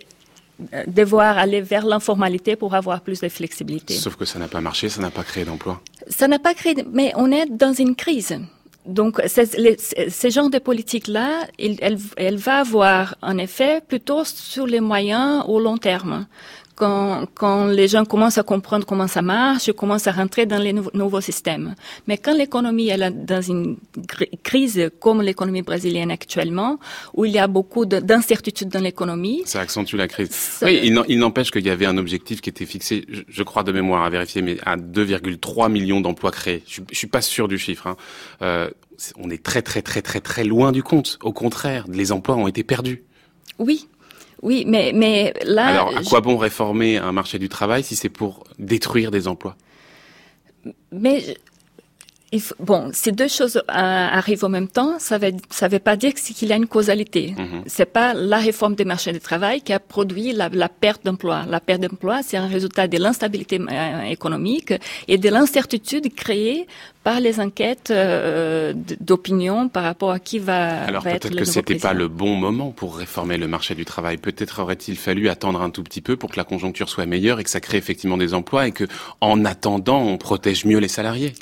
euh, 0.73 0.83
devoir 0.87 1.37
aller 1.37 1.61
vers 1.61 1.85
l'informalité 1.85 2.55
pour 2.55 2.73
avoir 2.75 3.01
plus 3.01 3.19
de 3.19 3.29
flexibilité. 3.29 3.93
Sauf 3.93 4.15
que 4.15 4.25
ça 4.25 4.39
n'a 4.39 4.47
pas 4.47 4.61
marché, 4.61 4.89
ça 4.89 5.01
n'a 5.01 5.11
pas 5.11 5.23
créé 5.23 5.43
d'emplois. 5.45 5.81
Ça 6.07 6.27
n'a 6.27 6.39
pas 6.39 6.53
créé, 6.53 6.75
mais 6.91 7.11
on 7.15 7.31
est 7.31 7.47
dans 7.47 7.73
une 7.73 7.95
crise. 7.95 8.39
Donc, 8.87 9.21
ce 9.27 10.29
genre 10.31 10.49
de 10.49 10.57
politique-là, 10.57 11.47
elle, 11.59 11.99
elle, 12.17 12.37
va 12.37 12.61
avoir 12.61 13.15
un 13.21 13.37
effet 13.37 13.79
plutôt 13.87 14.23
sur 14.25 14.65
les 14.65 14.79
moyens 14.79 15.43
au 15.47 15.59
long 15.59 15.77
terme 15.77 16.25
quand, 16.75 17.25
quand 17.35 17.65
les 17.65 17.87
gens 17.87 18.05
commencent 18.05 18.37
à 18.37 18.43
comprendre 18.43 18.85
comment 18.85 19.07
ça 19.07 19.21
marche, 19.21 19.71
commencent 19.71 20.07
à 20.07 20.11
rentrer 20.11 20.45
dans 20.45 20.57
les 20.57 20.73
nouveaux 20.73 21.21
systèmes. 21.21 21.75
Mais 22.07 22.17
quand 22.17 22.35
l'économie 22.35 22.89
est 22.89 23.11
dans 23.11 23.41
une 23.41 23.77
crise 24.43 24.89
comme 24.99 25.21
l'économie 25.21 25.61
brésilienne 25.61 26.11
actuellement, 26.11 26.79
où 27.13 27.25
il 27.25 27.31
y 27.31 27.39
a 27.39 27.47
beaucoup 27.47 27.85
d'incertitudes 27.85 28.69
dans 28.69 28.79
l'économie. 28.79 29.43
Ça 29.45 29.61
accentue 29.61 29.95
la 29.95 30.07
crise. 30.07 30.59
Oui, 30.61 30.79
il 30.83 31.19
n'empêche 31.19 31.51
qu'il 31.51 31.65
y 31.65 31.69
avait 31.69 31.85
un 31.85 31.97
objectif 31.97 32.41
qui 32.41 32.49
était 32.49 32.65
fixé, 32.65 33.05
je, 33.27 33.43
crois 33.43 33.63
de 33.63 33.71
mémoire 33.71 34.03
à 34.03 34.09
vérifier, 34.09 34.41
mais 34.41 34.57
à 34.65 34.77
2,3 34.77 35.71
millions 35.71 36.01
d'emplois 36.01 36.31
créés. 36.31 36.63
Je, 36.67 36.81
je 36.91 36.97
suis 36.97 37.07
pas 37.07 37.21
sûr 37.21 37.47
du 37.47 37.57
chiffre. 37.57 37.87
Hein. 37.87 37.97
Euh, 38.41 38.69
on 39.17 39.29
est 39.29 39.41
très 39.41 39.61
très 39.61 39.81
très 39.81 40.01
très 40.01 40.21
très 40.21 40.43
loin 40.43 40.71
du 40.71 40.83
compte. 40.83 41.17
Au 41.23 41.33
contraire, 41.33 41.85
les 41.89 42.11
emplois 42.11 42.35
ont 42.35 42.47
été 42.47 42.63
perdus. 42.63 43.03
Oui, 43.59 43.87
oui, 44.41 44.63
mais, 44.67 44.91
mais 44.93 45.33
là... 45.45 45.67
Alors, 45.67 45.97
à 45.97 46.03
quoi 46.03 46.21
bon 46.21 46.37
réformer 46.37 46.97
un 46.97 47.11
marché 47.11 47.39
du 47.39 47.49
travail 47.49 47.83
si 47.83 47.95
c'est 47.95 48.09
pour 48.09 48.43
détruire 48.57 49.11
des 49.11 49.27
emplois? 49.27 49.55
Mais 50.91 51.23
bon, 52.59 52.89
ces 52.93 53.11
deux 53.11 53.27
choses 53.27 53.57
euh, 53.57 53.61
arrivent 53.67 54.45
en 54.45 54.49
même 54.49 54.69
temps, 54.69 54.99
ça 54.99 55.19
ne 55.19 55.31
ça 55.49 55.67
veut 55.67 55.79
pas 55.79 55.97
dire 55.97 56.13
qu'il 56.13 56.47
y 56.47 56.53
a 56.53 56.55
une 56.55 56.67
causalité. 56.67 57.33
Ce 57.35 57.41
mhm. 57.41 57.63
C'est 57.67 57.85
pas 57.85 58.13
la 58.13 58.37
réforme 58.37 58.75
des 58.75 58.85
marchés 58.85 59.11
du 59.11 59.19
travail 59.19 59.61
qui 59.61 59.73
a 59.73 59.79
produit 59.79 60.31
la, 60.31 60.49
la 60.49 60.69
perte 60.69 61.03
d'emploi. 61.03 61.43
La 61.49 61.59
perte 61.59 61.81
d'emploi, 61.81 62.21
c'est 62.23 62.37
un 62.37 62.47
résultat 62.47 62.87
de 62.87 62.97
l'instabilité 62.97 63.59
euh, 63.59 64.01
économique 64.03 64.73
et 65.07 65.17
de 65.17 65.29
l'incertitude 65.29 66.13
créée 66.15 66.67
par 67.03 67.19
les 67.19 67.39
enquêtes 67.39 67.91
euh, 67.91 68.73
d'opinion 68.99 69.67
par 69.69 69.83
rapport 69.83 70.11
à 70.11 70.19
qui 70.19 70.39
va, 70.39 70.83
Alors 70.83 71.03
peut-être 71.03 71.35
que 71.35 71.45
c'était 71.45 71.75
pas 71.75 71.93
le 71.93 72.07
bon 72.07 72.35
moment 72.35 72.71
pour 72.71 72.95
réformer 72.97 73.37
le 73.37 73.47
marché 73.47 73.75
du 73.75 73.85
travail. 73.85 74.17
Peut-être 74.17 74.61
aurait-il 74.61 74.95
fallu 74.97 75.27
attendre 75.27 75.61
un 75.61 75.71
tout 75.71 75.83
petit 75.83 76.01
peu 76.01 76.15
pour 76.15 76.29
que 76.29 76.37
la 76.37 76.43
conjoncture 76.43 76.89
soit 76.89 77.05
meilleure 77.05 77.39
et 77.39 77.43
que 77.43 77.49
ça 77.49 77.59
crée 77.59 77.77
effectivement 77.77 78.17
des 78.17 78.33
emplois 78.33 78.67
et 78.67 78.71
que, 78.71 78.85
en 79.19 79.43
attendant, 79.45 80.01
on 80.01 80.17
protège 80.17 80.65
mieux 80.65 80.77
les 80.77 80.87
salariés. 80.87 81.33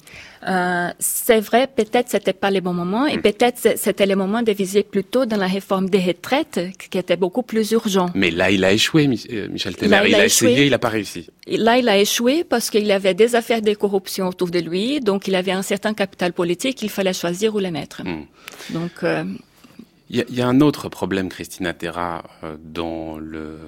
Euh, 0.48 0.90
c'est 1.00 1.42
vrai, 1.42 1.68
peut-être 1.68 2.10
c'était 2.10 2.34
pas 2.34 2.50
le 2.50 2.62
bon 2.62 2.74
moment 2.74 3.06
et 3.06 3.18
mm. 3.18 3.22
peut-être 3.22 3.78
c'était 3.78 4.06
le 4.06 4.16
moment 4.16 4.42
de 4.42 4.52
viser 4.52 4.84
plutôt 4.84 5.26
dans 5.26 5.38
la 5.38 5.48
réforme 5.48 5.90
des 5.90 6.00
retraites 6.00 6.60
qui 6.90 6.98
était 6.98 7.18
beaucoup 7.18 7.44
plus 7.44 7.72
urgent. 7.72 8.10
Mais 8.16 8.32
là, 8.32 8.50
il 8.50 8.64
a 8.64 8.72
échoué, 8.72 9.10
euh, 9.32 9.48
Michel 9.50 9.76
Temer. 9.76 10.02
il, 10.08 10.16
a, 10.16 10.26
essayé, 10.26 10.66
il 10.66 10.72
n'a 10.72 10.80
pas 10.80 10.90
réussi. 10.90 11.28
Là, 11.48 11.78
il 11.78 11.90
a 11.90 11.98
échoué 11.98 12.44
parce 12.44 12.70
qu'il 12.70 12.90
avait 12.92 13.14
des 13.14 13.36
affaires 13.36 13.62
de 13.62 13.74
corruption 13.74 14.28
autour 14.28 14.50
de 14.50 14.60
lui, 14.60 15.02
donc 15.02 15.28
il 15.28 15.36
avait 15.36 15.52
un 15.52 15.62
certain 15.62 15.94
capital 15.94 16.32
politique, 16.32 16.82
il 16.82 16.90
fallait 16.90 17.14
choisir 17.14 17.54
où 17.56 17.60
les 17.60 17.72
mettre. 17.72 18.04
Mm. 18.04 18.26
Donc. 18.72 18.92
Euh, 19.04 19.26
il 20.12 20.26
y, 20.28 20.42
a, 20.42 20.48
un 20.48 20.60
autre 20.60 20.90
problème, 20.90 21.30
Christina 21.30 21.72
Terra, 21.72 22.24
dans 22.64 23.20
le 23.20 23.60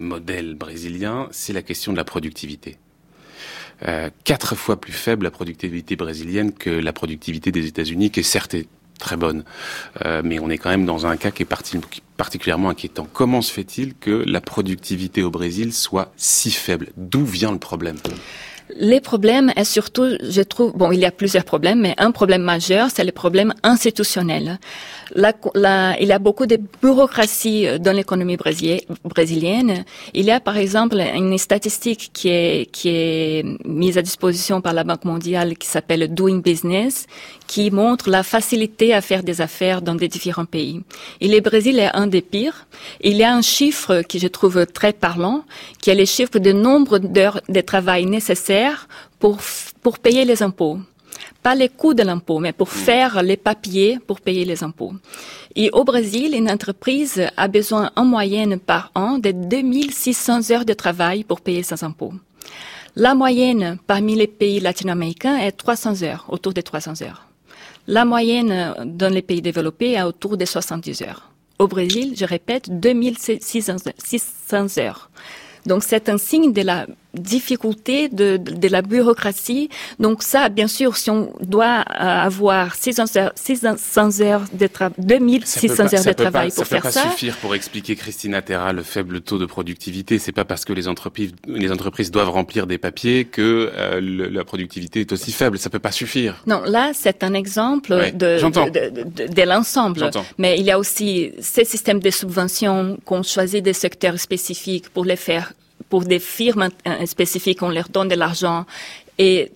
modèle 0.00 0.56
brésilien, 0.56 1.28
c'est 1.30 1.52
la 1.52 1.62
question 1.62 1.92
de 1.92 1.96
la 1.96 2.02
productivité. 2.02 2.78
Euh, 3.86 4.10
quatre 4.24 4.54
fois 4.54 4.80
plus 4.80 4.92
faible 4.92 5.24
la 5.24 5.30
productivité 5.30 5.96
brésilienne 5.96 6.52
que 6.52 6.70
la 6.70 6.92
productivité 6.92 7.52
des 7.52 7.66
États-Unis, 7.66 8.10
qui 8.10 8.20
est 8.20 8.24
certes 8.24 8.56
très 8.98 9.16
bonne, 9.16 9.44
euh, 10.04 10.22
mais 10.24 10.38
on 10.38 10.48
est 10.50 10.58
quand 10.58 10.70
même 10.70 10.86
dans 10.86 11.06
un 11.06 11.16
cas 11.16 11.30
qui 11.30 11.42
est 11.42 11.48
particulièrement 12.16 12.70
inquiétant. 12.70 13.06
Comment 13.12 13.42
se 13.42 13.52
fait-il 13.52 13.94
que 13.94 14.24
la 14.26 14.40
productivité 14.40 15.22
au 15.22 15.30
Brésil 15.30 15.72
soit 15.72 16.12
si 16.16 16.50
faible? 16.50 16.88
D'où 16.96 17.24
vient 17.24 17.52
le 17.52 17.58
problème? 17.58 17.96
Les 18.70 19.00
problèmes 19.00 19.52
est 19.56 19.64
surtout, 19.64 20.06
je 20.22 20.40
trouve, 20.40 20.72
bon, 20.74 20.90
il 20.90 20.98
y 20.98 21.04
a 21.04 21.10
plusieurs 21.10 21.44
problèmes, 21.44 21.80
mais 21.80 21.94
un 21.98 22.12
problème 22.12 22.42
majeur, 22.42 22.88
c'est 22.90 23.04
le 23.04 23.12
problème 23.12 23.52
institutionnel. 23.62 24.58
il 25.14 26.08
y 26.08 26.12
a 26.12 26.18
beaucoup 26.18 26.46
de 26.46 26.58
bureaucratie 26.82 27.66
dans 27.78 27.92
l'économie 27.92 28.38
brésilienne. 29.04 29.84
Il 30.14 30.24
y 30.24 30.30
a, 30.30 30.40
par 30.40 30.56
exemple, 30.56 30.98
une 31.14 31.36
statistique 31.36 32.10
qui 32.14 32.28
est, 32.28 32.70
qui 32.72 32.88
est 32.88 33.44
mise 33.66 33.98
à 33.98 34.02
disposition 34.02 34.62
par 34.62 34.72
la 34.72 34.82
Banque 34.82 35.04
mondiale 35.04 35.58
qui 35.58 35.68
s'appelle 35.68 36.12
Doing 36.12 36.38
Business, 36.38 37.06
qui 37.46 37.70
montre 37.70 38.08
la 38.08 38.22
facilité 38.22 38.94
à 38.94 39.02
faire 39.02 39.22
des 39.22 39.42
affaires 39.42 39.82
dans 39.82 39.94
des 39.94 40.08
différents 40.08 40.46
pays. 40.46 40.80
Et 41.20 41.28
le 41.28 41.40
Brésil 41.40 41.78
est 41.78 41.94
un 41.94 42.06
des 42.06 42.22
pires. 42.22 42.66
Il 43.02 43.16
y 43.18 43.24
a 43.24 43.34
un 43.34 43.42
chiffre 43.42 44.02
que 44.08 44.18
je 44.18 44.28
trouve 44.28 44.64
très 44.66 44.94
parlant, 44.94 45.44
qui 45.82 45.90
est 45.90 45.94
le 45.94 46.06
chiffre 46.06 46.38
de 46.38 46.52
nombre 46.52 46.98
d'heures 46.98 47.42
de 47.48 47.60
travail 47.60 48.06
nécessaires 48.06 48.53
pour, 49.18 49.38
pour 49.82 49.98
payer 49.98 50.24
les 50.24 50.42
impôts. 50.42 50.78
Pas 51.42 51.54
les 51.54 51.68
coûts 51.68 51.94
de 51.94 52.02
l'impôt, 52.02 52.38
mais 52.38 52.52
pour 52.52 52.70
faire 52.70 53.22
les 53.22 53.36
papiers 53.36 53.98
pour 54.06 54.20
payer 54.20 54.44
les 54.44 54.64
impôts. 54.64 54.94
Et 55.54 55.70
au 55.72 55.84
Brésil, 55.84 56.34
une 56.34 56.50
entreprise 56.50 57.22
a 57.36 57.48
besoin 57.48 57.90
en 57.96 58.04
moyenne 58.04 58.58
par 58.58 58.90
an 58.94 59.18
de 59.18 59.30
2600 59.30 60.50
heures 60.50 60.64
de 60.64 60.72
travail 60.72 61.22
pour 61.22 61.40
payer 61.40 61.62
ses 61.62 61.84
impôts. 61.84 62.14
La 62.96 63.14
moyenne 63.14 63.78
parmi 63.86 64.14
les 64.14 64.26
pays 64.26 64.60
latino-américains 64.60 65.36
est 65.36 65.52
300 65.52 66.02
heures, 66.02 66.24
autour 66.28 66.54
de 66.54 66.60
300 66.60 67.02
heures. 67.02 67.26
La 67.86 68.04
moyenne 68.04 68.74
dans 68.84 69.12
les 69.12 69.22
pays 69.22 69.42
développés 69.42 69.92
est 69.92 70.02
autour 70.02 70.36
de 70.36 70.44
70 70.44 71.02
heures. 71.02 71.30
Au 71.58 71.68
Brésil, 71.68 72.14
je 72.16 72.24
répète, 72.24 72.80
2600 72.80 74.78
heures. 74.78 75.10
Donc 75.66 75.82
c'est 75.82 76.08
un 76.08 76.18
signe 76.18 76.52
de 76.52 76.62
la 76.62 76.86
difficulté 77.14 78.08
de, 78.08 78.36
de, 78.36 78.68
la 78.68 78.82
bureaucratie. 78.82 79.68
Donc 79.98 80.22
ça, 80.22 80.48
bien 80.48 80.68
sûr, 80.68 80.96
si 80.96 81.10
on 81.10 81.32
doit 81.40 81.84
euh, 81.90 82.04
avoir 82.04 82.74
600 82.74 83.16
heures, 83.16 83.32
600 83.34 84.20
heures 84.20 84.42
de 84.52 84.66
travail, 84.66 84.94
2600 84.98 85.94
heures 85.94 86.04
de 86.04 86.12
travail 86.12 86.50
pour 86.50 86.66
faire 86.66 86.82
ça. 86.84 86.90
Ça 86.90 87.00
peut 87.00 87.06
pas 87.06 87.12
suffire 87.12 87.36
pour 87.36 87.54
expliquer, 87.54 87.96
Christina 87.96 88.42
Terra, 88.42 88.72
le 88.72 88.82
faible 88.82 89.20
taux 89.20 89.38
de 89.38 89.46
productivité. 89.46 90.18
C'est 90.18 90.32
pas 90.32 90.44
parce 90.44 90.64
que 90.64 90.72
les 90.72 90.88
entreprises, 90.88 91.32
les 91.46 91.70
entreprises 91.72 92.10
doivent 92.10 92.30
remplir 92.30 92.66
des 92.66 92.78
papiers 92.78 93.24
que 93.24 93.70
euh, 93.76 94.00
la 94.30 94.44
productivité 94.44 95.00
est 95.00 95.12
aussi 95.12 95.32
faible. 95.32 95.58
Ça 95.58 95.70
peut 95.70 95.78
pas 95.78 95.92
suffire. 95.92 96.42
Non, 96.46 96.62
là, 96.64 96.92
c'est 96.94 97.22
un 97.22 97.34
exemple 97.34 97.90
de, 98.14 98.38
de, 98.38 99.32
de, 99.32 99.42
l'ensemble. 99.42 100.10
Mais 100.38 100.58
il 100.58 100.64
y 100.64 100.70
a 100.70 100.78
aussi 100.78 101.32
ces 101.40 101.64
systèmes 101.64 102.00
de 102.00 102.10
subventions 102.10 102.98
qu'on 103.04 103.22
choisit 103.22 103.62
des 103.62 103.72
secteurs 103.72 104.18
spécifiques 104.18 104.88
pour 104.90 105.04
les 105.04 105.16
faire 105.16 105.52
pour 105.88 106.04
des 106.04 106.18
firmes 106.18 106.68
spécifiques, 107.06 107.62
on 107.62 107.68
leur 107.68 107.88
donne 107.88 108.08
de 108.08 108.14
l'argent. 108.14 108.66
Et 109.18 109.52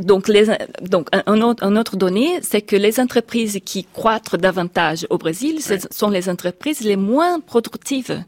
donc, 0.00 0.28
les, 0.28 0.46
donc 0.82 1.08
un, 1.12 1.40
autre, 1.40 1.64
un 1.64 1.76
autre 1.76 1.96
donnée, 1.96 2.40
c'est 2.42 2.62
que 2.62 2.76
les 2.76 3.00
entreprises 3.00 3.60
qui 3.64 3.84
croîtrent 3.84 4.36
davantage 4.36 5.06
au 5.10 5.18
Brésil, 5.18 5.62
ce 5.62 5.74
sont 5.90 6.10
les 6.10 6.28
entreprises 6.28 6.80
les 6.80 6.96
moins 6.96 7.40
productives 7.40 8.24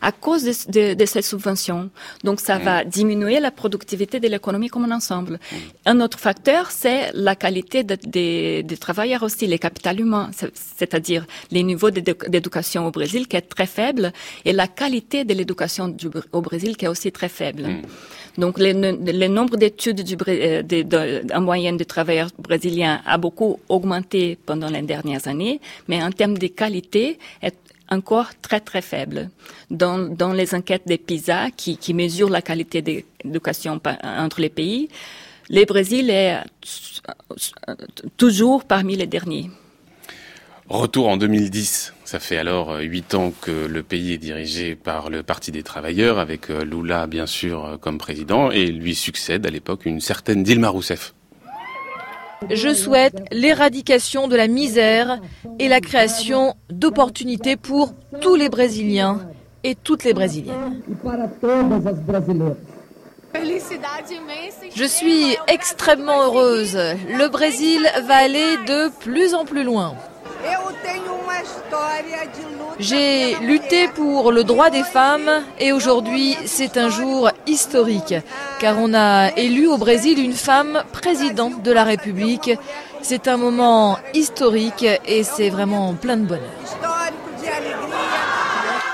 à 0.00 0.12
cause 0.12 0.66
de, 0.68 0.94
de, 0.94 1.06
ces 1.06 1.22
subventions. 1.22 1.90
Donc, 2.24 2.40
ça 2.40 2.58
va 2.58 2.84
mm. 2.84 2.88
diminuer 2.88 3.40
la 3.40 3.50
productivité 3.50 4.20
de 4.20 4.28
l'économie 4.28 4.68
comme 4.68 4.84
un 4.84 4.94
ensemble. 4.96 5.34
Mm. 5.34 5.56
Un 5.86 6.00
autre 6.00 6.18
facteur, 6.18 6.70
c'est 6.70 7.10
la 7.14 7.34
qualité 7.36 7.84
des 7.84 8.62
de, 8.62 8.76
travailleurs 8.76 9.22
aussi, 9.22 9.46
les 9.46 9.58
capital 9.58 10.00
humains, 10.00 10.30
c'est-à-dire 10.76 11.26
les 11.50 11.62
niveaux 11.62 11.90
d'éducation 11.90 12.86
au 12.86 12.90
Brésil 12.90 13.26
qui 13.28 13.36
est 13.36 13.48
très 13.56 13.66
faible 13.66 14.12
et 14.44 14.52
la 14.52 14.68
qualité 14.68 15.24
de 15.24 15.34
l'éducation 15.34 15.96
au 16.32 16.40
Brésil 16.40 16.76
qui 16.76 16.84
est 16.84 16.88
aussi 16.88 17.12
très 17.12 17.28
faible. 17.28 17.62
Mm. 17.62 17.82
Donc, 18.38 18.58
le, 18.58 18.72
le 18.72 19.28
nombre 19.28 19.56
d'études 19.56 20.02
du, 20.02 20.16
euh, 20.28 20.62
de, 20.62 21.34
en 21.34 21.40
moyenne 21.40 21.76
de 21.76 21.84
travailleurs 21.84 22.28
brésiliens 22.38 23.00
a 23.06 23.16
beaucoup 23.16 23.58
augmenté 23.68 24.36
pendant 24.44 24.68
les 24.68 24.82
dernières 24.82 25.26
années, 25.26 25.60
mais 25.88 26.02
en 26.02 26.10
termes 26.10 26.36
de 26.36 26.46
qualité, 26.48 27.18
est 27.42 27.56
encore 27.90 28.30
très 28.42 28.60
très 28.60 28.82
faible. 28.82 29.30
Dans, 29.70 30.32
les 30.32 30.54
enquêtes 30.54 30.86
des 30.86 30.98
PISA 30.98 31.50
qui, 31.56 31.76
qui 31.76 31.94
mesurent 31.94 32.30
la 32.30 32.42
qualité 32.42 32.82
d'éducation 32.82 33.80
entre 34.02 34.40
les 34.40 34.50
pays, 34.50 34.88
le 35.48 35.64
Brésil 35.64 36.10
est 36.10 36.42
toujours 38.16 38.64
parmi 38.64 38.96
les 38.96 39.06
derniers. 39.06 39.50
Retour 40.68 41.06
en 41.08 41.16
2010. 41.16 41.94
Ça 42.04 42.18
fait 42.18 42.38
alors 42.38 42.78
huit 42.80 43.14
ans 43.14 43.32
que 43.40 43.66
le 43.66 43.84
pays 43.84 44.12
est 44.12 44.18
dirigé 44.18 44.74
par 44.74 45.10
le 45.10 45.22
Parti 45.22 45.52
des 45.52 45.62
travailleurs, 45.62 46.18
avec 46.18 46.50
euh, 46.50 46.64
Lula 46.64 47.06
bien 47.06 47.26
sûr 47.26 47.64
euh, 47.64 47.76
comme 47.76 47.98
président, 47.98 48.50
et 48.50 48.66
lui 48.66 48.96
succède 48.96 49.46
à 49.46 49.50
l'époque 49.50 49.86
une 49.86 50.00
certaine 50.00 50.42
Dilma 50.42 50.68
Rousseff. 50.68 51.14
Je 52.50 52.74
souhaite 52.74 53.22
l'éradication 53.32 54.28
de 54.28 54.36
la 54.36 54.46
misère 54.46 55.20
et 55.58 55.68
la 55.68 55.80
création 55.80 56.54
d'opportunités 56.70 57.56
pour 57.56 57.94
tous 58.20 58.34
les 58.34 58.48
Brésiliens 58.48 59.20
et 59.64 59.74
toutes 59.74 60.04
les 60.04 60.14
Brésiliennes. 60.14 60.82
Je 64.74 64.84
suis 64.84 65.36
extrêmement 65.48 66.22
heureuse. 66.22 66.78
Le 67.08 67.28
Brésil 67.28 67.86
va 68.06 68.16
aller 68.16 68.56
de 68.66 68.90
plus 69.00 69.34
en 69.34 69.44
plus 69.44 69.64
loin. 69.64 69.94
J'ai 72.78 73.36
lutté 73.36 73.88
pour 73.88 74.32
le 74.32 74.44
droit 74.44 74.68
des 74.68 74.82
femmes 74.82 75.30
et 75.58 75.72
aujourd'hui 75.72 76.36
c'est 76.44 76.76
un 76.76 76.90
jour 76.90 77.30
historique 77.46 78.14
car 78.60 78.76
on 78.78 78.92
a 78.92 79.30
élu 79.36 79.66
au 79.66 79.78
Brésil 79.78 80.18
une 80.18 80.34
femme 80.34 80.82
présidente 80.92 81.62
de 81.62 81.72
la 81.72 81.84
République. 81.84 82.50
C'est 83.00 83.28
un 83.28 83.38
moment 83.38 83.98
historique 84.12 84.86
et 85.06 85.22
c'est 85.22 85.48
vraiment 85.48 85.94
plein 85.94 86.16
de 86.18 86.26
bonheur. 86.26 87.25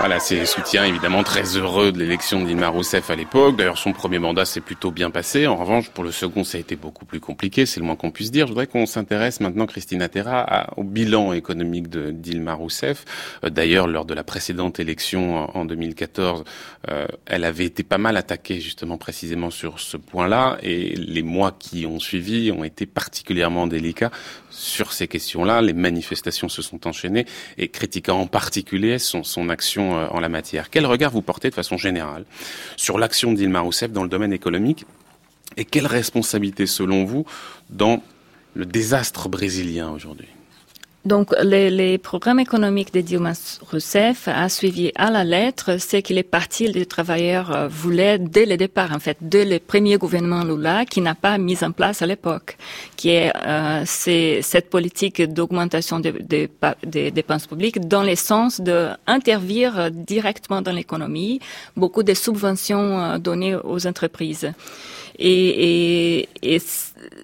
Voilà, 0.02 0.18
c'est 0.18 0.44
soutiens 0.46 0.84
évidemment 0.84 1.22
très 1.22 1.56
heureux 1.56 1.92
de 1.92 1.98
l'élection 2.00 2.42
Dilma 2.42 2.66
Rousseff 2.66 3.08
à 3.08 3.14
l'époque. 3.14 3.54
D'ailleurs, 3.54 3.78
son 3.78 3.92
premier 3.92 4.18
mandat 4.18 4.44
s'est 4.44 4.60
plutôt 4.60 4.90
bien 4.90 5.10
passé. 5.12 5.46
En 5.46 5.54
revanche, 5.54 5.90
pour 5.90 6.02
le 6.02 6.10
second, 6.10 6.42
ça 6.42 6.58
a 6.58 6.60
été 6.60 6.74
beaucoup 6.74 7.04
plus 7.04 7.20
compliqué, 7.20 7.66
c'est 7.66 7.78
le 7.78 7.86
moins 7.86 7.94
qu'on 7.94 8.10
puisse 8.10 8.32
dire. 8.32 8.48
Je 8.48 8.50
voudrais 8.50 8.66
qu'on 8.66 8.84
s'intéresse 8.84 9.38
maintenant, 9.38 9.64
Christina 9.64 10.08
Terra, 10.08 10.74
au 10.76 10.82
bilan 10.82 11.32
économique 11.32 11.88
de 11.88 12.10
Dilma 12.10 12.54
Rousseff. 12.54 13.04
Euh, 13.44 13.50
d'ailleurs, 13.50 13.86
lors 13.86 14.04
de 14.04 14.12
la 14.12 14.24
précédente 14.24 14.80
élection 14.80 15.56
en 15.56 15.64
2014, 15.64 16.42
euh, 16.90 17.06
elle 17.26 17.44
avait 17.44 17.66
été 17.66 17.84
pas 17.84 17.98
mal 17.98 18.16
attaquée 18.16 18.58
justement 18.58 18.98
précisément 18.98 19.50
sur 19.50 19.78
ce 19.78 19.96
point-là, 19.96 20.58
et 20.64 20.96
les 20.96 21.22
mois 21.22 21.54
qui 21.56 21.86
ont 21.86 22.00
suivi 22.00 22.50
ont 22.50 22.64
été 22.64 22.86
particulièrement 22.86 23.68
délicats 23.68 24.10
sur 24.50 24.92
ces 24.92 25.06
questions-là. 25.06 25.62
Les 25.62 25.74
manifestations 25.74 26.48
se 26.48 26.60
sont 26.60 26.88
enchaînées 26.88 27.24
et 27.56 27.68
critiquant 27.68 28.18
en 28.18 28.26
particulier 28.26 28.98
son 28.98 29.48
action 29.48 29.91
euh, 29.96 30.06
en 30.10 30.20
la 30.20 30.28
matière. 30.28 30.70
Quel 30.70 30.86
regard 30.86 31.10
vous 31.10 31.22
portez 31.22 31.50
de 31.50 31.54
façon 31.54 31.76
générale 31.76 32.24
sur 32.76 32.98
l'action 32.98 33.32
d'Ilma 33.32 33.60
Rousseff 33.60 33.92
dans 33.92 34.02
le 34.02 34.08
domaine 34.08 34.32
économique 34.32 34.84
et 35.56 35.64
quelle 35.64 35.86
responsabilité 35.86 36.66
selon 36.66 37.04
vous 37.04 37.26
dans 37.70 38.02
le 38.54 38.66
désastre 38.66 39.28
brésilien 39.28 39.90
aujourd'hui? 39.90 40.28
Donc, 41.04 41.34
les, 41.42 41.68
les, 41.68 41.98
programmes 41.98 42.38
économiques 42.38 42.94
de 42.94 43.00
Dilma 43.00 43.32
Rousseff 43.72 44.28
a 44.28 44.48
suivi 44.48 44.92
à 44.94 45.10
la 45.10 45.24
lettre 45.24 45.80
ce 45.80 45.96
que 45.96 46.12
les 46.12 46.22
partis 46.22 46.70
des 46.70 46.86
travailleurs 46.86 47.50
euh, 47.50 47.66
voulaient 47.66 48.20
dès 48.20 48.46
le 48.46 48.56
départ, 48.56 48.92
en 48.92 49.00
fait, 49.00 49.16
dès 49.20 49.44
le 49.44 49.58
premier 49.58 49.96
gouvernement 49.96 50.44
Lula, 50.44 50.84
qui 50.84 51.00
n'a 51.00 51.16
pas 51.16 51.38
mis 51.38 51.64
en 51.64 51.72
place 51.72 52.02
à 52.02 52.06
l'époque, 52.06 52.56
qui 52.96 53.08
est, 53.08 53.32
euh, 53.44 53.82
cette 53.84 54.70
politique 54.70 55.20
d'augmentation 55.22 55.98
des 55.98 56.12
de, 56.12 57.10
dépenses 57.10 57.48
publiques 57.48 57.80
dans 57.88 58.04
le 58.04 58.14
sens 58.14 58.60
d'intervenir 58.60 59.90
directement 59.90 60.62
dans 60.62 60.72
l'économie, 60.72 61.40
beaucoup 61.76 62.04
de 62.04 62.14
subventions 62.14 63.00
euh, 63.00 63.18
données 63.18 63.56
aux 63.56 63.88
entreprises. 63.88 64.52
Et, 65.18 66.22
et, 66.22 66.28
et, 66.42 66.60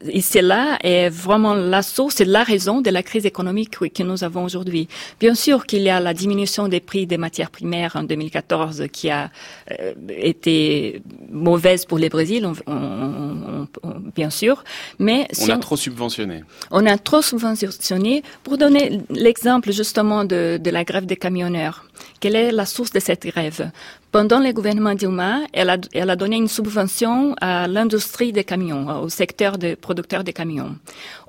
et 0.08 0.20
cela 0.20 0.78
est 0.82 1.08
vraiment 1.08 1.54
la 1.54 1.82
source 1.82 2.20
et 2.20 2.24
la 2.24 2.42
raison 2.42 2.80
de 2.80 2.90
la 2.90 3.02
crise 3.02 3.26
économique 3.26 3.70
que 3.70 4.02
nous 4.02 4.24
avons 4.24 4.44
aujourd'hui. 4.44 4.88
Bien 5.20 5.34
sûr 5.34 5.66
qu'il 5.66 5.82
y 5.82 5.90
a 5.90 6.00
la 6.00 6.14
diminution 6.14 6.68
des 6.68 6.80
prix 6.80 7.06
des 7.06 7.18
matières 7.18 7.50
primaires 7.50 7.96
en 7.96 8.02
2014 8.02 8.84
qui 8.92 9.10
a 9.10 9.30
euh, 9.70 9.92
été 10.08 11.02
mauvaise 11.30 11.84
pour 11.84 11.98
le 11.98 12.08
Brésil, 12.08 12.46
on, 12.46 12.54
on, 12.66 13.68
on, 13.82 13.94
bien 14.14 14.30
sûr, 14.30 14.64
mais 14.98 15.28
on 15.42 15.48
a 15.50 15.58
trop 15.58 15.76
subventionné. 15.76 16.44
On 16.70 16.86
a 16.86 16.98
trop 16.98 17.22
subventionné. 17.22 18.22
Pour 18.42 18.58
donner 18.58 19.00
l'exemple 19.10 19.72
justement 19.72 20.24
de, 20.24 20.58
de 20.62 20.70
la 20.70 20.84
grève 20.84 21.06
des 21.06 21.16
camionneurs, 21.16 21.84
quelle 22.20 22.36
est 22.36 22.52
la 22.52 22.66
source 22.66 22.90
de 22.90 23.00
cette 23.00 23.26
grève 23.26 23.70
pendant 24.10 24.40
le 24.40 24.52
gouvernement 24.52 24.94
Dilma, 24.94 25.40
elle 25.52 25.68
a, 25.68 25.76
elle 25.92 26.08
a 26.08 26.16
donné 26.16 26.36
une 26.36 26.48
subvention 26.48 27.34
à 27.42 27.68
l'industrie 27.68 28.32
des 28.32 28.42
camions, 28.42 29.02
au 29.02 29.10
secteur 29.10 29.58
des 29.58 29.76
producteurs 29.76 30.24
de 30.24 30.30
camions. 30.30 30.76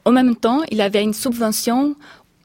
En 0.05 0.11
même 0.11 0.35
temps, 0.37 0.61
il 0.71 0.79
avait 0.79 1.03
une 1.03 1.13
subvention 1.13 1.95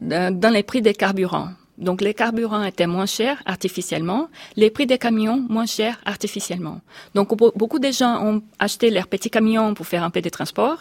dans 0.01 0.53
les 0.53 0.65
prix 0.65 0.83
des 0.83 0.93
carburants. 0.93 1.51
Donc 1.79 2.01
les 2.01 2.15
carburants 2.15 2.63
étaient 2.63 2.87
moins 2.87 3.07
chers 3.07 3.43
artificiellement, 3.47 4.29
les 4.57 4.71
prix 4.71 4.87
des 4.87 4.99
camions 4.99 5.45
moins 5.49 5.67
chers 5.67 5.99
artificiellement. 6.05 6.81
Donc 7.15 7.37
beaucoup 7.37 7.79
de 7.79 7.91
gens 7.91 8.25
ont 8.25 8.43
acheté 8.59 8.91
leurs 8.91 9.09
petits 9.09 9.31
camions 9.31 9.75
pour 9.75 9.87
faire 9.87 10.05
un 10.05 10.11
peu 10.11 10.21
de 10.21 10.29
transport. 10.29 10.79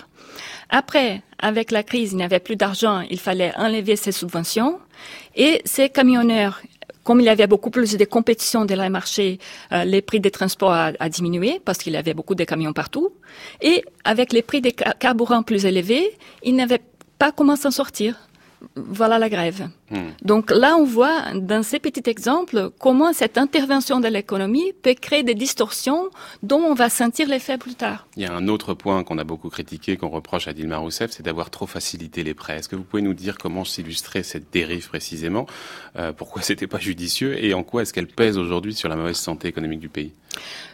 Après, 0.70 1.22
avec 1.40 1.72
la 1.72 1.84
crise, 1.84 2.12
il 2.12 2.18
n'y 2.18 2.24
avait 2.24 2.40
plus 2.40 2.56
d'argent, 2.56 3.02
il 3.10 3.20
fallait 3.20 3.54
enlever 3.58 3.96
ces 3.96 4.12
subventions. 4.12 4.80
Et 5.36 5.62
ces 5.66 5.90
camionneurs 5.90 6.62
comme 7.04 7.20
il 7.20 7.26
y 7.26 7.30
avait 7.30 7.48
beaucoup 7.48 7.70
plus 7.70 7.98
de 7.98 8.06
compétition 8.06 8.66
dans 8.66 8.82
le 8.82 8.90
marché, 8.90 9.40
euh, 9.72 9.84
les 9.84 10.02
prix 10.02 10.20
des 10.20 10.32
transports 10.32 10.72
a, 10.74 11.10
diminué 11.10 11.62
parce 11.64 11.78
qu'il 11.78 11.94
y 11.94 11.98
avait 11.98 12.14
beaucoup 12.14 12.36
de 12.36 12.44
camions 12.44 12.74
partout. 12.74 13.12
Et 13.62 13.84
avec 14.04 14.34
les 14.34 14.42
prix 14.42 14.62
des 14.62 14.72
carburants 14.72 15.44
plus 15.44 15.66
élevés, 15.66 16.18
il 16.44 16.56
n'avait 16.56 16.82
pas 17.20 17.32
comment 17.32 17.56
s'en 17.56 17.72
sortir 17.72 18.16
voilà 18.76 19.20
la 19.20 19.30
grève. 19.30 19.70
Hmm. 19.92 20.10
Donc 20.24 20.52
là, 20.52 20.76
on 20.78 20.84
voit 20.84 21.34
dans 21.36 21.64
ces 21.64 21.80
petits 21.80 22.10
exemples 22.10 22.70
comment 22.80 23.14
cette 23.14 23.38
intervention 23.38 24.00
de 24.00 24.08
l'économie 24.08 24.74
peut 24.82 24.94
créer 24.94 25.24
des 25.24 25.36
distorsions 25.36 26.10
dont 26.42 26.60
on 26.60 26.74
va 26.74 26.90
sentir 26.90 27.28
l'effet 27.28 27.58
plus 27.58 27.76
tard. 27.76 28.08
Il 28.16 28.24
y 28.24 28.26
a 28.26 28.34
un 28.34 28.48
autre 28.48 28.74
point 28.74 29.04
qu'on 29.04 29.18
a 29.18 29.24
beaucoup 29.24 29.50
critiqué, 29.50 29.98
qu'on 29.98 30.10
reproche 30.10 30.48
à 30.48 30.54
Dilma 30.54 30.78
Rousseff, 30.78 31.12
c'est 31.12 31.24
d'avoir 31.24 31.50
trop 31.50 31.68
facilité 31.68 32.24
les 32.24 32.34
prêts. 32.34 32.58
Est-ce 32.58 32.70
que 32.70 32.76
vous 32.76 32.84
pouvez 32.84 33.02
nous 33.02 33.14
dire 33.14 33.38
comment 33.38 33.66
s'illustrer 33.66 34.24
cette 34.24 34.52
dérive 34.52 34.88
précisément? 34.88 35.46
Euh, 35.96 36.14
Pourquoi 36.14 36.42
c'était 36.42 36.68
pas 36.68 36.80
judicieux 36.80 37.44
et 37.44 37.54
en 37.54 37.64
quoi 37.64 37.82
est-ce 37.82 37.94
qu'elle 37.94 38.08
pèse 38.08 38.38
aujourd'hui 38.38 38.74
sur 38.74 38.90
la 38.90 38.96
mauvaise 38.96 39.18
santé 39.18 39.48
économique 39.48 39.80
du 39.80 39.90
pays? 39.90 40.12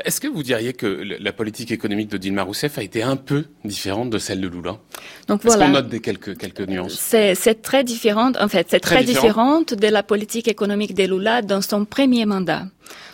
Est-ce 0.05 0.21
que 0.21 0.29
vous 0.29 0.44
diriez 0.44 0.75
que 0.75 0.87
la 0.87 1.33
politique 1.33 1.73
économique 1.73 2.09
de 2.09 2.18
Dilma 2.18 2.44
Rousseff 2.44 2.79
a 2.79 2.83
été 2.83 3.03
un 3.03 3.16
peu 3.16 3.47
différente 3.64 4.11
de 4.11 4.18
celle 4.18 4.40
de 4.40 4.47
Lula? 4.47 4.79
Donc 5.27 5.44
Est-ce 5.44 5.59
qu'on 5.59 5.68
note 5.68 5.88
des 5.88 5.99
quelques, 6.01 6.38
quelques 6.38 6.61
nuances? 6.61 6.94
C'est 7.01 7.62
très 7.62 7.83
différente, 7.83 8.37
en 8.40 8.49
fait, 8.49 8.68
c'est 8.71 8.79
très, 8.79 8.97
très 8.97 9.05
différente 9.05 9.75
de 9.75 9.88
la 9.88 10.05
politique 10.05 10.47
économique 10.47 10.94
de 10.94 11.03
Lula 11.05 11.42
dans 11.42 11.61
son 11.61 11.85
premier 11.85 12.27
mandat. 12.27 12.66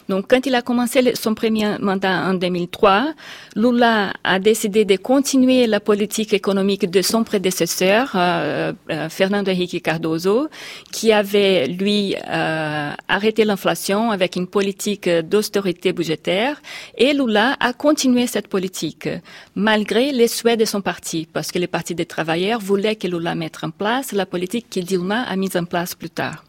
Donc, 0.09 0.27
quand 0.29 0.45
il 0.47 0.55
a 0.55 0.63
commencé 0.63 1.15
son 1.15 1.35
premier 1.35 1.79
mandat 1.79 2.29
en 2.29 2.35
2003, 2.35 3.15
Lula 3.57 4.13
a 4.23 4.39
décidé 4.39 4.85
de 4.85 4.97
continuer 4.97 5.67
la 5.67 5.81
politique 5.81 6.35
économique 6.35 6.91
de 6.91 7.01
son 7.01 7.25
prédécesseur, 7.25 8.13
euh, 8.15 8.73
euh, 8.91 9.09
Fernando 9.09 9.51
Henrique 9.51 9.83
Cardoso, 9.83 10.49
qui 10.93 11.13
avait, 11.13 11.67
lui, 11.67 12.15
euh, 12.29 12.91
arrêté 13.09 13.45
l'inflation 13.45 14.11
avec 14.11 14.37
une 14.37 14.47
politique 14.47 15.09
d'austérité 15.09 15.93
budgétaire. 15.93 16.61
Et 16.99 17.15
Lula 17.15 17.57
a 17.61 17.73
continué 17.73 18.27
cette 18.27 18.49
politique, 18.49 19.09
malgré 19.55 20.13
les 20.13 20.29
souhaits 20.29 20.59
de 20.59 20.67
son 20.67 20.83
parti, 20.83 21.27
parce 21.33 21.51
que 21.51 21.59
le 21.59 21.67
Parti 21.67 21.95
des 21.95 22.07
travailleurs 22.07 22.61
voulait 22.61 22.97
que 22.97 23.09
Lula 23.09 23.35
mette 23.35 23.59
en 23.63 23.71
place 23.71 24.13
la 24.13 24.27
politique 24.27 24.67
que 24.71 24.81
Dilma 24.81 25.23
a 25.23 25.37
mise 25.37 25.57
en 25.57 25.65
place 25.65 25.95
plus 25.95 26.11
tard. 26.11 26.45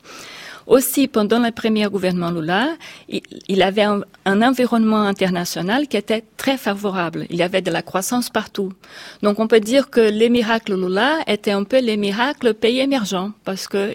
Aussi, 0.67 1.07
pendant 1.07 1.39
le 1.39 1.51
premier 1.51 1.85
gouvernement 1.85 2.31
Lula, 2.31 2.75
il, 3.09 3.61
avait 3.61 3.83
un, 3.83 4.01
environnement 4.41 5.03
international 5.03 5.87
qui 5.87 5.97
était 5.97 6.23
très 6.37 6.57
favorable. 6.57 7.27
Il 7.29 7.37
y 7.37 7.43
avait 7.43 7.61
de 7.61 7.69
la 7.71 7.83
croissance 7.83 8.29
partout. 8.29 8.73
Donc, 9.21 9.39
on 9.39 9.47
peut 9.47 9.59
dire 9.59 9.89
que 9.89 10.01
les 10.01 10.29
miracles 10.29 10.75
Lula 10.75 11.19
étaient 11.27 11.51
un 11.51 11.63
peu 11.63 11.79
les 11.79 11.97
miracles 11.97 12.55
pays 12.55 12.79
émergents 12.79 13.31
parce 13.43 13.67
que 13.67 13.77
euh, 13.77 13.93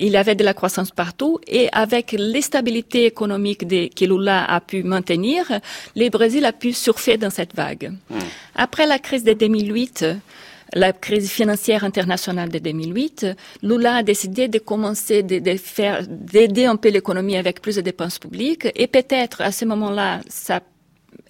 il 0.00 0.10
y 0.10 0.16
avait 0.16 0.34
de 0.34 0.42
la 0.42 0.54
croissance 0.54 0.90
partout 0.90 1.38
et 1.46 1.68
avec 1.72 2.14
l'instabilité 2.18 3.06
économique 3.06 3.66
que 3.68 4.04
Lula 4.04 4.44
a 4.44 4.60
pu 4.60 4.82
maintenir, 4.82 5.60
le 5.94 6.08
Brésil 6.08 6.44
a 6.44 6.52
pu 6.52 6.72
surfer 6.72 7.16
dans 7.16 7.30
cette 7.30 7.54
vague. 7.54 7.92
Hmm. 8.10 8.18
Après 8.56 8.86
la 8.86 8.98
crise 8.98 9.22
de 9.22 9.34
2008, 9.34 10.04
la 10.72 10.92
crise 10.92 11.30
financière 11.30 11.84
internationale 11.84 12.48
de 12.48 12.58
2008, 12.58 13.26
Lula 13.62 13.96
a 13.96 14.02
décidé 14.02 14.48
de 14.48 14.58
commencer 14.58 15.22
de, 15.22 15.56
faire, 15.56 16.06
d'aider 16.08 16.66
un 16.66 16.76
peu 16.76 16.88
l'économie 16.90 17.36
avec 17.36 17.62
plus 17.62 17.76
de 17.76 17.80
dépenses 17.80 18.18
publiques. 18.18 18.68
Et 18.74 18.86
peut-être 18.86 19.40
à 19.40 19.52
ce 19.52 19.64
moment-là, 19.64 20.20
ça 20.28 20.60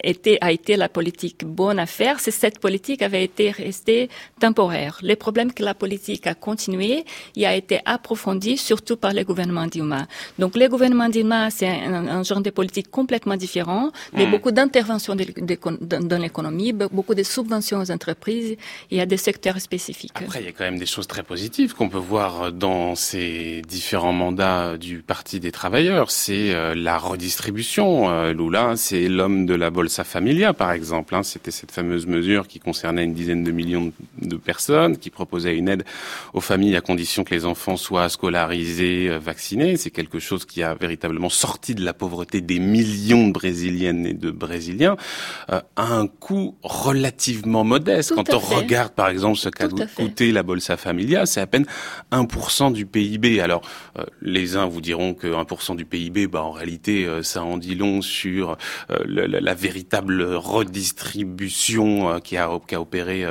était, 0.02 0.38
a 0.40 0.52
été 0.52 0.76
la 0.76 0.88
politique 0.88 1.44
bonne 1.44 1.78
à 1.78 1.86
faire 1.86 2.20
si 2.20 2.32
cette 2.32 2.58
politique 2.58 3.02
avait 3.02 3.24
été 3.24 3.50
restée 3.50 4.08
temporaire. 4.40 4.98
Le 5.02 5.14
problème 5.14 5.52
que 5.52 5.62
la 5.62 5.74
politique 5.74 6.26
a 6.26 6.34
continué, 6.34 7.04
il 7.34 7.44
a 7.44 7.54
été 7.54 7.80
approfondi 7.84 8.56
surtout 8.56 8.96
par 8.96 9.12
le 9.12 9.24
gouvernement 9.24 9.66
Dilma. 9.66 10.06
Donc 10.38 10.56
le 10.56 10.68
gouvernement 10.68 11.08
Dilma, 11.08 11.50
c'est 11.50 11.68
un, 11.68 12.22
genre 12.22 12.40
de 12.40 12.50
politique 12.50 12.90
complètement 12.90 13.36
différent, 13.36 13.90
mais 14.12 14.26
hmm. 14.26 14.30
beaucoup 14.30 14.50
d'interventions 14.50 15.14
dans 15.16 16.18
l'économie, 16.20 16.72
beaucoup 16.72 17.14
de 17.14 17.22
subventions 17.22 17.80
aux 17.80 17.90
entreprises 17.90 18.56
et 18.90 19.00
à 19.00 19.06
des 19.06 19.16
secteurs 19.16 19.60
spécifiques. 19.60 20.12
Après, 20.14 20.40
il 20.40 20.46
y 20.46 20.48
a 20.48 20.52
quand 20.52 20.64
même 20.64 20.78
des 20.78 20.86
choses 20.86 21.06
très 21.06 21.22
positives 21.22 21.74
qu'on 21.74 21.88
peut 21.88 21.98
voir 21.98 22.52
dans 22.52 22.94
ces 22.94 23.62
différents 23.68 24.12
mandats 24.12 24.76
du 24.76 25.02
Parti 25.02 25.40
des 25.40 25.52
travailleurs. 25.52 26.10
C'est 26.10 26.54
euh, 26.54 26.74
la 26.74 26.98
redistribution. 26.98 28.10
Euh, 28.10 28.32
Lula, 28.32 28.74
c'est 28.76 29.08
l'homme 29.08 29.46
de 29.46 29.54
la 29.54 29.70
Bolsa 29.86 30.02
Familia, 30.02 30.52
par 30.52 30.72
exemple. 30.72 31.14
Hein. 31.14 31.22
C'était 31.22 31.52
cette 31.52 31.70
fameuse 31.70 32.08
mesure 32.08 32.48
qui 32.48 32.58
concernait 32.58 33.04
une 33.04 33.14
dizaine 33.14 33.44
de 33.44 33.52
millions 33.52 33.92
de 34.20 34.36
personnes, 34.36 34.98
qui 34.98 35.10
proposait 35.10 35.56
une 35.56 35.68
aide 35.68 35.84
aux 36.34 36.40
familles 36.40 36.74
à 36.74 36.80
condition 36.80 37.22
que 37.22 37.32
les 37.32 37.44
enfants 37.44 37.76
soient 37.76 38.08
scolarisés, 38.08 39.10
euh, 39.10 39.20
vaccinés. 39.20 39.76
C'est 39.76 39.92
quelque 39.92 40.18
chose 40.18 40.44
qui 40.44 40.64
a 40.64 40.74
véritablement 40.74 41.28
sorti 41.28 41.76
de 41.76 41.84
la 41.84 41.94
pauvreté 41.94 42.40
des 42.40 42.58
millions 42.58 43.28
de 43.28 43.32
Brésiliennes 43.32 44.06
et 44.06 44.12
de 44.12 44.32
Brésiliens 44.32 44.96
euh, 45.52 45.60
à 45.76 45.94
un 45.94 46.08
coût 46.08 46.56
relativement 46.64 47.62
modeste. 47.62 48.12
Quand 48.12 48.34
on 48.34 48.40
regarde, 48.40 48.92
par 48.92 49.08
exemple, 49.08 49.38
ce 49.38 49.50
qu'a 49.50 49.68
coûté 49.68 50.32
la 50.32 50.42
Bolsa 50.42 50.76
Familia, 50.76 51.26
c'est 51.26 51.40
à 51.40 51.46
peine 51.46 51.66
1% 52.10 52.72
du 52.72 52.86
PIB. 52.86 53.40
Alors, 53.40 53.62
euh, 54.00 54.04
les 54.20 54.56
uns 54.56 54.66
vous 54.66 54.80
diront 54.80 55.14
que 55.14 55.28
1% 55.28 55.76
du 55.76 55.84
PIB, 55.84 56.26
bah, 56.26 56.42
en 56.42 56.50
réalité, 56.50 57.08
ça 57.22 57.44
en 57.44 57.56
dit 57.56 57.76
long 57.76 58.02
sur 58.02 58.58
la, 58.88 59.54
véritable 59.76 60.22
redistribution 60.22 62.20
qui 62.20 62.36
a, 62.38 62.48
qui 62.66 62.74
a 62.74 62.80
opéré 62.80 63.24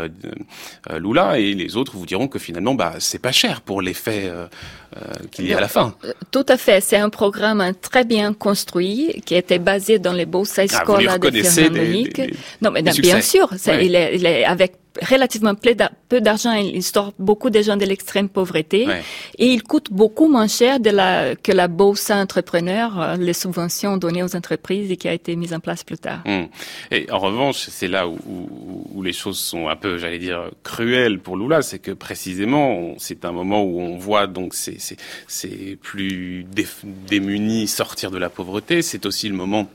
Lula, 1.00 1.40
et 1.40 1.54
les 1.56 1.76
autres 1.76 1.96
vous 1.96 2.06
diront 2.06 2.28
que 2.28 2.40
finalement, 2.40 2.76
bah, 2.76 2.96
c'est 3.00 3.20
pas 3.20 3.32
cher 3.32 3.62
pour 3.62 3.82
l'effet 3.82 4.24
euh, 4.26 4.46
euh, 4.96 5.00
qu'il 5.32 5.48
y 5.48 5.54
a 5.54 5.58
à 5.58 5.62
la 5.62 5.68
fin. 5.68 5.96
Euh, 6.04 6.14
tout 6.32 6.46
à 6.48 6.58
fait. 6.58 6.82
C'est 6.82 6.98
un 6.98 7.10
programme 7.10 7.74
très 7.82 8.04
bien 8.06 8.34
construit 8.34 9.22
qui 9.26 9.36
était 9.36 9.60
basé 9.60 10.00
dans 10.00 10.14
les 10.14 10.26
beaux 10.26 10.44
ah, 10.58 10.64
de 10.64 10.68
Fernando 10.70 11.30
Non, 12.62 12.72
mais 12.72 12.82
bien 12.84 13.22
sûr, 13.22 13.50
il, 13.68 13.96
est, 13.96 14.16
il 14.16 14.26
est 14.26 14.46
avec 14.46 14.74
relativement 15.02 15.54
peu 15.56 16.22
d'argent, 16.22 16.54
il 16.54 16.84
sort 16.84 17.14
beaucoup 17.20 17.50
de 17.50 17.62
gens 17.62 17.78
de 17.78 17.86
l'extrême 17.86 18.30
pauvreté 18.30 18.88
et 19.38 19.46
il 19.46 19.64
coûte 19.64 19.88
beaucoup 19.92 20.28
moins 20.28 20.48
cher 20.48 20.80
de 20.80 20.90
la, 20.90 21.36
que 21.36 21.52
la 21.52 21.68
bourse 21.68 22.10
entrepreneur, 22.10 23.00
euh, 23.00 23.16
les 23.18 23.34
subventions 23.34 23.98
données 23.98 24.24
aux 24.24 24.36
entreprises 24.36 24.92
et 24.92 24.98
qui 24.98 25.08
a 25.08 25.14
été 25.14 25.36
mise 25.36 25.54
en 25.54 25.60
place 25.60 25.84
plus 25.84 25.98
tard. 25.98 26.22
Hum. 26.26 26.48
Et 26.92 27.10
en 27.12 27.20
revanche, 27.20 27.68
c'est 27.70 27.88
là 27.88 28.08
où, 28.08 28.18
où, 28.94 29.02
les 29.04 29.14
choses 29.14 29.40
sont 29.40 29.68
un 29.68 29.76
peu, 29.76 29.98
j'allais 29.98 30.20
dire, 30.20 30.50
cruelles 30.64 31.20
pour 31.20 31.38
Lula, 31.38 31.62
c'est 31.62 31.80
que 31.80 31.92
précisément, 31.92 32.96
c'est 32.98 33.26
un 33.26 33.32
moment 33.32 33.64
où 33.64 33.80
on 33.82 33.98
voit 33.98 34.28
donc 34.28 34.54
ces, 34.54 34.80
ces, 34.80 34.98
ces 35.28 35.78
plus 35.82 36.46
démunis 37.10 37.68
sortir 37.68 38.12
de 38.12 38.18
la 38.18 38.30
pauvreté. 38.30 38.82
C'est 38.82 39.06
aussi 39.06 39.30
le 39.30 39.36
moment 39.36 39.68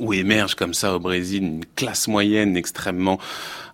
où 0.00 0.12
émerge 0.12 0.54
comme 0.54 0.74
ça 0.74 0.96
au 0.96 0.98
Brésil 0.98 1.42
une 1.42 1.64
classe 1.76 2.08
moyenne 2.08 2.56
extrêmement 2.56 3.18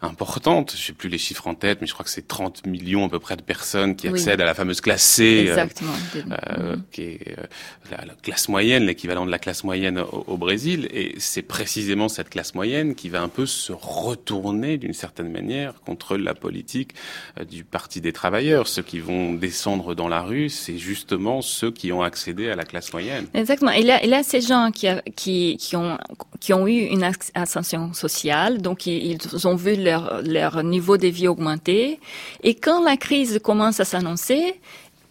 importante. 0.03 0.75
Je 0.77 0.83
sais 0.83 0.93
plus 0.93 1.09
les 1.09 1.19
chiffres 1.19 1.47
en 1.47 1.55
tête, 1.55 1.81
mais 1.81 1.87
je 1.87 1.93
crois 1.93 2.05
que 2.05 2.11
c'est 2.11 2.27
30 2.27 2.67
millions 2.67 3.07
à 3.07 3.09
peu 3.09 3.19
près 3.19 3.37
de 3.37 3.43
personnes 3.43 3.97
qui 3.97 4.09
accèdent 4.09 4.41
à 4.41 4.45
la 4.45 4.55
fameuse 4.55 4.81
classe 4.81 5.03
C, 5.03 5.47
euh, 5.47 5.51
Exactement. 5.51 5.93
Euh, 6.17 6.77
qui 6.91 7.03
est 7.03 7.38
euh, 7.38 7.45
la, 7.91 8.15
classe 8.23 8.49
moyenne, 8.49 8.85
l'équivalent 8.85 9.25
de 9.25 9.31
la 9.31 9.38
classe 9.38 9.65
moyenne 9.65 9.99
au, 9.99 10.37
Brésil. 10.37 10.88
Et 10.93 11.15
c'est 11.19 11.43
précisément 11.43 12.09
cette 12.09 12.31
classe 12.31 12.55
moyenne 12.55 12.95
qui 12.95 13.09
va 13.09 13.23
un 13.23 13.29
peu 13.29 13.47
se 13.47 13.73
retourner 13.73 14.77
d'une 14.77 14.93
certaine 14.93 15.31
manière 15.31 15.75
contre 15.85 16.17
la 16.17 16.35
politique 16.35 16.95
euh, 17.38 17.45
du 17.45 17.65
Parti 17.65 18.01
des 18.01 18.12
travailleurs. 18.12 18.67
Ceux 18.67 18.83
qui 18.83 18.99
vont 18.99 19.33
descendre 19.35 19.95
dans 19.95 20.09
la 20.09 20.23
rue, 20.23 20.49
c'est 20.49 20.79
justement 20.79 21.43
ceux 21.43 21.71
qui 21.71 21.93
ont 21.93 22.03
accédé 22.03 22.51
à 22.51 22.57
la 22.57 22.65
classe 22.65 22.93
moyenne. 22.93 23.27
Exactement. 23.35 23.71
A, 23.71 23.79
il 23.79 23.87
y 23.87 24.15
a 24.15 24.23
ces 24.23 24.41
gens 24.41 24.71
qui, 24.73 24.88
qui, 25.15 25.57
qui, 25.59 25.77
ont, 25.77 25.99
qui 26.41 26.53
ont 26.53 26.67
eu 26.67 26.81
une 26.81 27.09
ascension 27.35 27.93
sociale, 27.93 28.61
donc 28.61 28.87
ils, 28.87 29.12
ils 29.12 29.47
ont 29.47 29.55
vu 29.55 29.77
leur 30.25 30.63
niveau 30.63 30.97
de 30.97 31.09
vie 31.09 31.29
augmenter. 31.29 32.01
Et 32.43 32.55
quand 32.55 32.83
la 32.83 32.97
crise 32.97 33.41
commence 33.43 33.81
à 33.81 33.85
s'annoncer, 33.85 34.61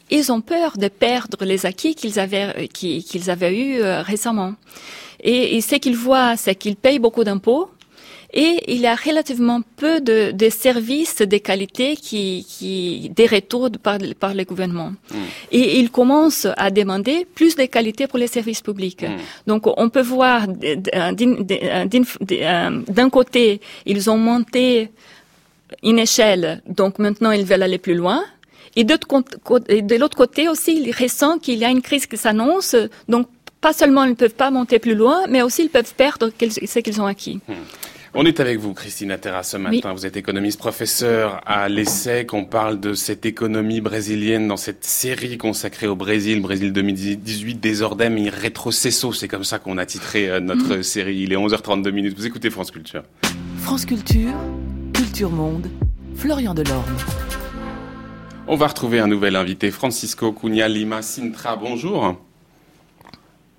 ils 0.09 0.31
ont 0.31 0.41
peur 0.41 0.77
de 0.77 0.89
perdre 0.89 1.45
les 1.45 1.65
acquis 1.65 1.95
qu'ils 1.95 2.19
avaient, 2.19 2.67
qu'ils 2.67 3.29
avaient 3.29 3.57
eus 3.57 3.81
euh, 3.81 4.01
récemment. 4.01 4.53
Et, 5.23 5.55
et 5.55 5.61
ce 5.61 5.75
qu'ils 5.75 5.95
voient, 5.95 6.35
c'est 6.35 6.55
qu'ils 6.55 6.75
payent 6.75 6.99
beaucoup 6.99 7.23
d'impôts, 7.23 7.69
et 8.33 8.63
il 8.67 8.79
y 8.79 8.87
a 8.87 8.95
relativement 8.95 9.61
peu 9.75 9.99
de, 9.99 10.31
de 10.31 10.49
services 10.49 11.17
de 11.17 11.37
qualité 11.37 11.95
qui, 11.95 12.45
qui 12.47 13.09
des 13.09 13.25
retours 13.25 13.69
par, 13.83 13.97
par 14.19 14.33
le 14.33 14.43
gouvernement. 14.45 14.93
Hmm. 15.11 15.17
Et 15.51 15.79
il 15.79 15.91
commence 15.91 16.47
à 16.57 16.71
demander 16.71 17.25
plus 17.35 17.55
de 17.55 17.65
qualité 17.65 18.07
pour 18.07 18.19
les 18.19 18.27
services 18.27 18.61
publics. 18.61 19.03
Hmm. 19.03 19.17
Donc 19.47 19.67
on 19.77 19.89
peut 19.89 20.01
voir 20.01 20.47
d'un 20.47 21.15
côté, 23.09 23.59
ils 23.85 24.09
ont 24.09 24.17
monté 24.17 24.91
une 25.83 25.99
échelle, 25.99 26.61
donc 26.67 26.99
maintenant 26.99 27.31
ils 27.31 27.45
veulent 27.45 27.63
aller 27.63 27.79
plus 27.79 27.95
loin. 27.95 28.23
Et 28.77 28.85
de 28.85 29.95
l'autre 29.97 30.15
côté 30.15 30.47
aussi, 30.47 30.81
il 30.81 30.95
ressent 30.95 31.37
qu'il 31.39 31.59
y 31.59 31.65
a 31.65 31.69
une 31.69 31.81
crise 31.81 32.05
qui 32.05 32.15
s'annonce, 32.15 32.77
donc 33.09 33.27
pas 33.59 33.73
seulement 33.73 34.05
ils 34.05 34.11
ne 34.11 34.15
peuvent 34.15 34.33
pas 34.33 34.49
monter 34.49 34.79
plus 34.79 34.95
loin, 34.95 35.25
mais 35.27 35.41
aussi 35.41 35.63
ils 35.63 35.69
peuvent 35.69 35.93
perdre 35.93 36.29
ce 36.39 36.79
qu'ils 36.79 37.01
ont 37.01 37.05
acquis. 37.05 37.41
Hmm. 37.47 37.53
On 38.13 38.25
est 38.25 38.41
avec 38.41 38.59
vous, 38.59 38.73
Christina 38.73 39.17
Terra, 39.17 39.41
ce 39.41 39.55
matin. 39.55 39.93
Vous 39.93 40.05
êtes 40.05 40.17
économiste 40.17 40.59
professeur 40.59 41.41
à 41.45 41.69
l'ESSEC. 41.69 42.33
On 42.33 42.43
parle 42.43 42.77
de 42.81 42.93
cette 42.93 43.25
économie 43.25 43.79
brésilienne 43.79 44.49
dans 44.49 44.57
cette 44.57 44.83
série 44.83 45.37
consacrée 45.37 45.87
au 45.87 45.95
Brésil, 45.95 46.41
Brésil 46.41 46.73
2018, 46.73 47.61
Désordem 47.61 48.17
et. 48.17 49.17
C'est 49.17 49.29
comme 49.29 49.45
ça 49.45 49.59
qu'on 49.59 49.77
a 49.77 49.85
titré 49.85 50.29
euh, 50.29 50.41
notre 50.41 50.75
mhm. 50.75 50.83
série. 50.83 51.19
Il 51.19 51.31
est 51.31 51.37
11h32 51.37 51.89
minutes. 51.91 52.17
Vous 52.17 52.25
écoutez 52.25 52.49
France 52.49 52.71
Culture. 52.71 53.03
France 53.59 53.85
Culture, 53.85 54.33
Culture 54.93 55.29
Monde, 55.29 55.69
Florian 56.15 56.53
Delorme. 56.53 56.97
On 58.45 58.57
va 58.57 58.67
retrouver 58.67 58.99
un 58.99 59.07
nouvel 59.07 59.37
invité, 59.37 59.71
Francisco 59.71 60.33
Cunha 60.33 60.67
Lima 60.67 61.01
Sintra. 61.01 61.55
Bonjour 61.55 62.03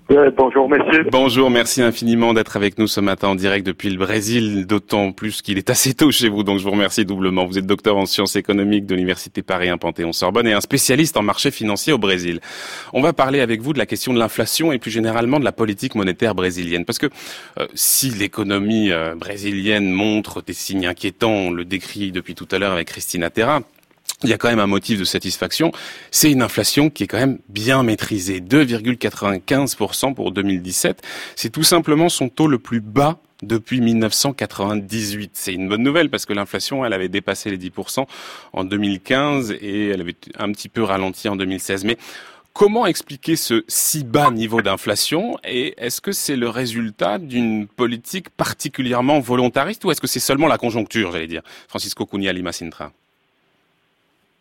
bonjour 0.09 0.69
messieurs. 0.69 1.05
Bonjour, 1.11 1.49
merci 1.49 1.81
infiniment 1.81 2.33
d'être 2.33 2.55
avec 2.57 2.77
nous 2.77 2.87
ce 2.87 2.99
matin 2.99 3.29
en 3.29 3.35
direct 3.35 3.65
depuis 3.65 3.89
le 3.89 3.97
Brésil, 3.97 4.65
d'autant 4.65 5.11
plus 5.11 5.41
qu'il 5.41 5.57
est 5.57 5.69
assez 5.69 5.93
tôt 5.93 6.11
chez 6.11 6.29
vous, 6.29 6.43
donc 6.43 6.59
je 6.59 6.63
vous 6.63 6.71
remercie 6.71 7.05
doublement. 7.05 7.45
Vous 7.45 7.57
êtes 7.57 7.65
docteur 7.65 7.97
en 7.97 8.05
sciences 8.05 8.35
économiques 8.35 8.85
de 8.85 8.95
l'Université 8.95 9.41
Paris 9.41 9.69
1 9.69 9.77
Panthéon-Sorbonne 9.77 10.47
et 10.47 10.53
un 10.53 10.61
spécialiste 10.61 11.17
en 11.17 11.23
marché 11.23 11.51
financier 11.51 11.93
au 11.93 11.97
Brésil. 11.97 12.39
On 12.93 13.01
va 13.01 13.13
parler 13.13 13.39
avec 13.39 13.61
vous 13.61 13.73
de 13.73 13.79
la 13.79 13.85
question 13.85 14.13
de 14.13 14.19
l'inflation 14.19 14.71
et 14.71 14.79
plus 14.79 14.91
généralement 14.91 15.39
de 15.39 15.45
la 15.45 15.51
politique 15.51 15.95
monétaire 15.95 16.35
brésilienne. 16.35 16.85
Parce 16.85 16.99
que 16.99 17.07
euh, 17.59 17.67
si 17.73 18.09
l'économie 18.09 18.91
euh, 18.91 19.15
brésilienne 19.15 19.89
montre 19.89 20.41
des 20.41 20.53
signes 20.53 20.85
inquiétants, 20.85 21.31
on 21.31 21.51
le 21.51 21.65
décrit 21.65 22.11
depuis 22.11 22.35
tout 22.35 22.47
à 22.51 22.59
l'heure 22.59 22.73
avec 22.73 22.87
Christina 22.87 23.29
Terra, 23.29 23.61
il 24.23 24.29
y 24.29 24.33
a 24.33 24.37
quand 24.37 24.49
même 24.49 24.59
un 24.59 24.67
motif 24.67 24.99
de 24.99 25.03
satisfaction, 25.03 25.71
c'est 26.11 26.31
une 26.31 26.41
inflation 26.41 26.89
qui 26.89 27.03
est 27.03 27.07
quand 27.07 27.17
même 27.17 27.39
bien 27.49 27.83
maîtrisée. 27.83 28.39
2,95% 28.41 30.13
pour 30.13 30.31
2017, 30.31 31.01
c'est 31.35 31.49
tout 31.49 31.63
simplement 31.63 32.09
son 32.09 32.29
taux 32.29 32.47
le 32.47 32.59
plus 32.59 32.81
bas 32.81 33.19
depuis 33.41 33.81
1998. 33.81 35.31
C'est 35.33 35.53
une 35.53 35.67
bonne 35.67 35.83
nouvelle 35.83 36.09
parce 36.09 36.25
que 36.25 36.33
l'inflation, 36.33 36.85
elle 36.85 36.93
avait 36.93 37.09
dépassé 37.09 37.49
les 37.49 37.57
10% 37.57 38.05
en 38.53 38.63
2015 38.63 39.51
et 39.61 39.89
elle 39.89 40.01
avait 40.01 40.15
un 40.37 40.51
petit 40.51 40.69
peu 40.69 40.83
ralenti 40.83 41.27
en 41.29 41.35
2016. 41.35 41.83
Mais 41.83 41.97
Comment 42.53 42.85
expliquer 42.85 43.35
ce 43.35 43.63
si 43.67 44.03
bas 44.03 44.29
niveau 44.29 44.61
d'inflation 44.61 45.39
et 45.43 45.73
est-ce 45.83 46.01
que 46.01 46.11
c'est 46.11 46.35
le 46.35 46.49
résultat 46.49 47.17
d'une 47.17 47.65
politique 47.65 48.29
particulièrement 48.29 49.19
volontariste 49.19 49.83
ou 49.85 49.91
est-ce 49.91 49.99
que 49.99 50.05
c'est 50.05 50.19
seulement 50.19 50.45
la 50.45 50.59
conjoncture, 50.59 51.11
j'allais 51.11 51.25
dire? 51.25 51.41
Francisco 51.67 52.05
Cunha 52.05 52.31
Lima 52.31 52.51
Sintra 52.51 52.91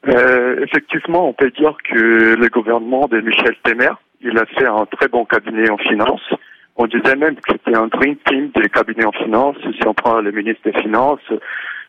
euh, 0.09 0.65
effectivement, 0.65 1.29
on 1.29 1.33
peut 1.33 1.51
dire 1.51 1.77
que 1.85 2.35
le 2.35 2.49
gouvernement 2.49 3.07
de 3.09 3.21
Michel 3.21 3.55
Temer, 3.63 3.93
il 4.21 4.37
a 4.39 4.47
fait 4.47 4.67
un 4.67 4.87
très 4.87 5.09
bon 5.09 5.25
cabinet 5.25 5.71
en 5.71 5.79
finance. 5.79 6.23
On 6.77 6.87
disait 6.87 7.17
même 7.17 7.37
que 7.37 7.53
c'était 7.53 7.77
un 7.77 7.87
dream 7.87 8.17
team 8.27 8.51
des 8.55 8.69
cabinets 8.69 9.05
en 9.05 9.13
finance. 9.13 9.57
Si 9.61 9.87
on 9.87 9.95
prend 9.95 10.21
le 10.21 10.33
ministre 10.33 10.63
des 10.65 10.81
Finances, 10.81 11.21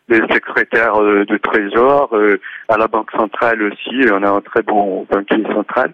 les 0.09 0.19
secrétaires 0.33 1.01
euh, 1.01 1.25
de 1.25 1.37
Trésor, 1.37 2.09
euh, 2.13 2.39
à 2.69 2.77
la 2.77 2.87
Banque 2.87 3.11
centrale 3.11 3.63
aussi, 3.63 4.01
on 4.11 4.21
a 4.23 4.29
un 4.29 4.41
très 4.41 4.61
bon 4.61 5.07
banquier 5.09 5.43
central. 5.51 5.93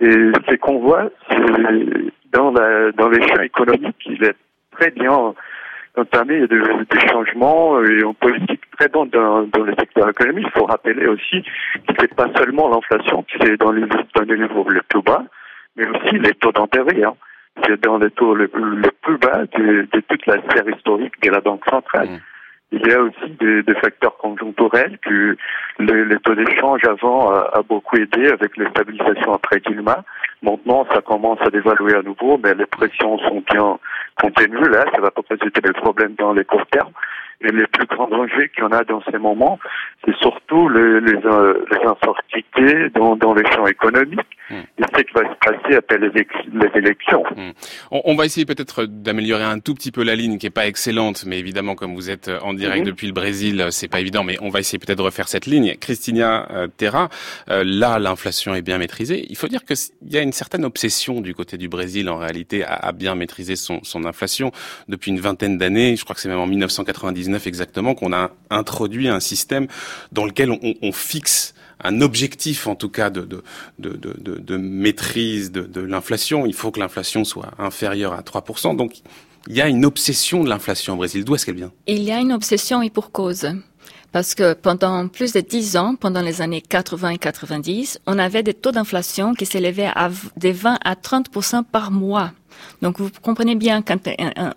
Et 0.00 0.10
ce 0.10 0.54
qu'on 0.56 0.78
voit, 0.78 1.10
dans, 2.32 2.52
la, 2.52 2.92
dans 2.92 3.08
les 3.08 3.26
champs 3.26 3.42
économiques, 3.42 4.06
il 4.06 4.22
est 4.24 4.36
très 4.70 4.90
bien 4.92 5.34
entamé 5.98 6.46
des 6.46 7.00
changements 7.10 7.82
et 7.84 8.04
en 8.04 8.14
politique 8.14 8.60
très 8.78 8.88
bon 8.88 9.06
dans, 9.06 9.42
dans, 9.42 9.64
le 9.64 9.74
secteur 9.78 10.08
économique. 10.08 10.46
Il 10.54 10.58
faut 10.58 10.66
rappeler 10.66 11.06
aussi 11.06 11.42
que 11.42 11.94
c'est 11.98 12.14
pas 12.14 12.28
seulement 12.36 12.68
l'inflation 12.68 13.24
qui 13.24 13.36
est 13.46 13.56
dans 13.56 13.72
les, 13.72 13.82
niveaux 13.82 14.68
les 14.70 14.80
plus 14.88 15.02
bas, 15.02 15.24
mais 15.76 15.86
aussi 15.88 16.18
les 16.18 16.34
taux 16.34 16.52
d'intérêt. 16.52 17.02
Hein. 17.04 17.14
C'est 17.64 17.80
dans 17.82 17.98
les 17.98 18.10
taux 18.10 18.34
les, 18.34 18.48
plus 18.48 19.18
bas 19.18 19.44
de, 19.56 19.88
toute 20.08 20.26
la 20.26 20.40
sphère 20.42 20.68
historique 20.68 21.20
de 21.22 21.30
la 21.30 21.40
Banque 21.40 21.64
centrale. 21.68 22.08
Mmh. 22.08 22.18
Il 22.70 22.86
y 22.86 22.92
a 22.92 23.00
aussi 23.00 23.30
des, 23.40 23.62
des 23.62 23.74
facteurs 23.76 24.16
conjoncturels 24.18 24.98
que 24.98 25.36
le, 25.78 26.04
le 26.04 26.18
taux 26.20 26.34
d'échange 26.34 26.82
avant 26.84 27.30
a, 27.30 27.62
beaucoup 27.62 27.96
aidé 27.96 28.28
avec 28.28 28.56
les 28.58 28.68
stabilisations 28.68 29.32
après 29.32 29.60
Dilma. 29.60 30.04
Maintenant, 30.42 30.86
ça 30.92 31.00
commence 31.00 31.40
à 31.40 31.50
dévaluer 31.50 31.94
à 31.94 32.02
nouveau, 32.02 32.38
mais 32.42 32.54
les 32.54 32.66
pressions 32.66 33.18
sont 33.20 33.42
bien 33.50 33.78
contenues. 34.20 34.68
Là, 34.68 34.84
ça 34.94 35.00
va 35.00 35.10
pas 35.10 35.22
poser 35.22 35.50
de 35.50 35.72
problèmes 35.72 36.14
dans 36.18 36.34
les 36.34 36.44
court 36.44 36.66
termes. 36.66 36.92
Et 37.40 37.52
les 37.52 37.66
plus 37.66 37.86
grands 37.86 38.08
dangers 38.08 38.50
qu'il 38.54 38.64
y 38.64 38.66
en 38.66 38.72
a 38.72 38.82
dans 38.84 39.02
ces 39.10 39.18
moments, 39.18 39.58
c'est 40.04 40.16
surtout 40.16 40.68
les, 40.68 41.00
les, 41.00 41.18
euh, 41.24 41.64
les 41.70 42.90
dans, 42.90 43.16
dans 43.16 43.34
les 43.34 43.44
champs 43.52 43.66
économiques. 43.66 44.20
Hmm. 44.50 44.62
Et 44.78 44.82
ce 44.82 45.02
qui 45.02 45.12
va 45.14 45.22
se 45.22 45.38
passer 45.38 45.76
après 45.76 45.98
les, 45.98 46.08
élections. 46.74 47.22
Hmm. 47.36 47.50
On, 47.90 48.16
va 48.16 48.24
essayer 48.24 48.46
peut-être 48.46 48.84
d'améliorer 48.84 49.44
un 49.44 49.58
tout 49.58 49.74
petit 49.74 49.92
peu 49.92 50.02
la 50.02 50.14
ligne 50.14 50.38
qui 50.38 50.46
est 50.46 50.50
pas 50.50 50.66
excellente, 50.66 51.24
mais 51.26 51.38
évidemment, 51.38 51.74
comme 51.74 51.94
vous 51.94 52.08
êtes 52.10 52.30
en 52.42 52.54
direct 52.54 52.80
mhm. 52.80 52.86
depuis 52.86 53.06
le 53.06 53.12
Brésil, 53.12 53.66
c'est 53.70 53.88
pas 53.88 54.00
évident, 54.00 54.24
mais 54.24 54.36
on 54.40 54.48
va 54.48 54.60
essayer 54.60 54.78
peut-être 54.78 54.98
de 54.98 55.02
refaire 55.02 55.28
cette 55.28 55.46
ligne. 55.46 55.76
Christina 55.78 56.48
euh, 56.50 56.66
Terra, 56.66 57.08
euh, 57.50 57.62
là, 57.64 57.98
l'inflation 57.98 58.54
est 58.54 58.62
bien 58.62 58.78
maîtrisée. 58.78 59.26
Il 59.28 59.36
faut 59.36 59.48
dire 59.48 59.64
qu'il 59.64 59.76
y 60.10 60.16
a 60.16 60.22
une 60.22 60.32
certaine 60.32 60.64
obsession 60.64 61.20
du 61.20 61.34
côté 61.34 61.58
du 61.58 61.68
Brésil, 61.68 62.08
en 62.08 62.16
réalité, 62.16 62.64
à, 62.64 62.74
à 62.74 62.92
bien 62.92 63.14
maîtriser 63.14 63.56
son, 63.56 63.80
son 63.82 64.04
inflation. 64.04 64.50
Depuis 64.88 65.10
une 65.10 65.20
vingtaine 65.20 65.58
d'années, 65.58 65.96
je 65.96 66.04
crois 66.04 66.14
que 66.14 66.20
c'est 66.20 66.28
même 66.28 66.38
en 66.38 66.46
1999, 66.46 67.27
exactement 67.46 67.94
qu'on 67.94 68.12
a 68.12 68.30
introduit 68.50 69.08
un 69.08 69.20
système 69.20 69.66
dans 70.12 70.24
lequel 70.24 70.50
on, 70.50 70.92
fixe 70.92 71.54
un 71.82 72.00
objectif 72.00 72.66
en 72.66 72.74
tout 72.74 72.88
cas 72.88 73.10
de, 73.10 73.22
de, 73.22 73.42
de, 73.78 73.96
de, 73.96 74.38
de 74.38 74.56
maîtrise 74.56 75.52
de, 75.52 75.80
l'inflation. 75.80 76.46
Il 76.46 76.54
faut 76.54 76.70
que 76.70 76.80
l'inflation 76.80 77.24
soit 77.24 77.50
inférieure 77.58 78.12
à 78.12 78.22
3%. 78.22 78.76
Donc 78.76 79.00
il 79.48 79.56
y 79.56 79.60
a 79.60 79.68
une 79.68 79.84
obsession 79.84 80.44
de 80.44 80.48
l'inflation 80.48 80.94
au 80.94 80.96
Brésil. 80.96 81.24
D'où 81.24 81.34
est-ce 81.34 81.46
qu'elle 81.46 81.56
vient? 81.56 81.72
Il 81.86 82.02
y 82.02 82.10
a 82.10 82.18
une 82.18 82.32
obsession 82.32 82.82
et 82.82 82.90
pour 82.90 83.12
cause. 83.12 83.48
Parce 84.18 84.34
que 84.34 84.52
pendant 84.52 85.06
plus 85.06 85.32
de 85.32 85.38
dix 85.38 85.76
ans, 85.76 85.94
pendant 85.94 86.22
les 86.22 86.42
années 86.42 86.60
80 86.60 87.10
et 87.10 87.18
90, 87.18 88.00
on 88.08 88.18
avait 88.18 88.42
des 88.42 88.52
taux 88.52 88.72
d'inflation 88.72 89.32
qui 89.32 89.46
s'élevaient 89.46 89.92
à 89.94 90.10
des 90.36 90.50
20 90.50 90.76
à 90.84 90.94
30% 90.94 91.62
par 91.62 91.92
mois. 91.92 92.32
Donc 92.82 92.98
vous 92.98 93.10
comprenez 93.22 93.54
bien, 93.54 93.80
quand 93.80 94.08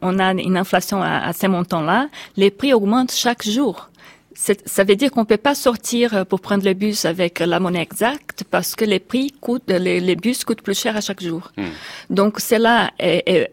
on 0.01 0.17
a 0.17 0.31
une 0.31 0.57
inflation 0.57 1.03
à, 1.03 1.31
ces 1.33 1.47
montants-là, 1.47 2.09
les 2.37 2.49
prix 2.49 2.73
augmentent 2.73 3.11
chaque 3.11 3.47
jour. 3.47 3.91
Ça 4.33 4.83
veut 4.83 4.95
dire 4.95 5.11
qu'on 5.11 5.25
peut 5.25 5.37
pas 5.37 5.53
sortir 5.53 6.25
pour 6.25 6.41
prendre 6.41 6.65
le 6.65 6.73
bus 6.73 7.05
avec 7.05 7.37
la 7.37 7.59
monnaie 7.59 7.83
exacte 7.83 8.43
parce 8.49 8.75
que 8.75 8.83
les 8.83 8.99
prix 8.99 9.31
coûtent, 9.41 9.69
les, 9.69 10.15
bus 10.15 10.43
coûtent 10.43 10.63
plus 10.63 10.79
cher 10.79 10.97
à 10.97 11.01
chaque 11.01 11.21
jour. 11.21 11.51
Hmm. 11.55 11.69
Donc 12.09 12.39
cela 12.39 12.89
est, 12.97 13.21
est, 13.27 13.51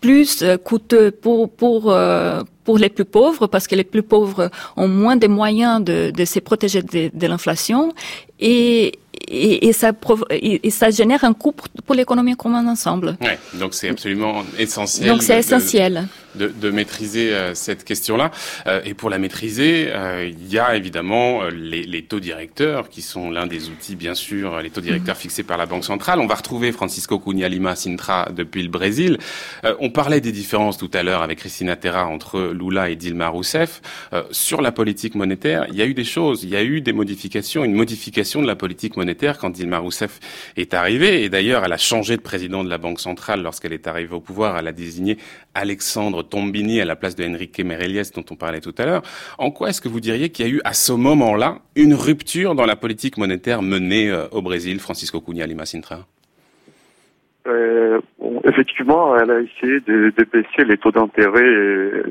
plus 0.00 0.44
coûteux 0.64 1.10
pour 1.10 1.50
pour 1.50 1.92
euh, 1.92 2.42
pour 2.64 2.78
les 2.78 2.88
plus 2.88 3.04
pauvres 3.04 3.46
parce 3.46 3.66
que 3.66 3.74
les 3.74 3.84
plus 3.84 4.02
pauvres 4.02 4.50
ont 4.76 4.88
moins 4.88 5.16
de 5.16 5.26
moyens 5.26 5.82
de, 5.82 6.10
de 6.10 6.24
se 6.24 6.38
protéger 6.38 6.82
de, 6.82 7.10
de 7.12 7.26
l'inflation 7.26 7.92
et 8.38 8.98
et, 9.28 9.68
et, 9.68 9.72
ça, 9.72 9.92
et, 10.30 10.70
ça 10.70 10.90
génère 10.90 11.24
un 11.24 11.34
coût 11.34 11.52
pour, 11.52 11.94
l'économie 11.94 12.34
commune 12.34 12.66
ensemble. 12.68 13.16
Ouais, 13.20 13.38
donc 13.54 13.74
c'est 13.74 13.88
absolument 13.88 14.42
essentiel. 14.58 15.08
Donc 15.08 15.22
c'est 15.22 15.38
essentiel. 15.38 15.94
De, 15.94 16.29
de, 16.34 16.70
maîtriser 16.70 17.34
euh, 17.34 17.54
cette 17.54 17.84
question-là. 17.84 18.30
Euh, 18.66 18.80
et 18.84 18.94
pour 18.94 19.10
la 19.10 19.18
maîtriser, 19.18 19.88
euh, 19.88 20.30
il 20.30 20.48
y 20.48 20.58
a 20.58 20.76
évidemment 20.76 21.42
les, 21.44 21.82
les 21.82 22.02
taux 22.02 22.20
directeurs 22.20 22.88
qui 22.88 23.02
sont 23.02 23.30
l'un 23.30 23.46
des 23.46 23.68
outils, 23.68 23.96
bien 23.96 24.14
sûr, 24.14 24.60
les 24.60 24.70
taux 24.70 24.80
directeurs 24.80 25.16
mm-hmm. 25.16 25.20
fixés 25.20 25.42
par 25.42 25.58
la 25.58 25.66
Banque 25.66 25.84
centrale. 25.84 26.20
On 26.20 26.26
va 26.26 26.34
retrouver 26.34 26.72
Francisco 26.72 27.18
Cunha 27.18 27.48
Lima 27.48 27.74
Sintra 27.74 28.28
depuis 28.34 28.62
le 28.62 28.68
Brésil. 28.68 29.18
on 29.80 29.90
parlait 29.90 30.20
des 30.20 30.32
différences 30.32 30.78
tout 30.78 30.90
à 30.92 31.02
l'heure 31.02 31.22
avec 31.22 31.38
Christina 31.38 31.76
Terra 31.76 32.06
entre 32.06 32.52
Lula 32.52 32.90
et 32.90 32.96
Dilma 32.96 33.28
Rousseff. 33.28 33.80
sur 34.30 34.62
la 34.62 34.72
politique 34.72 35.14
monétaire, 35.14 35.66
il 35.70 35.76
y 35.76 35.82
a 35.82 35.86
eu 35.86 35.94
des 35.94 36.04
choses, 36.04 36.44
il 36.44 36.50
y 36.50 36.56
a 36.56 36.62
eu 36.62 36.80
des 36.80 36.92
modifications, 36.92 37.64
une 37.64 37.74
modification 37.74 38.42
de 38.42 38.46
la 38.46 38.56
politique 38.56 38.96
monétaire 38.96 39.38
quand 39.38 39.50
Dilma 39.50 39.78
Rousseff 39.78 40.20
est 40.56 40.74
arrivée. 40.74 41.24
Et 41.24 41.28
d'ailleurs, 41.28 41.64
elle 41.64 41.72
a 41.72 41.78
changé 41.78 42.16
de 42.16 42.22
président 42.22 42.64
de 42.64 42.70
la 42.70 42.78
Banque 42.78 43.00
centrale 43.00 43.42
lorsqu'elle 43.42 43.72
est 43.72 43.86
arrivée 43.86 44.14
au 44.14 44.20
pouvoir. 44.20 44.58
Elle 44.58 44.68
a 44.68 44.72
désigné 44.72 45.18
Alexandre 45.54 46.19
Tombini 46.22 46.80
à 46.80 46.84
la 46.84 46.96
place 46.96 47.16
de 47.16 47.24
Enrique 47.24 47.60
Merelies 47.60 48.10
dont 48.14 48.24
on 48.30 48.36
parlait 48.36 48.60
tout 48.60 48.74
à 48.78 48.86
l'heure. 48.86 49.02
En 49.38 49.50
quoi 49.50 49.70
est-ce 49.70 49.80
que 49.80 49.88
vous 49.88 50.00
diriez 50.00 50.30
qu'il 50.30 50.46
y 50.46 50.48
a 50.48 50.52
eu 50.52 50.60
à 50.64 50.72
ce 50.72 50.92
moment-là 50.92 51.58
une 51.76 51.94
rupture 51.94 52.54
dans 52.54 52.66
la 52.66 52.76
politique 52.76 53.16
monétaire 53.18 53.62
menée 53.62 54.10
euh, 54.10 54.26
au 54.32 54.42
Brésil, 54.42 54.80
Francisco 54.80 55.20
Cunha 55.20 55.46
Lima 55.46 55.66
Sintra? 55.66 56.06
Euh, 57.46 58.00
Effectivement, 58.44 59.16
elle 59.16 59.30
a 59.30 59.40
essayé 59.40 59.80
de, 59.80 60.12
baisser 60.32 60.64
les 60.64 60.78
taux 60.78 60.90
d'intérêt 60.90 61.42
euh, 61.42 62.04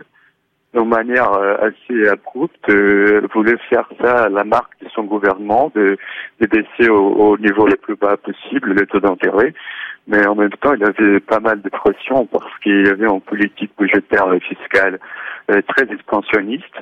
de 0.73 0.81
manière 0.81 1.31
assez 1.33 2.07
abrupte, 2.07 2.69
euh, 2.69 3.21
voulait 3.33 3.57
faire 3.69 3.89
ça 3.99 4.25
à 4.25 4.29
la 4.29 4.43
marque 4.43 4.79
de 4.83 4.89
son 4.89 5.03
gouvernement, 5.03 5.71
de, 5.73 5.97
baisser 6.39 6.89
au, 6.89 7.37
niveau 7.37 7.67
le 7.67 7.75
plus 7.77 7.95
bas 7.95 8.17
possible 8.17 8.73
les 8.73 8.85
taux 8.85 8.99
d'intérêt. 8.99 9.53
Mais 10.07 10.25
en 10.25 10.35
même 10.35 10.51
temps, 10.51 10.73
il 10.73 10.83
avait 10.83 11.19
pas 11.19 11.39
mal 11.39 11.61
de 11.61 11.69
pression 11.69 12.25
parce 12.25 12.51
qu'il 12.59 12.85
y 12.85 12.89
avait 12.89 13.07
en 13.07 13.19
politique 13.19 13.71
budgétaire 13.77 14.33
et 14.33 14.39
fiscale 14.39 14.99
euh, 15.51 15.61
très 15.67 15.91
expansionniste. 15.91 16.75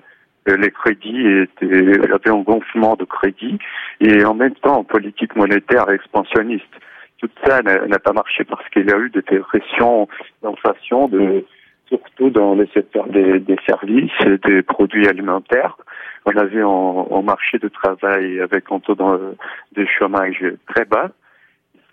les 0.45 0.71
crédits 0.71 1.27
étaient, 1.27 1.65
il 1.65 2.09
y 2.09 2.13
avait 2.13 2.29
un 2.29 2.41
gonflement 2.41 2.95
de 2.95 3.05
crédits 3.05 3.59
et 3.99 4.23
en 4.23 4.33
même 4.33 4.55
temps 4.55 4.77
en 4.77 4.83
politique 4.83 5.35
monétaire 5.35 5.89
expansionniste. 5.89 6.73
Tout 7.19 7.29
ça 7.43 7.61
n'a 7.63 7.99
pas 7.99 8.13
marché 8.13 8.43
parce 8.43 8.67
qu'il 8.69 8.87
y 8.87 8.93
a 8.93 8.97
eu 8.97 9.09
des 9.09 9.21
pressions 9.39 10.07
d'inflation, 10.43 11.07
de 11.07 11.43
surtout 11.87 12.29
dans 12.29 12.53
le 12.53 12.67
secteur 12.67 13.07
des, 13.07 13.39
des 13.39 13.57
services 13.65 14.11
et 14.25 14.37
des 14.47 14.61
produits 14.61 15.07
alimentaires. 15.07 15.77
On 16.25 16.35
a 16.37 16.43
vu 16.43 16.63
en, 16.63 17.23
marché 17.23 17.57
de 17.57 17.69
travail 17.69 18.41
avec 18.41 18.65
un 18.69 18.79
taux 18.79 18.95
de 18.95 19.85
chômage 19.97 20.43
très 20.67 20.85
bas. 20.85 21.11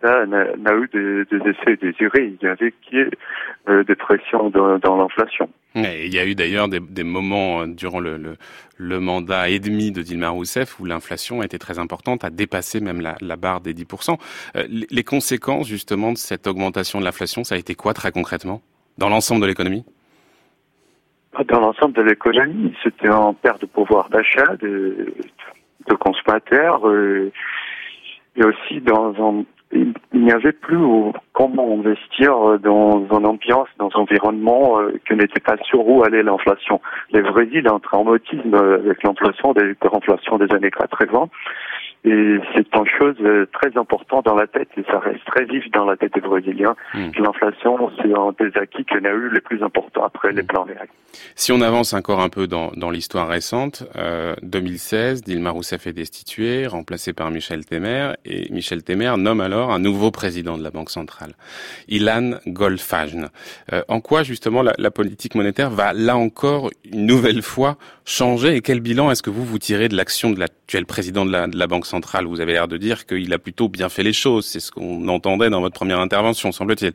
N'a 0.05 0.75
eu 0.75 0.89
des, 0.93 1.25
des, 1.25 1.49
effets 1.49 1.77
désirés. 1.77 2.35
Il 2.41 2.47
y 2.47 2.51
avait 2.51 2.73
qui 2.83 2.97
euh, 3.69 3.85
des 3.85 3.95
pressions 3.95 4.51
dans, 4.51 4.79
dans 4.79 4.97
l'inflation. 4.97 5.49
il 5.75 6.15
y 6.15 6.19
a 6.19 6.27
eu 6.27 6.35
d'ailleurs 6.35 6.69
des, 6.69 6.81
des, 6.81 7.05
moments 7.05 7.63
euh, 7.63 7.67
durant 7.67 8.01
le, 8.01 8.19
le, 8.19 8.37
le, 8.77 9.01
mandat 9.01 9.49
et 9.49 9.59
demi 9.59 9.93
de 9.93 10.03
Dilma 10.03 10.29
Rousseff 10.29 10.79
où 10.79 10.85
l'inflation 10.85 11.41
a 11.41 11.47
été 11.47 11.59
très 11.59 11.79
importante, 11.79 12.25
a 12.25 12.31
dépassé 12.31 12.81
même 12.81 13.01
la, 13.01 13.17
la 13.23 13.37
barre 13.37 13.63
des 13.63 13.73
10%. 13.73 14.19
Euh, 14.57 14.65
les 14.69 15.05
conséquences 15.05 15.67
justement 15.67 16.13
de 16.13 16.19
cette 16.19 16.47
augmentation 16.47 17.01
de 17.01 17.05
l'inflation, 17.05 17.43
ça 17.43 17.55
a 17.55 17.59
été 17.59 17.75
quoi 17.75 17.95
très 17.95 18.13
concrètement? 18.13 18.61
Dans 18.99 19.09
l'ensemble 19.09 19.41
de 19.41 19.47
l'économie? 19.47 19.87
Dans 21.49 21.61
l'ensemble 21.61 21.95
de 21.95 22.03
l'économie, 22.03 22.75
c'était 22.83 23.09
en 23.09 23.33
perte 23.33 23.63
de 23.63 23.67
pouvoir 23.67 24.11
d'achat 24.11 24.57
de, 24.61 25.15
de 25.89 25.95
consommateurs 25.95 26.87
euh, 26.87 27.33
et 28.37 28.45
aussi 28.45 28.81
dans 28.83 29.15
un 29.15 29.45
il 29.73 29.95
n'y 30.15 30.33
avait 30.33 30.53
plus 30.53 30.79
comment 31.35 31.79
investir 31.79 32.59
dans 32.61 33.07
une 33.11 33.27
ambiance, 33.27 33.69
dans 33.79 33.91
un 33.95 34.01
environnement 34.01 34.81
euh, 34.81 34.99
que 35.05 35.15
n'était 35.15 35.41
pas 35.41 35.57
sûr 35.65 35.87
où 35.87 36.03
allait 36.05 36.23
l'inflation. 36.23 36.81
Les 37.11 37.23
Brésil 37.23 37.69
en 37.69 37.81
traumatisme 37.81 38.55
avec 38.55 39.03
l'inflation, 39.03 39.53
des 39.53 39.75
inflations 39.93 40.39
des 40.39 40.51
années 40.55 40.71
80. 40.71 41.29
Et 42.07 42.37
c'est 42.55 42.67
une 42.75 42.87
chose 42.99 43.17
euh, 43.23 43.47
très 43.51 43.79
importante 43.79 44.27
dans 44.27 44.35
la 44.35 44.47
tête, 44.47 44.69
et 44.77 44.85
ça 44.91 44.99
reste 44.99 45.25
très 45.25 45.47
vif 45.47 45.65
dans 45.73 45.87
la 45.87 45.97
tête 45.97 46.13
des 46.13 46.21
Brésiliens, 46.21 46.77
hmm. 46.93 47.11
l'inflation, 47.19 47.91
c'est 47.97 48.13
un 48.13 48.35
des 48.39 48.55
acquis 48.61 48.85
qu'on 48.85 49.05
a 49.07 49.11
eu 49.11 49.31
les 49.33 49.41
plus 49.41 49.63
importants 49.63 50.05
après 50.05 50.33
les 50.33 50.43
hmm. 50.43 50.47
plans 50.47 50.65
réels. 50.65 50.89
Si 51.35 51.51
on 51.51 51.63
avance 51.63 51.95
encore 51.95 52.21
un 52.21 52.29
peu 52.29 52.47
dans, 52.47 52.73
dans 52.77 52.91
l'histoire 52.91 53.27
récente, 53.27 53.85
euh, 53.97 54.35
2016, 54.43 55.23
Dilma 55.23 55.49
Rousseff 55.49 55.87
est 55.87 55.95
destituée, 55.95 56.67
remplacée 56.67 57.15
par 57.15 57.31
Michel 57.31 57.65
Temer, 57.65 58.13
et 58.27 58.53
Michel 58.53 58.83
Temer 58.83 59.15
nomme 59.17 59.41
alors 59.41 59.73
un 59.73 59.79
nouveau 59.79 60.11
président 60.11 60.59
de 60.59 60.63
la 60.63 60.71
Banque 60.71 60.91
centrale, 60.91 61.24
Ilan 61.89 62.39
Goldfajn. 62.47 63.29
Euh, 63.73 63.83
en 63.89 64.01
quoi, 64.01 64.23
justement, 64.23 64.63
la, 64.63 64.91
politique 64.91 65.35
monétaire 65.35 65.71
va, 65.71 65.93
là 65.93 66.17
encore, 66.17 66.71
une 66.85 67.07
nouvelle 67.07 67.43
fois, 67.43 67.77
changer, 68.05 68.57
et 68.57 68.61
quel 68.61 68.81
bilan 68.81 69.11
est-ce 69.11 69.23
que 69.23 69.31
vous, 69.31 69.45
vous 69.45 69.59
tirez 69.59 69.89
de 69.89 69.97
l'action 69.97 70.31
de 70.31 70.39
l'actuel 70.39 70.87
président 70.87 71.25
de 71.25 71.33
la, 71.33 71.47
de 71.47 71.59
la 71.59 71.67
Banque 71.67 71.87
centrale? 71.87 72.27
Vous 72.27 72.41
avez 72.41 72.53
l'air 72.53 72.69
de 72.69 72.77
dire 72.77 73.07
qu'il 73.07 73.33
a 73.33 73.39
plutôt 73.39 73.69
bien 73.69 73.89
fait 73.89 74.03
les 74.03 74.13
choses. 74.13 74.47
C'est 74.47 74.61
ce 74.61 74.71
qu'on 74.71 75.09
entendait 75.09 75.51
dans 75.51 75.61
votre 75.61 75.75
première 75.75 76.01
intervention, 76.01 76.53
semble-t-il. 76.53 76.93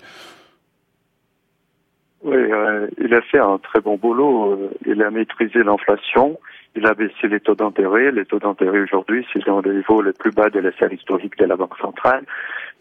Oui, 2.22 2.36
euh, 2.36 2.88
il 2.98 3.14
a 3.14 3.22
fait 3.22 3.40
un 3.40 3.58
très 3.60 3.80
bon 3.80 3.96
boulot. 3.96 4.52
Euh, 4.52 4.70
il 4.86 5.02
a 5.02 5.10
maîtrisé 5.10 5.64
l'inflation. 5.64 6.40
Il 6.76 6.86
a 6.86 6.93
baissé 6.93 7.28
les 7.28 7.39
taux 7.39 7.55
d'intérêt. 7.55 8.11
Les 8.11 8.26
taux 8.26 8.39
d'intérêt 8.39 8.80
aujourd'hui, 8.82 9.26
c'est 9.34 9.45
dans 9.45 9.61
le 9.61 9.74
niveau 9.74 10.01
le 10.01 10.13
plus 10.13 10.32
bas 10.32 10.49
de 10.49 10.59
la 10.59 10.72
série 10.74 10.95
historique 10.95 11.38
de 11.38 11.45
la 11.45 11.55
Banque 11.55 11.78
centrale. 11.78 12.24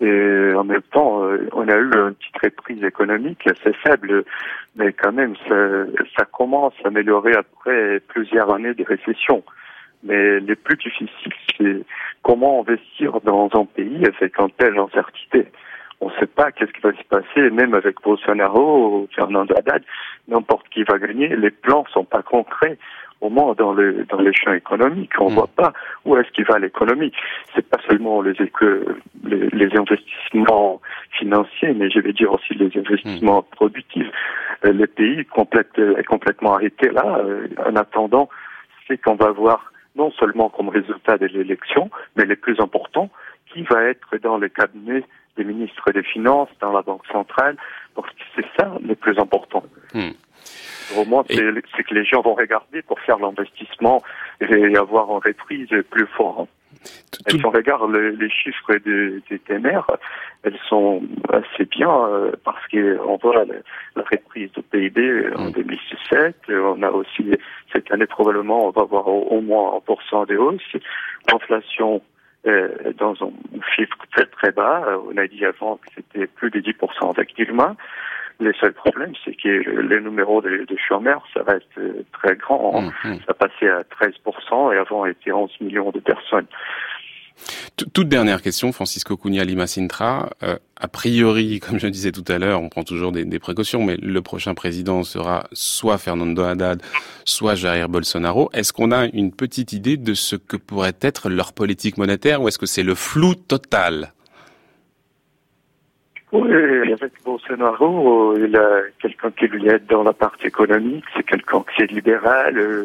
Et 0.01 0.53
en 0.55 0.65
même 0.65 0.83
temps, 0.93 1.25
euh, 1.25 1.49
on 1.53 1.67
a 1.69 1.77
eu 1.77 1.91
une 1.93 2.15
petite 2.15 2.39
reprise 2.43 2.85
économique 2.85 3.47
assez 3.47 3.73
faible, 3.73 4.25
mais 4.77 4.93
quand 4.93 5.13
même, 5.13 5.35
ça, 5.49 5.87
ça 6.17 6.25
commence 6.27 6.75
à 6.85 6.89
améliorer 6.89 7.35
après 7.35 8.01
plusieurs 8.07 8.53
années 8.55 8.75
de 8.75 8.85
récession. 8.85 9.43
Mais 10.05 10.39
les 10.39 10.55
plus 10.55 10.77
difficiles, 10.77 11.33
c'est 11.57 11.83
comment 12.23 12.61
investir 12.61 13.21
dans 13.25 13.49
un 13.55 13.65
pays 13.65 14.05
avec 14.07 14.39
un 14.39 14.49
tel 14.51 14.79
incertitude. 14.79 15.49
On 16.01 16.11
ne 16.11 16.15
sait 16.21 16.27
pas 16.27 16.53
qu'est-ce 16.53 16.71
qui 16.73 16.81
va 16.81 16.93
se 16.93 17.03
passer, 17.09 17.51
même 17.51 17.75
avec 17.75 18.01
Bolsonaro 18.03 19.01
ou 19.03 19.09
Fernando 19.13 19.53
Haddad, 19.57 19.83
n'importe 20.29 20.69
qui 20.69 20.85
va 20.85 20.99
gagner. 20.99 21.35
Les 21.35 21.51
plans 21.51 21.85
sont 21.93 22.05
pas 22.05 22.23
concrets. 22.23 22.79
Au 23.21 23.31
moins 23.31 23.55
dans 23.55 23.75
les 23.75 24.05
dans 24.05 24.21
les 24.21 24.33
champs 24.33 24.53
économiques. 24.53 25.13
On 25.21 25.27
ne 25.27 25.31
mm. 25.31 25.35
voit 25.35 25.51
pas 25.55 25.73
où 26.05 26.17
est-ce 26.17 26.31
qu'il 26.31 26.45
va 26.45 26.59
l'économie. 26.59 27.13
C'est 27.55 27.67
pas 27.69 27.79
seulement 27.89 28.23
les, 28.23 28.35
les, 29.25 29.49
les 29.51 29.77
investissements 29.77 30.81
financiers, 31.19 31.75
mais 31.75 31.91
je 31.91 32.01
vais 32.01 32.13
dire 32.13 32.33
aussi 32.33 32.55
les 32.55 32.71
investissements 32.79 33.41
mm. 33.41 33.57
productifs. 33.57 34.11
Euh, 34.65 34.73
le 34.73 34.87
pays 34.87 35.25
complète, 35.27 35.79
est 35.79 36.05
complètement 36.05 36.55
arrêté 36.55 36.91
là. 36.91 37.19
Euh, 37.19 37.49
en 37.67 37.77
attendant, 37.77 38.29
c'est 38.87 38.99
qu'on 38.99 39.15
va 39.15 39.31
voir 39.31 39.73
non 39.97 40.11
seulement 40.13 40.49
comme 40.49 40.69
résultat 40.69 41.19
de 41.19 41.27
l'élection, 41.27 41.91
mais 42.17 42.25
les 42.25 42.37
plus 42.37 42.59
importants, 42.61 43.11
qui 43.53 43.63
va 43.63 43.83
être 43.85 44.17
dans 44.23 44.39
le 44.39 44.49
cabinet 44.49 45.03
des 45.37 45.45
ministres 45.45 45.91
des 45.93 46.03
Finances, 46.03 46.49
dans 46.61 46.73
la 46.73 46.83
Banque 46.83 47.07
centrale. 47.11 47.57
Donc 47.97 48.07
c'est 48.35 48.47
ça 48.59 48.73
le 48.87 48.95
plus 48.95 49.19
important. 49.19 49.63
Hmm. 49.95 50.11
Au 50.97 51.05
moins, 51.05 51.25
c'est 51.29 51.85
que 51.85 51.95
les 51.95 52.05
gens 52.05 52.23
vont 52.23 52.35
regarder 52.35 52.83
pour 52.83 52.99
faire 53.01 53.19
l'investissement 53.19 54.03
et 54.41 54.77
avoir 54.77 55.11
une 55.11 55.23
reprise 55.25 55.69
plus 55.91 56.07
forte. 56.17 56.49
Et 57.27 57.33
si 57.33 57.45
on 57.45 57.51
regarde 57.51 57.91
les 57.93 58.31
chiffres 58.31 58.77
des, 58.77 59.21
des 59.29 59.39
TMR, 59.41 59.85
elles 60.45 60.59
sont 60.69 61.03
assez 61.31 61.65
bien 61.65 61.91
euh, 61.91 62.33
parce 62.45 62.65
qu'on 62.69 63.17
voit 63.17 63.45
la, 63.45 63.55
la, 63.97 64.03
reprise 64.03 64.51
du 64.53 64.63
PIB 64.63 65.31
en 65.37 65.51
2017. 65.51 66.37
Mm. 66.49 66.53
On 66.53 66.83
a 66.83 66.91
aussi, 66.91 67.25
cette 67.73 67.91
année 67.91 68.07
probablement, 68.07 68.69
on 68.69 68.71
va 68.71 68.83
avoir 68.83 69.09
au, 69.09 69.41
moins 69.41 69.81
1% 69.89 70.29
de 70.29 70.37
hausse. 70.37 70.63
L'inflation 71.31 72.03
dans 72.99 73.15
un 73.21 73.61
chiffre 73.75 73.97
très 74.13 74.25
très 74.27 74.53
bas. 74.53 74.87
On 75.11 75.17
a 75.19 75.27
dit 75.27 75.45
avant 75.45 75.77
que 75.77 75.89
c'était 75.95 76.27
plus 76.27 76.51
de 76.51 76.61
10% 76.61 77.11
avec 77.11 77.35
Dilma. 77.35 77.77
Le 78.41 78.53
seul 78.55 78.73
problème, 78.73 79.13
c'est 79.25 79.35
que 79.35 79.49
les 79.49 80.01
numéros 80.01 80.41
de, 80.41 80.65
de, 80.65 80.77
chômeurs, 80.77 81.27
ça 81.35 81.43
reste 81.43 81.67
très 82.13 82.37
grand. 82.37 82.83
Mm, 82.83 82.93
mm. 83.05 83.19
Ça 83.27 83.35
passait 83.35 83.69
à 83.69 83.83
13% 83.83 84.75
et 84.75 84.79
avant, 84.79 85.07
était 85.07 85.33
11 85.33 85.51
millions 85.61 85.91
de 85.91 85.99
personnes. 85.99 86.47
Toute 87.95 88.09
dernière 88.09 88.43
question, 88.43 88.73
Francisco 88.73 89.17
Cunha 89.17 89.45
Lima 89.45 89.67
Sintra. 89.67 90.31
Euh, 90.43 90.57
a 90.77 90.89
priori, 90.89 91.61
comme 91.67 91.79
je 91.79 91.87
disais 91.87 92.13
tout 92.13 92.25
à 92.29 92.39
l'heure, 92.39 92.61
on 92.61 92.69
prend 92.69 92.83
toujours 92.83 93.13
des, 93.13 93.25
des, 93.25 93.39
précautions, 93.39 93.85
mais 93.85 93.97
le 93.97 94.21
prochain 94.23 94.55
président 94.55 95.05
sera 95.05 95.45
soit 95.53 95.99
Fernando 95.99 96.43
Haddad, 96.43 96.83
soit 97.25 97.55
Jair 97.55 97.89
Bolsonaro. 97.89 98.51
Est-ce 98.53 98.73
qu'on 98.73 98.91
a 98.91 99.07
une 99.07 99.33
petite 99.33 99.73
idée 99.73 99.97
de 99.97 100.15
ce 100.15 100.37
que 100.37 100.57
pourrait 100.57 100.97
être 101.01 101.29
leur 101.29 101.53
politique 101.53 101.99
monétaire 101.99 102.43
ou 102.43 102.49
est-ce 102.49 102.59
que 102.59 102.67
c'est 102.67 102.83
le 102.83 102.95
flou 102.95 103.35
total? 103.35 104.13
Oui, 106.33 106.93
avec 106.93 107.13
Bolsonaro, 107.25 108.37
il 108.37 108.55
a 108.57 108.83
quelqu'un 109.01 109.31
qui 109.31 109.47
lui 109.49 109.69
aide 109.69 109.87
dans 109.87 110.03
la 110.03 110.13
partie 110.13 110.47
économique, 110.47 111.05
c'est 111.17 111.23
quelqu'un 111.23 111.65
qui 111.75 111.83
est 111.83 111.91
libéral, 111.91 112.59
euh, 112.59 112.85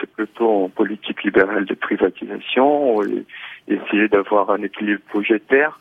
c'est 0.00 0.10
plutôt 0.10 0.64
en 0.64 0.68
politique 0.68 1.22
libérale 1.24 1.66
de 1.66 1.74
privatisation, 1.74 3.02
et 3.02 3.24
essayer 3.68 4.08
d'avoir 4.08 4.50
un 4.50 4.62
équilibre 4.62 5.02
budgétaire, 5.12 5.78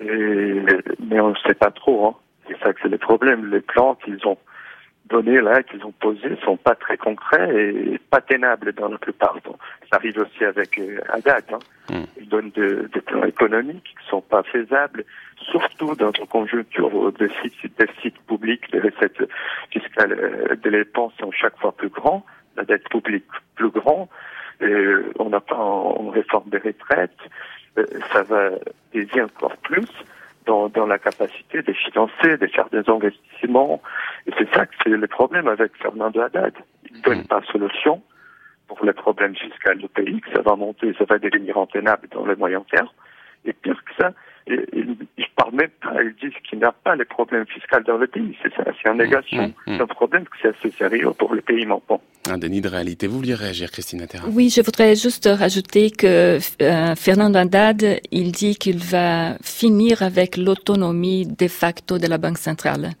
mais 0.00 1.20
on 1.20 1.30
ne 1.30 1.36
sait 1.46 1.54
pas 1.54 1.70
trop. 1.70 2.06
Hein. 2.06 2.14
C'est 2.48 2.58
ça 2.58 2.72
que 2.72 2.80
c'est 2.82 2.88
le 2.88 2.98
problème. 2.98 3.50
Les 3.50 3.60
plans 3.60 3.94
qu'ils 3.94 4.26
ont 4.26 4.38
donnés 5.06 5.40
là, 5.40 5.62
qu'ils 5.62 5.84
ont 5.84 5.92
posés, 5.92 6.36
sont 6.44 6.56
pas 6.56 6.74
très 6.74 6.96
concrets 6.96 7.54
et 7.54 8.00
pas 8.10 8.20
tenables 8.20 8.72
dans 8.72 8.88
la 8.88 8.98
plupart. 8.98 9.38
Donc, 9.44 9.56
ça 9.90 9.96
arrive 9.96 10.18
aussi 10.18 10.44
avec 10.44 10.78
euh, 10.78 11.00
Haddad. 11.08 11.44
Hein. 11.52 11.58
Hmm. 11.90 12.04
Ils 12.18 12.28
donnent 12.28 12.50
des 12.50 13.00
plans 13.00 13.24
économiques 13.24 13.84
qui 13.84 14.08
sont 14.08 14.22
pas 14.22 14.42
faisables, 14.42 15.04
surtout 15.36 15.94
dans 15.94 16.12
une 16.12 16.26
conjoncture 16.26 17.12
de 17.12 17.28
sites, 17.42 17.78
des 17.78 17.88
sites 18.00 18.18
publics, 18.26 18.64
les 18.72 18.80
recettes 18.80 19.22
fiscales 19.70 20.12
euh, 20.12 20.56
des 20.56 20.70
dépenses 20.70 21.12
sont 21.20 21.30
chaque 21.30 21.58
fois 21.58 21.72
plus 21.72 21.90
grands, 21.90 22.24
la 22.56 22.64
dette 22.64 22.88
publique 22.88 23.26
plus 23.56 23.70
grande, 23.70 24.08
et 24.60 24.94
on 25.18 25.28
n'a 25.28 25.40
pas 25.40 25.56
une 26.00 26.10
réforme 26.10 26.48
des 26.48 26.58
retraites, 26.58 27.10
euh, 27.76 27.84
ça 28.12 28.22
va 28.22 28.50
aider 28.94 29.20
encore 29.20 29.56
plus 29.58 29.88
dans, 30.46 30.68
dans 30.68 30.86
la 30.86 30.98
capacité 30.98 31.62
de 31.62 31.72
financer, 31.72 32.36
de 32.36 32.46
faire 32.46 32.68
des 32.70 32.88
investissements. 32.88 33.82
Et 34.26 34.32
c'est 34.38 34.52
ça 34.54 34.66
que 34.66 34.74
c'est 34.82 34.90
le 34.90 35.06
problème 35.06 35.48
avec 35.48 35.72
Fernando 35.76 36.20
Haddad. 36.20 36.54
Il 36.90 36.96
ne 36.98 37.02
donne 37.02 37.20
hmm. 37.20 37.26
pas 37.26 37.40
de 37.40 37.46
solution 37.46 38.02
pour 38.68 38.84
les 38.84 38.92
problèmes 38.92 39.36
fiscaux 39.36 39.74
du 39.74 39.88
pays, 39.88 40.20
que 40.20 40.32
ça 40.34 40.42
va 40.42 40.56
monter, 40.56 40.94
ça 40.98 41.04
va 41.04 41.18
devenir 41.18 41.58
intenable 41.58 42.08
dans 42.12 42.24
le 42.24 42.36
moyen 42.36 42.64
terme. 42.70 42.88
Et 43.44 43.52
pire 43.52 43.82
que 43.84 44.02
ça, 44.02 44.12
il, 44.46 44.96
il 45.16 45.26
parle 45.36 45.54
même 45.54 45.70
pas, 45.80 46.02
il 46.02 46.14
dit 46.20 46.34
qu'il 46.48 46.58
n'a 46.58 46.72
pas 46.72 46.96
les 46.96 47.04
problèmes 47.04 47.46
fiscaux 47.46 47.80
dans 47.86 47.96
le 47.96 48.06
pays. 48.06 48.36
C'est 48.42 48.52
ça, 48.54 48.64
c'est 48.82 48.90
une 48.90 48.98
négation 48.98 49.52
mmh, 49.66 49.78
d'un 49.78 49.86
problème 49.86 50.24
que 50.24 50.36
c'est 50.40 50.48
assez 50.48 50.70
sérieux 50.70 51.10
pour 51.18 51.34
le 51.34 51.40
pays 51.40 51.66
maintenant. 51.66 52.00
Un 52.30 52.38
déni 52.38 52.62
de 52.62 52.68
réalité. 52.68 53.06
Vous 53.06 53.18
vouliez 53.18 53.34
réagir, 53.34 53.70
Christine 53.70 54.06
Terra 54.06 54.26
Oui, 54.30 54.48
je 54.48 54.62
voudrais 54.62 54.96
juste 54.96 55.28
rajouter 55.30 55.90
que 55.90 56.38
euh, 56.62 56.94
Fernando 56.96 57.38
Haddad, 57.38 58.00
il 58.10 58.32
dit 58.32 58.56
qu'il 58.56 58.78
va 58.78 59.36
finir 59.42 60.02
avec 60.02 60.38
l'autonomie 60.38 61.26
de 61.26 61.48
facto 61.48 61.98
de 61.98 62.06
la 62.06 62.16
Banque 62.16 62.38
centrale. 62.38 62.92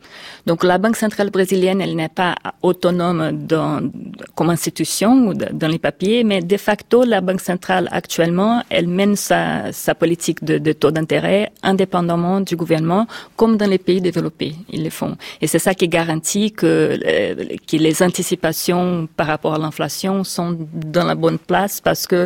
Donc 0.46 0.62
la 0.62 0.76
Banque 0.76 0.96
centrale 0.96 1.30
brésilienne, 1.30 1.80
elle 1.80 1.96
n'est 1.96 2.10
pas 2.10 2.34
autonome 2.60 3.32
dans, 3.32 3.90
comme 4.34 4.50
institution 4.50 5.28
ou 5.28 5.34
dans 5.34 5.68
les 5.68 5.78
papiers, 5.78 6.22
mais 6.22 6.40
de 6.42 6.56
facto, 6.58 7.04
la 7.04 7.22
Banque 7.22 7.40
centrale 7.40 7.88
actuellement, 7.92 8.62
elle 8.68 8.88
mène 8.88 9.16
sa, 9.16 9.72
sa 9.72 9.94
politique 9.94 10.44
de, 10.44 10.58
de 10.58 10.72
taux 10.72 10.90
d'intérêt 10.90 11.33
indépendamment 11.62 12.40
du 12.40 12.56
gouvernement, 12.56 13.06
comme 13.36 13.56
dans 13.56 13.70
les 13.74 13.78
pays 13.78 14.00
développés, 14.00 14.54
ils 14.70 14.84
le 14.84 14.90
font. 14.90 15.16
Et 15.40 15.46
c'est 15.46 15.58
ça 15.58 15.74
qui 15.74 15.88
garantit 15.88 16.52
que, 16.52 16.66
euh, 16.66 17.34
que 17.68 17.76
les 17.76 18.02
anticipations 18.02 19.08
par 19.18 19.26
rapport 19.26 19.54
à 19.54 19.58
l'inflation 19.58 20.24
sont 20.24 20.50
dans 20.96 21.04
la 21.04 21.14
bonne 21.14 21.38
place 21.38 21.80
parce 21.80 22.06
que 22.06 22.20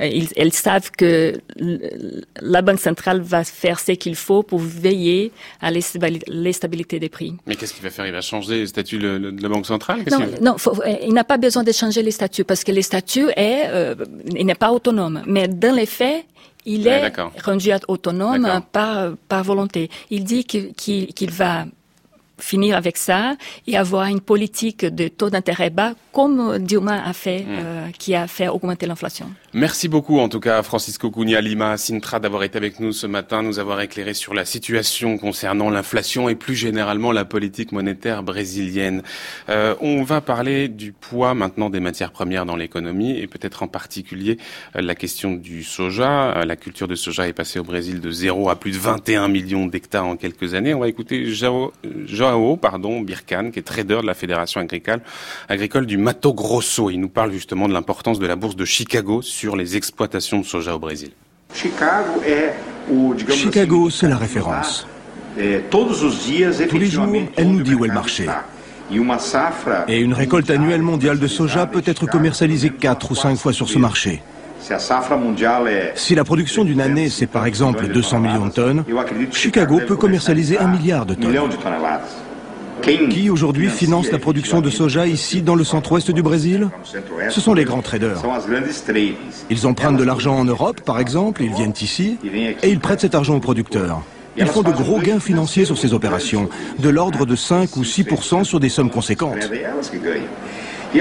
euh, 0.00 0.06
ils, 0.18 0.28
elles 0.36 0.52
savent 0.52 0.90
que 0.90 1.40
la 2.40 2.62
Banque 2.62 2.80
centrale 2.80 3.20
va 3.20 3.44
faire 3.44 3.78
ce 3.80 3.92
qu'il 3.92 4.16
faut 4.16 4.42
pour 4.42 4.60
veiller 4.60 5.32
à 5.60 5.70
l'instabilité 5.70 6.98
des 6.98 7.08
prix. 7.08 7.34
Mais 7.46 7.56
qu'est-ce 7.56 7.74
qu'il 7.74 7.82
va 7.82 7.90
faire? 7.90 8.06
Il 8.06 8.12
va 8.12 8.20
changer 8.20 8.60
le 8.60 8.66
statut 8.66 8.98
de 8.98 9.42
la 9.42 9.48
Banque 9.48 9.66
centrale? 9.66 10.00
Non, 10.10 10.20
non 10.40 10.56
euh, 10.66 10.96
il 11.06 11.12
n'a 11.12 11.24
pas 11.24 11.38
besoin 11.38 11.62
de 11.62 11.72
changer 11.72 12.02
les 12.02 12.10
statuts 12.10 12.44
parce 12.44 12.64
que 12.64 12.72
les 12.72 12.82
statuts 12.82 13.30
est, 13.36 13.62
euh, 13.68 13.94
il 14.36 14.46
n'est 14.46 14.54
pas 14.54 14.72
autonome. 14.72 15.22
Mais 15.26 15.48
dans 15.48 15.74
les 15.74 15.86
faits, 15.86 16.24
il 16.64 16.86
est 16.86 17.12
rendu 17.44 17.70
autonome 17.88 18.62
par, 18.72 19.12
par 19.28 19.44
volonté. 19.44 19.90
Il 20.10 20.24
dit 20.24 20.44
qu'il 20.44 21.30
va 21.30 21.66
finir 22.42 22.76
avec 22.76 22.96
ça 22.96 23.36
et 23.66 23.76
avoir 23.76 24.06
une 24.06 24.20
politique 24.20 24.84
de 24.84 25.08
taux 25.08 25.30
d'intérêt 25.30 25.70
bas 25.70 25.94
comme 26.12 26.58
Dilma 26.58 27.04
a 27.04 27.12
fait, 27.12 27.40
hmm. 27.40 27.46
euh, 27.50 27.86
qui 27.98 28.14
a 28.14 28.26
fait 28.26 28.48
augmenter 28.48 28.86
l'inflation. 28.86 29.30
Merci 29.52 29.88
beaucoup 29.88 30.18
en 30.18 30.28
tout 30.28 30.40
cas 30.40 30.62
Francisco 30.62 31.10
Cunha 31.10 31.40
Lima 31.40 31.76
Sintra 31.76 32.20
d'avoir 32.20 32.42
été 32.44 32.56
avec 32.56 32.78
nous 32.78 32.92
ce 32.92 33.06
matin, 33.06 33.42
nous 33.42 33.58
avoir 33.58 33.80
éclairé 33.80 34.14
sur 34.14 34.34
la 34.34 34.44
situation 34.44 35.18
concernant 35.18 35.70
l'inflation 35.70 36.28
et 36.28 36.34
plus 36.34 36.54
généralement 36.54 37.12
la 37.12 37.24
politique 37.24 37.72
monétaire 37.72 38.22
brésilienne. 38.22 39.02
Euh, 39.48 39.74
on 39.80 40.02
va 40.02 40.20
parler 40.20 40.68
du 40.68 40.92
poids 40.92 41.34
maintenant 41.34 41.70
des 41.70 41.80
matières 41.80 42.12
premières 42.12 42.46
dans 42.46 42.56
l'économie 42.56 43.18
et 43.18 43.26
peut-être 43.26 43.62
en 43.62 43.68
particulier 43.68 44.38
euh, 44.76 44.82
la 44.82 44.94
question 44.94 45.32
du 45.32 45.64
soja. 45.64 46.44
la 46.44 46.56
culture 46.56 46.88
de 46.88 46.94
soja 46.94 47.28
est 47.28 47.32
passée 47.32 47.58
au 47.58 47.64
Brésil 47.64 48.00
de 48.00 48.10
0 48.10 48.50
à 48.50 48.56
plus 48.56 48.72
de 48.72 48.78
21 48.78 49.28
millions 49.28 49.66
d'hectares 49.66 50.06
en 50.06 50.16
quelques 50.16 50.54
années. 50.54 50.74
On 50.74 50.80
va 50.80 50.88
écouter 50.88 51.26
Joao, 51.26 51.72
Joao 52.30 52.56
pardon, 52.56 53.00
Birkan, 53.00 53.50
qui 53.50 53.58
est 53.58 53.62
trader 53.62 53.98
de 54.02 54.06
la 54.06 54.14
Fédération 54.14 54.60
agricole, 54.60 55.00
agricole 55.48 55.86
du 55.86 55.96
Mato 55.96 56.32
Grosso. 56.32 56.90
Il 56.90 57.00
nous 57.00 57.08
parle 57.08 57.32
justement 57.32 57.68
de 57.68 57.72
l'importance 57.72 58.18
de 58.18 58.26
la 58.26 58.36
bourse 58.36 58.56
de 58.56 58.64
Chicago 58.64 59.22
sur 59.22 59.56
les 59.56 59.76
exploitations 59.76 60.38
de 60.38 60.44
soja 60.44 60.74
au 60.74 60.78
Brésil. 60.78 61.10
Chicago, 61.52 62.20
c'est 63.90 64.08
la 64.08 64.16
référence. 64.16 64.86
Tous 65.70 66.78
les 66.78 66.86
jours, 66.86 67.06
elle 67.36 67.50
nous 67.50 67.62
dit 67.62 67.74
où 67.74 67.84
est 67.84 67.88
le 67.88 67.94
marché. 67.94 68.26
Et 69.88 70.00
une 70.00 70.14
récolte 70.14 70.50
annuelle 70.50 70.82
mondiale 70.82 71.18
de 71.18 71.26
soja 71.26 71.66
peut 71.66 71.82
être 71.84 72.06
commercialisée 72.06 72.70
4 72.70 73.10
ou 73.10 73.14
5 73.14 73.36
fois 73.36 73.52
sur 73.52 73.68
ce 73.68 73.78
marché. 73.78 74.22
Si 75.94 76.14
la 76.14 76.24
production 76.24 76.64
d'une 76.64 76.80
année, 76.80 77.08
c'est 77.08 77.26
par 77.26 77.46
exemple 77.46 77.88
200 77.88 78.18
millions 78.20 78.46
de 78.46 78.52
tonnes, 78.52 78.84
Chicago 79.32 79.80
peut 79.86 79.96
commercialiser 79.96 80.58
un 80.58 80.68
milliard 80.68 81.06
de 81.06 81.14
tonnes. 81.14 81.36
Qui 82.82 83.28
aujourd'hui 83.28 83.68
finance 83.68 84.10
la 84.10 84.18
production 84.18 84.60
de 84.60 84.70
soja 84.70 85.06
ici 85.06 85.42
dans 85.42 85.54
le 85.54 85.64
centre-ouest 85.64 86.10
du 86.10 86.22
Brésil? 86.22 86.68
Ce 87.28 87.40
sont 87.40 87.54
les 87.54 87.64
grands 87.64 87.82
traders. 87.82 88.22
Ils 89.50 89.66
empruntent 89.66 89.98
de 89.98 90.04
l'argent 90.04 90.36
en 90.36 90.44
Europe, 90.44 90.80
par 90.80 90.98
exemple, 90.98 91.42
ils 91.42 91.52
viennent 91.52 91.74
ici 91.80 92.18
et 92.62 92.70
ils 92.70 92.80
prêtent 92.80 93.00
cet 93.00 93.14
argent 93.14 93.36
aux 93.36 93.40
producteurs. 93.40 94.02
Ils 94.36 94.46
font 94.46 94.62
de 94.62 94.70
gros 94.70 95.00
gains 95.00 95.20
financiers 95.20 95.64
sur 95.64 95.76
ces 95.76 95.92
opérations, 95.92 96.48
de 96.78 96.88
l'ordre 96.88 97.26
de 97.26 97.36
5 97.36 97.76
ou 97.76 97.82
6% 97.82 98.44
sur 98.44 98.60
des 98.60 98.68
sommes 98.68 98.90
conséquentes. 98.90 99.50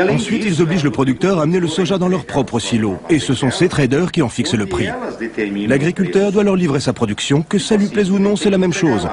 Ensuite, 0.10 0.44
ils 0.46 0.62
obligent 0.62 0.84
le 0.84 0.92
producteur 0.92 1.40
à 1.40 1.44
amener 1.44 1.60
le 1.60 1.68
soja 1.68 1.98
dans 1.98 2.08
leur 2.08 2.26
propre 2.26 2.60
silo. 2.60 2.98
Et 3.10 3.20
ce 3.20 3.34
sont 3.34 3.52
ces 3.52 3.70
traders 3.70 4.12
qui 4.12 4.22
en 4.22 4.30
fixent 4.30 4.54
le 4.54 4.66
prix. 4.66 4.88
L'agriculteur 5.68 6.32
doit 6.32 6.44
leur 6.44 6.56
livrer 6.56 6.80
sa 6.80 6.94
production, 6.94 7.42
que 7.42 7.58
ça 7.58 7.76
lui 7.76 7.88
plaise 7.88 8.12
ou 8.12 8.20
non, 8.20 8.36
c'est 8.36 8.50
la 8.50 8.58
même 8.58 8.74
chose. 8.74 9.08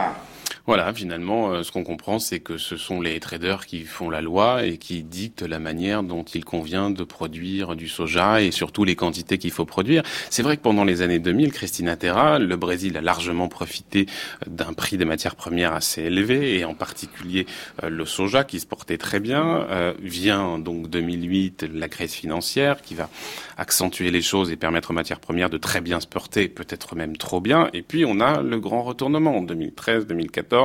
Voilà, 0.67 0.93
finalement, 0.93 1.53
euh, 1.53 1.63
ce 1.63 1.71
qu'on 1.71 1.85
comprend, 1.85 2.19
c'est 2.19 2.41
que 2.41 2.59
ce 2.59 2.77
sont 2.77 3.01
les 3.01 3.21
traders 3.21 3.67
qui 3.67 3.85
font 3.85 4.11
la 4.11 4.21
loi 4.21 4.65
et 4.65 4.79
qui 4.79 5.05
dictent 5.05 5.43
la 5.43 5.61
manière 5.61 6.03
dont 6.03 6.25
il 6.25 6.45
convient 6.45 6.91
de 6.91 7.05
produire 7.05 7.77
du 7.77 7.87
soja 7.87 8.43
et 8.43 8.51
surtout 8.51 8.83
les 8.83 8.97
quantités 8.97 9.39
qu'il 9.39 9.53
faut 9.53 9.65
produire. 9.65 10.03
C'est 10.29 10.43
vrai 10.43 10.57
que 10.57 10.63
pendant 10.63 10.83
les 10.83 11.03
années 11.03 11.21
2000, 11.21 11.53
Christina 11.53 11.95
Terra, 11.95 12.41
le 12.41 12.57
Brésil 12.57 12.97
a 12.97 13.01
largement 13.01 13.47
profité 13.47 14.07
euh, 14.45 14.51
d'un 14.51 14.73
prix 14.73 14.97
des 14.97 15.05
matières 15.05 15.37
premières 15.37 15.73
assez 15.73 16.03
élevé 16.03 16.59
et 16.59 16.65
en 16.65 16.75
particulier 16.75 17.47
euh, 17.85 17.89
le 17.89 18.05
soja 18.05 18.43
qui 18.43 18.59
se 18.59 18.67
portait 18.67 18.99
très 18.99 19.21
bien. 19.21 19.69
vient 20.03 20.59
donc 20.59 20.91
2008 20.91 21.67
la 21.73 21.89
crise 21.89 22.13
financière 22.13 22.83
qui 22.83 22.95
va 22.97 23.09
accentuer 23.57 24.11
les 24.11 24.23
choses 24.23 24.51
et 24.51 24.57
permettre 24.57 24.91
aux 24.91 24.95
matières 24.95 25.21
premières 25.21 25.51
de 25.51 25.59
très 25.59 25.81
bien 25.81 26.01
se 26.01 26.09
porter, 26.09 26.49
peut-être 26.49 26.97
même 26.97 27.17
trop 27.17 27.41
bien. 27.41 27.71
Et 27.73 27.83
puis 27.83 28.05
on 28.05 28.19
a 28.19 28.43
le 28.43 28.59
grand 28.59 28.83
retournement 28.83 29.37
en 29.37 29.43
2013, 29.43 30.07
2014 30.07 30.56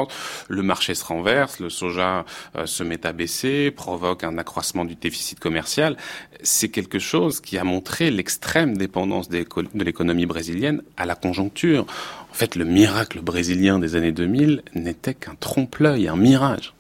le 0.48 0.62
marché 0.62 0.96
se 0.96 1.06
renverse, 1.06 1.60
le 1.60 1.70
soja 1.70 2.26
euh, 2.56 2.66
se 2.66 2.84
met 2.84 3.06
à 3.06 3.14
baisser, 3.14 3.72
provoque 3.72 4.24
un 4.24 4.38
accroissement 4.38 4.86
du 4.86 4.96
déficit 4.96 5.40
commercial. 5.40 5.98
C'est 6.44 6.70
quelque 6.70 7.00
chose 7.00 7.40
qui 7.40 7.58
a 7.58 7.64
montré 7.64 8.12
l'extrême 8.12 8.78
dépendance 8.78 9.30
de 9.30 9.46
l'économie 9.84 10.26
brésilienne 10.26 10.82
à 10.98 11.06
la 11.06 11.16
conjoncture. 11.16 11.86
En 12.32 12.34
fait, 12.34 12.56
le 12.56 12.66
miracle 12.66 13.22
brésilien 13.22 13.80
des 13.80 13.96
années 13.96 14.12
2000 14.12 14.64
n'était 14.76 15.14
qu'un 15.14 15.36
trompe-l'œil, 15.40 16.08
un 16.08 16.16
mirage. 16.16 16.74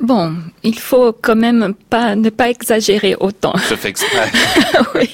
Bon, 0.00 0.34
il 0.64 0.78
faut 0.78 1.12
quand 1.12 1.36
même 1.36 1.74
pas 1.88 2.16
ne 2.16 2.28
pas 2.28 2.50
exagérer 2.50 3.14
autant. 3.20 3.52
Je 3.70 3.76
fais 3.76 3.88
exprès. 3.88 4.30
oui. 4.96 5.08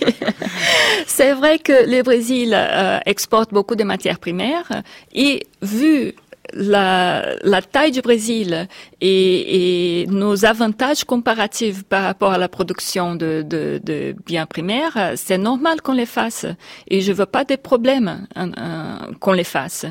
C'est 1.07 1.35
vrai 1.35 1.59
que 1.59 1.73
le 1.73 2.03
Brésil 2.03 2.55
euh, 2.55 2.99
exporte 3.05 3.53
beaucoup 3.53 3.75
de 3.75 3.85
matières 3.85 4.19
primaires 4.19 4.83
et 5.13 5.47
vu 5.61 6.15
la, 6.59 7.37
la, 7.43 7.63
taille 7.63 7.93
du 7.93 8.03
Brésil 8.03 8.69
et, 9.01 10.07
nos 10.11 10.45
avantages 10.45 11.05
comparatifs 11.05 11.85
par 11.85 12.03
rapport 12.03 12.33
à 12.33 12.39
la 12.39 12.49
production 12.49 13.15
de, 13.15 14.15
biens 14.27 14.47
primaires, 14.47 15.13
c'est 15.17 15.39
normal 15.39 15.81
qu'on 15.83 15.93
les 15.93 16.07
fasse. 16.07 16.47
Et 16.89 17.01
je 17.01 17.13
veux 17.13 17.27
pas 17.27 17.45
des 17.45 17.57
problèmes 17.57 18.27
hein, 18.35 18.51
hein, 18.57 19.11
qu'on 19.21 19.33
les 19.33 19.45
fasse. 19.45 19.87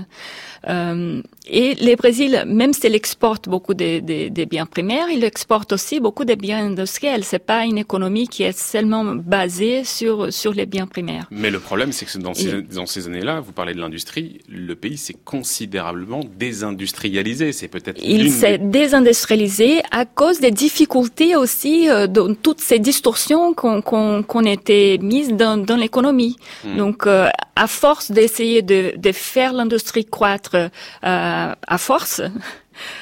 Euh, 0.67 1.21
et 1.49 1.75
le 1.75 1.95
Brésil, 1.95 2.43
même 2.45 2.73
s'il 2.73 2.93
exporte 2.95 3.47
beaucoup 3.47 3.73
de, 3.73 3.99
de, 3.99 4.29
de, 4.29 4.45
biens 4.45 4.65
primaires, 4.65 5.07
il 5.09 5.23
exporte 5.23 5.71
aussi 5.71 5.99
beaucoup 5.99 6.25
de 6.25 6.35
biens 6.35 6.65
industriels. 6.65 7.23
C'est 7.23 7.39
pas 7.39 7.63
une 7.65 7.77
économie 7.77 8.27
qui 8.27 8.43
est 8.43 8.57
seulement 8.57 9.05
basée 9.05 9.83
sur 9.83 10.33
sur 10.33 10.53
les 10.53 10.65
biens 10.65 10.87
primaires. 10.87 11.27
Mais 11.31 11.49
le 11.49 11.59
problème, 11.59 11.91
c'est 11.91 12.05
que 12.05 12.17
dans 12.17 12.33
ces, 12.33 12.61
dans 12.61 12.85
ces 12.85 13.07
années-là, 13.07 13.39
vous 13.39 13.53
parlez 13.53 13.73
de 13.73 13.79
l'industrie, 13.79 14.39
le 14.49 14.75
pays 14.75 14.97
s'est 14.97 15.15
considérablement 15.23 16.21
désindustrialisé. 16.37 17.53
C'est 17.53 17.67
peut-être 17.67 17.99
il 18.03 18.31
s'est 18.31 18.57
désindustrialisé 18.57 19.81
à 19.91 20.05
cause 20.05 20.39
des 20.39 20.51
difficultés 20.51 21.35
aussi, 21.35 21.89
euh, 21.89 22.07
de 22.07 22.33
toutes 22.41 22.61
ces 22.61 22.79
distorsions 22.79 23.53
qu'on 23.53 23.81
qu'on 23.81 24.23
qu'on 24.23 24.43
était 24.43 24.97
mises 25.01 25.33
dans 25.33 25.57
dans 25.57 25.77
l'économie. 25.77 26.35
Hmm. 26.65 26.77
Donc, 26.77 27.07
euh, 27.07 27.29
à 27.55 27.67
force 27.67 28.11
d'essayer 28.11 28.61
de 28.61 28.93
de 28.97 29.11
faire 29.11 29.53
l'industrie 29.53 30.05
croître 30.05 30.46
euh, 30.55 30.69
à 31.01 31.77
force. 31.77 32.21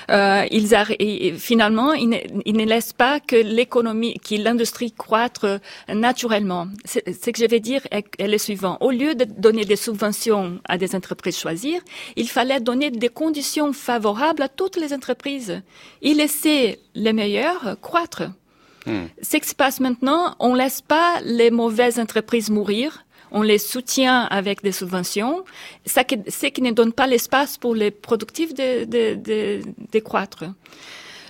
Euh, 0.10 0.46
ils 0.52 0.74
finalement, 1.38 1.92
ils 1.92 2.08
ne, 2.08 2.64
laissent 2.64 2.94
pas 2.94 3.20
que 3.20 3.36
l'économie, 3.36 4.18
que 4.20 4.36
l'industrie 4.36 4.94
croître 4.94 5.60
naturellement. 5.90 6.68
Ce 6.86 7.00
que 7.30 7.38
je 7.38 7.46
vais 7.46 7.60
dire 7.60 7.82
est, 7.92 8.06
est 8.18 8.30
le 8.30 8.38
suivant. 8.38 8.78
Au 8.80 8.92
lieu 8.92 9.16
de 9.16 9.26
donner 9.26 9.66
des 9.66 9.76
subventions 9.76 10.62
à 10.70 10.78
des 10.78 10.96
entreprises 10.96 11.38
choisir, 11.38 11.82
il 12.16 12.30
fallait 12.30 12.62
donner 12.62 12.90
des 12.90 13.10
conditions 13.10 13.74
favorables 13.74 14.44
à 14.44 14.48
toutes 14.48 14.78
les 14.78 14.94
entreprises 14.94 15.62
et 16.02 16.14
laisser 16.14 16.80
les 16.94 17.12
meilleurs 17.12 17.76
croître. 17.82 18.24
Hmm. 18.86 19.08
Ce 19.22 19.38
qui 19.38 19.50
se 19.50 19.56
passe 19.56 19.80
maintenant, 19.80 20.36
on 20.40 20.54
laisse 20.54 20.82
pas 20.82 21.20
les 21.24 21.52
mauvaises 21.52 22.00
entreprises 22.00 22.50
mourir 22.50 23.05
on 23.36 23.42
les 23.42 23.60
soutient 23.60 24.22
avec 24.32 24.64
des 24.64 24.72
subventions, 24.72 25.44
ça 25.86 26.04
ce 26.28 26.46
qui 26.48 26.62
ne 26.62 26.72
donne 26.72 26.94
pas 26.94 27.06
l'espace 27.06 27.58
pour 27.58 27.76
les 27.76 27.92
productifs 27.92 28.54
de, 28.54 28.86
de, 28.86 29.16
de, 29.16 29.62
de 29.92 30.00
croître. 30.00 30.46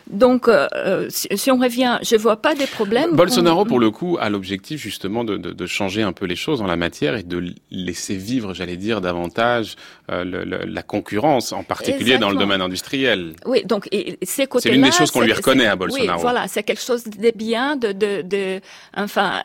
Donc, 0.10 0.48
euh, 0.48 1.08
si, 1.10 1.50
on 1.50 1.58
revient, 1.58 1.98
je 2.04 2.16
vois 2.16 2.38
pas 2.38 2.54
des 2.54 2.68
problèmes. 2.68 3.16
Bolsonaro, 3.16 3.66
pour 3.66 3.80
le 3.80 3.90
coup, 3.90 4.18
a 4.20 4.30
l'objectif 4.30 4.80
justement 4.80 5.24
de, 5.24 5.38
de, 5.38 5.52
de, 5.52 5.66
changer 5.66 6.04
un 6.04 6.14
peu 6.14 6.26
les 6.26 6.36
choses 6.36 6.62
en 6.62 6.68
la 6.68 6.76
matière 6.76 7.16
et 7.16 7.24
de 7.24 7.56
laisser 7.72 8.16
vivre, 8.16 8.54
j'allais 8.54 8.78
dire, 8.78 9.02
davantage 9.02 9.76
euh, 10.12 10.24
le, 10.24 10.44
la 10.44 10.84
concurrence, 10.84 11.54
en 11.54 11.64
particulier 11.64 12.20
dans 12.20 12.30
le 12.30 12.38
domaine 12.38 12.62
industriel. 12.62 13.34
Oui, 13.46 13.64
donc 13.66 13.90
c'est 14.22 14.48
l'une 14.66 14.84
des 14.84 14.92
choses 14.92 15.10
qu'on 15.10 15.22
lui 15.22 15.34
reconnaît 15.34 15.66
à 15.66 15.76
Bolsonaro. 15.76 16.18
Oui, 16.18 16.22
voilà, 16.22 16.48
c'est 16.48 16.62
quelque 16.62 16.84
chose 16.84 17.06
de 17.06 17.32
bien, 17.36 17.76
de, 17.76 17.92
de, 17.92 18.22
de 18.22 18.62
enfin, 18.96 19.42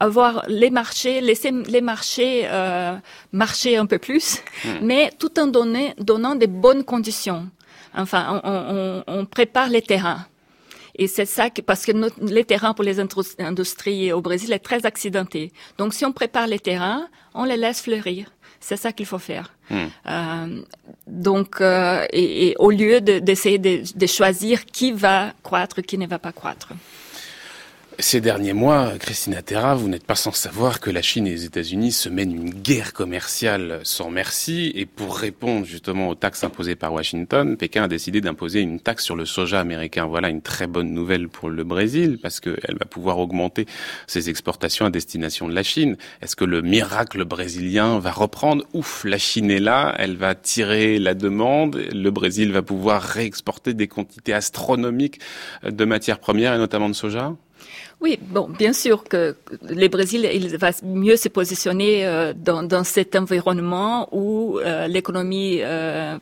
avoir 0.00 0.44
les 0.48 0.70
marchés, 0.70 1.20
laisser 1.20 1.50
les 1.50 1.80
marchés 1.80 2.42
euh, 2.46 2.96
marcher 3.32 3.76
un 3.76 3.86
peu 3.86 3.98
plus, 3.98 4.42
hmm. 4.64 4.68
mais 4.82 5.10
tout 5.18 5.38
en 5.38 5.46
donner, 5.46 5.94
donnant 5.98 6.34
des 6.34 6.46
bonnes 6.46 6.84
conditions. 6.84 7.48
Enfin, 7.94 8.40
on, 8.44 9.04
on, 9.06 9.18
on 9.20 9.26
prépare 9.26 9.68
les 9.68 9.82
terrains. 9.82 10.26
Et 10.94 11.06
c'est 11.06 11.26
ça 11.26 11.50
que, 11.50 11.62
parce 11.62 11.86
que 11.86 11.92
les 12.22 12.44
terrains 12.44 12.74
pour 12.74 12.84
les 12.84 13.00
industries 13.00 14.12
au 14.12 14.20
Brésil 14.20 14.52
est 14.52 14.58
très 14.58 14.84
accidenté. 14.84 15.52
Donc, 15.78 15.94
si 15.94 16.04
on 16.04 16.12
prépare 16.12 16.46
les 16.46 16.58
terrains, 16.58 17.08
on 17.34 17.44
les 17.44 17.56
laisse 17.56 17.80
fleurir. 17.80 18.30
C'est 18.60 18.76
ça 18.76 18.92
qu'il 18.92 19.06
faut 19.06 19.18
faire. 19.18 19.52
Hmm. 19.70 19.86
Euh, 20.06 20.62
donc, 21.06 21.60
euh, 21.60 22.06
et, 22.12 22.48
et, 22.48 22.56
au 22.58 22.70
lieu 22.70 23.00
d'essayer 23.00 23.58
de, 23.58 23.82
de, 23.94 24.06
choisir 24.06 24.66
qui 24.66 24.92
va 24.92 25.32
croître, 25.42 25.82
qui 25.82 25.98
ne 25.98 26.06
va 26.06 26.18
pas 26.18 26.32
croître. 26.32 26.68
Ces 27.98 28.22
derniers 28.22 28.54
mois, 28.54 28.92
Christina 28.98 29.42
Terra, 29.42 29.74
vous 29.74 29.88
n'êtes 29.88 30.04
pas 30.06 30.14
sans 30.14 30.32
savoir 30.32 30.80
que 30.80 30.90
la 30.90 31.02
Chine 31.02 31.26
et 31.26 31.30
les 31.30 31.44
États-Unis 31.44 31.92
se 31.92 32.08
mènent 32.08 32.34
une 32.34 32.50
guerre 32.50 32.94
commerciale 32.94 33.80
sans 33.84 34.10
merci. 34.10 34.72
Et 34.74 34.86
pour 34.86 35.16
répondre 35.16 35.66
justement 35.66 36.08
aux 36.08 36.14
taxes 36.14 36.42
imposées 36.42 36.74
par 36.74 36.92
Washington, 36.92 37.56
Pékin 37.56 37.84
a 37.84 37.88
décidé 37.88 38.20
d'imposer 38.20 38.60
une 38.60 38.80
taxe 38.80 39.04
sur 39.04 39.14
le 39.14 39.26
soja 39.26 39.60
américain. 39.60 40.06
Voilà 40.06 40.30
une 40.30 40.40
très 40.40 40.66
bonne 40.66 40.92
nouvelle 40.92 41.28
pour 41.28 41.50
le 41.50 41.64
Brésil 41.64 42.18
parce 42.20 42.40
qu'elle 42.40 42.76
va 42.80 42.86
pouvoir 42.86 43.18
augmenter 43.18 43.66
ses 44.06 44.30
exportations 44.30 44.86
à 44.86 44.90
destination 44.90 45.46
de 45.46 45.54
la 45.54 45.62
Chine. 45.62 45.96
Est-ce 46.22 46.34
que 46.34 46.46
le 46.46 46.62
miracle 46.62 47.24
brésilien 47.24 47.98
va 47.98 48.10
reprendre? 48.10 48.64
Ouf, 48.72 49.04
la 49.04 49.18
Chine 49.18 49.50
est 49.50 49.60
là, 49.60 49.94
elle 49.98 50.16
va 50.16 50.34
tirer 50.34 50.98
la 50.98 51.14
demande, 51.14 51.76
le 51.92 52.10
Brésil 52.10 52.52
va 52.52 52.62
pouvoir 52.62 53.02
réexporter 53.02 53.74
des 53.74 53.86
quantités 53.86 54.32
astronomiques 54.32 55.20
de 55.62 55.84
matières 55.84 56.18
premières 56.18 56.54
et 56.54 56.58
notamment 56.58 56.88
de 56.88 56.94
soja? 56.94 57.34
Oui, 58.02 58.18
bon, 58.20 58.48
bien 58.48 58.72
sûr 58.72 59.04
que 59.04 59.36
le 59.62 59.86
Brésil 59.86 60.28
il 60.34 60.56
va 60.58 60.70
mieux 60.82 61.16
se 61.16 61.28
positionner 61.28 62.04
euh, 62.04 62.32
dans, 62.34 62.64
dans, 62.64 62.82
cet 62.82 63.14
environnement 63.14 64.08
où 64.10 64.58
euh, 64.58 64.88
l'économie 64.88 65.58
euh, 65.60 66.18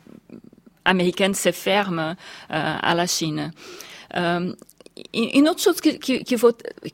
américaine 0.85 1.33
se 1.33 1.51
ferme 1.51 2.15
à 2.49 2.95
la 2.95 3.07
Chine. 3.07 3.51
une 4.15 5.49
autre 5.49 5.61
chose 5.61 5.81
qu'il 5.81 6.37
faut, 6.37 6.51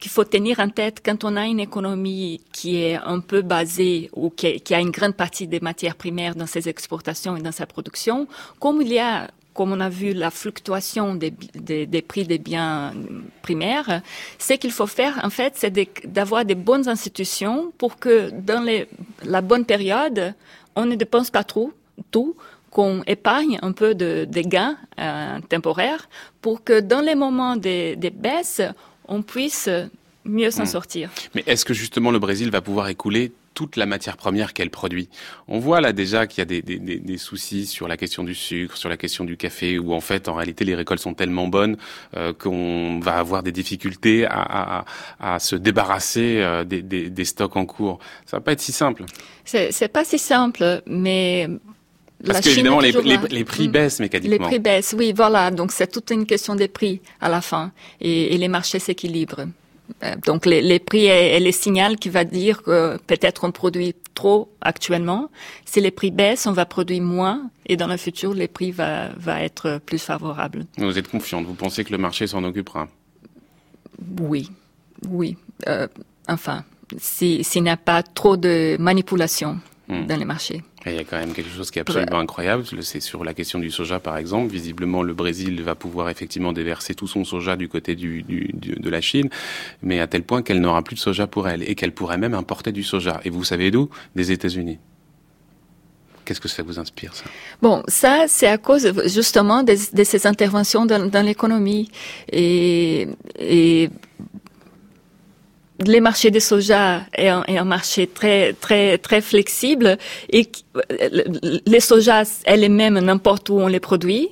faut 0.08 0.24
tenir 0.24 0.60
en 0.60 0.70
tête 0.70 1.02
quand 1.04 1.24
on 1.26 1.36
a 1.36 1.46
une 1.46 1.60
économie 1.60 2.42
qui 2.54 2.82
est 2.82 2.96
un 2.96 3.20
peu 3.20 3.42
basée 3.42 4.10
ou 4.14 4.30
qui, 4.30 4.62
qui 4.62 4.74
a 4.74 4.80
une 4.80 4.92
grande 4.92 5.16
partie 5.16 5.48
des 5.48 5.60
matières 5.60 5.96
primaires 5.96 6.36
dans 6.36 6.48
ses 6.48 6.70
exportations 6.70 7.36
et 7.36 7.42
dans 7.42 7.52
sa 7.52 7.66
production, 7.66 8.28
comme 8.60 8.82
il 8.82 8.94
y 8.94 9.00
a 9.00 9.30
comme 9.58 9.72
on 9.72 9.80
a 9.80 9.90
vu 9.90 10.14
la 10.14 10.30
fluctuation 10.30 11.16
des, 11.16 11.34
des, 11.56 11.88
des 11.88 12.02
prix 12.04 12.26
des 12.26 12.38
biens 12.38 12.94
primaires, 13.42 14.02
ce 14.38 14.54
qu'il 14.54 14.72
faut 14.72 14.86
faire, 14.86 15.20
en 15.24 15.32
fait, 15.32 15.54
c'est 15.56 15.74
d'avoir 16.06 16.46
des 16.46 16.56
bonnes 16.56 16.88
institutions 16.88 17.74
pour 17.80 17.98
que 17.98 18.30
dans 18.30 18.62
les, 18.62 18.88
la 19.26 19.42
bonne 19.42 19.66
période, 19.66 20.36
on 20.76 20.86
ne 20.86 20.96
dépense 20.96 21.32
pas 21.32 21.44
trop, 21.44 21.74
tout, 22.12 22.36
qu'on 22.70 23.02
épargne 23.08 23.58
un 23.64 23.72
peu 23.72 23.96
de, 23.96 24.28
de 24.30 24.42
gains 24.42 24.78
euh, 25.00 25.40
temporaires 25.50 26.08
pour 26.42 26.64
que 26.64 26.80
dans 26.80 27.02
les 27.02 27.16
moments 27.16 27.56
des, 27.56 27.96
des 27.96 28.12
baisses, 28.12 28.62
on 29.08 29.24
puisse 29.24 29.70
mieux 30.24 30.52
s'en 30.52 30.64
hmm. 30.64 30.78
sortir. 30.78 31.10
Mais 31.34 31.44
est-ce 31.48 31.66
que 31.66 31.74
justement 31.74 32.12
le 32.12 32.20
Brésil 32.20 32.52
va 32.52 32.62
pouvoir 32.62 32.90
écouler 32.90 33.32
toute 33.58 33.76
la 33.76 33.88
matière 33.88 34.18
première 34.18 34.54
qu'elle 34.54 34.70
produit. 34.70 35.10
On 35.48 35.58
voit 35.58 35.82
là 35.82 35.92
déjà 35.92 36.28
qu'il 36.28 36.42
y 36.42 36.42
a 36.44 36.46
des, 36.46 36.62
des, 36.62 36.78
des, 36.78 37.18
soucis 37.18 37.66
sur 37.66 37.88
la 37.88 37.98
question 37.98 38.24
du 38.24 38.36
sucre, 38.36 38.78
sur 38.78 38.88
la 38.88 38.98
question 38.98 39.26
du 39.26 39.36
café, 39.36 39.80
où 39.80 39.94
en 39.94 40.00
fait, 40.00 40.28
en 40.28 40.36
réalité, 40.36 40.64
les 40.64 40.76
récoltes 40.76 41.02
sont 41.02 41.16
tellement 41.16 41.48
bonnes 41.48 41.76
euh, 42.16 42.34
qu'on 42.34 43.00
va 43.00 43.18
avoir 43.18 43.42
des 43.42 43.52
difficultés 43.52 44.28
à, 44.28 44.84
à, 45.20 45.36
à 45.36 45.40
se 45.40 45.56
débarrasser 45.56 46.38
euh, 46.38 46.64
des, 46.64 46.84
des, 46.84 47.26
stocks 47.26 47.56
en 47.56 47.66
cours. 47.66 47.98
Ça 48.28 48.38
va 48.38 48.42
pas 48.42 48.52
être 48.52 48.62
si 48.62 48.72
simple. 48.72 49.06
C'est 49.44 49.92
pas 49.92 50.06
si 50.06 50.20
simple, 50.20 50.84
mais 50.86 51.50
parce 52.24 52.42
qu'évidemment, 52.42 52.80
les, 52.80 52.92
les, 52.92 53.18
les, 53.30 53.44
prix 53.44 53.70
baissent 53.70 54.00
mécaniquement. 54.00 54.38
Les 54.38 54.40
prix 54.40 54.60
baissent, 54.60 54.94
oui, 54.96 55.14
voilà. 55.16 55.50
Donc, 55.50 55.72
c'est 55.72 55.88
toute 55.88 56.12
une 56.12 56.28
question 56.28 56.54
des 56.54 56.68
prix 56.68 57.02
à 57.22 57.28
la 57.28 57.42
fin. 57.42 57.72
Et, 58.02 58.36
et 58.36 58.38
les 58.38 58.50
marchés 58.50 58.78
s'équilibrent. 58.78 59.48
Euh, 60.04 60.16
donc 60.26 60.46
les, 60.46 60.62
les 60.62 60.80
prix 60.80 61.06
est, 61.06 61.40
les 61.40 61.52
signal 61.52 61.98
qui 61.98 62.10
va 62.10 62.24
dire 62.24 62.62
que 62.62 62.98
peut-être 63.08 63.44
on 63.44 63.52
produit 63.52 63.96
trop 64.14 64.50
actuellement. 64.62 65.30
Si 65.66 65.82
les 65.82 65.92
prix 65.92 66.12
baissent, 66.12 66.46
on 66.46 66.52
va 66.52 66.66
produire 66.66 67.02
moins 67.02 67.50
et 67.66 67.78
dans 67.78 67.88
le 67.88 67.98
futur, 67.98 68.34
les 68.34 68.48
prix 68.48 68.72
va, 68.72 69.10
va 69.18 69.42
être 69.42 69.80
plus 69.86 70.00
favorables. 70.00 70.66
Vous 70.78 70.98
êtes 70.98 71.08
confiante, 71.08 71.46
vous 71.46 71.54
pensez 71.54 71.84
que 71.84 71.92
le 71.92 71.98
marché 71.98 72.28
s'en 72.28 72.44
occupera? 72.44 72.88
Oui, 74.20 74.52
oui. 75.10 75.38
Euh, 75.68 75.88
enfin, 76.28 76.64
s'il 76.98 77.64
n'y 77.64 77.70
a 77.70 77.78
pas 77.78 78.04
trop 78.04 78.38
de 78.38 78.78
manipulation 78.80 79.60
hmm. 79.88 80.06
dans 80.06 80.16
les 80.18 80.26
marchés. 80.26 80.64
il 80.86 80.94
y 80.94 81.00
a 81.00 81.04
quand 81.04 81.18
même 81.18 81.34
quelque 81.34 81.50
chose 81.50 81.72
qui 81.72 81.80
est 81.80 81.82
absolument 81.82 82.20
incroyable, 82.20 82.64
c'est 82.82 83.00
sur 83.00 83.24
la 83.24 83.34
question 83.34 83.60
du 83.60 83.72
soja 83.72 84.00
par 84.00 84.18
exemple. 84.18 84.52
Visiblement, 84.52 85.04
le 85.04 85.14
Brésil 85.14 85.62
va 85.62 85.76
pouvoir 85.76 86.10
effectivement 86.10 86.54
déverser 86.54 86.94
tout 86.94 87.08
son 87.08 87.24
soja 87.24 87.56
du 87.56 87.68
côté 87.68 87.96
du, 87.96 88.24
du, 88.24 88.52
de 88.54 88.90
la 88.90 89.02
Chine, 89.02 89.30
mais 89.82 90.00
à 90.00 90.08
tel 90.08 90.24
point 90.24 90.42
qu'elle 90.42 90.62
n'aura 90.62 90.82
plus 90.82 90.96
de 90.96 91.00
soja 91.00 91.28
pour 91.28 91.48
elle 91.48 91.64
et 91.64 91.76
qu'elle 91.76 91.94
pourrait 91.94 92.18
même 92.18 92.34
importer 92.34 92.72
du 92.72 92.84
soja. 92.84 93.20
Et 93.26 93.30
vous 93.30 93.44
savez 93.44 93.72
d'où? 93.72 93.90
Des 94.16 94.32
États-Unis. 94.32 94.80
Qu'est-ce 96.28 96.42
que 96.42 96.50
ça 96.50 96.62
vous 96.62 96.78
inspire, 96.78 97.16
ça? 97.16 97.24
Bon, 97.62 97.84
ça, 97.88 98.26
c'est 98.28 98.48
à 98.48 98.58
cause 98.58 98.92
justement 99.06 99.64
de, 99.64 99.76
de 99.96 100.04
ces 100.04 100.28
interventions 100.28 100.86
dans, 100.86 101.10
dans 101.10 101.26
l'économie. 101.26 101.90
Et, 102.30 103.08
et 103.40 103.90
les 105.86 106.00
marchés 106.02 106.32
de 106.32 106.40
soja 106.40 107.02
est 107.14 107.28
un, 107.28 107.64
marché 107.64 108.08
très 108.08 108.54
très 108.54 108.98
très 108.98 109.22
flexible 109.22 109.98
et 110.30 110.50
les 111.66 111.80
sojas 111.80 112.42
elles-mêmes 112.46 113.00
n'importe 113.00 113.50
où 113.50 113.60
on 113.60 113.68
les 113.68 113.80
produit 113.80 114.30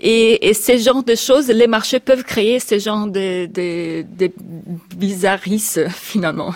et, 0.00 0.48
et 0.48 0.54
ces 0.54 0.78
genres 0.78 1.02
de 1.02 1.14
choses 1.14 1.48
les 1.48 1.66
marchés 1.66 2.00
peuvent 2.00 2.24
créer 2.24 2.60
ce 2.60 2.78
genre 2.78 3.06
de, 3.06 3.46
de, 3.46 4.04
de 4.18 4.32
bizarrisses 4.96 5.80
finalement. 5.90 6.54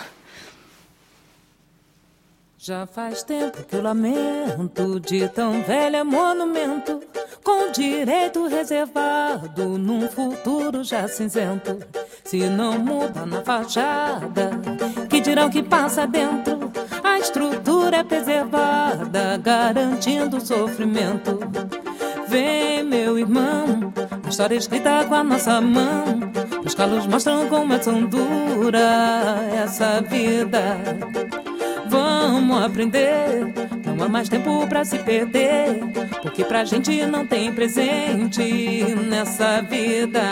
Já 2.68 2.84
faz 2.84 3.22
tempo 3.22 3.64
que 3.64 3.76
eu 3.76 3.82
lamento 3.82 5.00
de 5.00 5.26
tão 5.30 5.62
velho 5.62 6.04
monumento, 6.04 7.00
com 7.42 7.72
direito 7.72 8.46
reservado 8.46 9.78
num 9.78 10.06
futuro 10.06 10.84
já 10.84 11.08
cinzento. 11.08 11.78
Se 12.24 12.46
não 12.50 12.78
muda 12.78 13.24
na 13.24 13.40
fachada, 13.40 14.50
que 15.08 15.18
dirão 15.18 15.48
que 15.48 15.62
passa 15.62 16.06
dentro? 16.06 16.70
A 17.02 17.18
estrutura 17.18 17.96
é 17.96 18.04
preservada, 18.04 19.38
garantindo 19.38 20.38
sofrimento. 20.38 21.40
Vem, 22.28 22.84
meu 22.84 23.18
irmão, 23.18 23.94
a 24.22 24.28
história 24.28 24.56
escrita 24.56 25.06
com 25.06 25.14
a 25.14 25.24
nossa 25.24 25.58
mão. 25.58 26.04
Os 26.66 26.74
calos 26.74 27.06
mostram 27.06 27.48
como 27.48 27.72
é 27.72 27.78
tão 27.78 28.04
dura 28.04 29.38
essa 29.54 30.02
vida. 30.02 30.76
Aprender, 32.56 33.52
não 33.84 34.04
há 34.04 34.08
mais 34.08 34.28
tempo 34.28 34.66
pra 34.66 34.84
se 34.84 34.98
perder. 34.98 35.80
Porque 36.22 36.44
pra 36.44 36.64
gente 36.64 37.04
não 37.06 37.26
tem 37.26 37.52
presente 37.52 38.84
nessa 39.08 39.60
vida. 39.62 40.22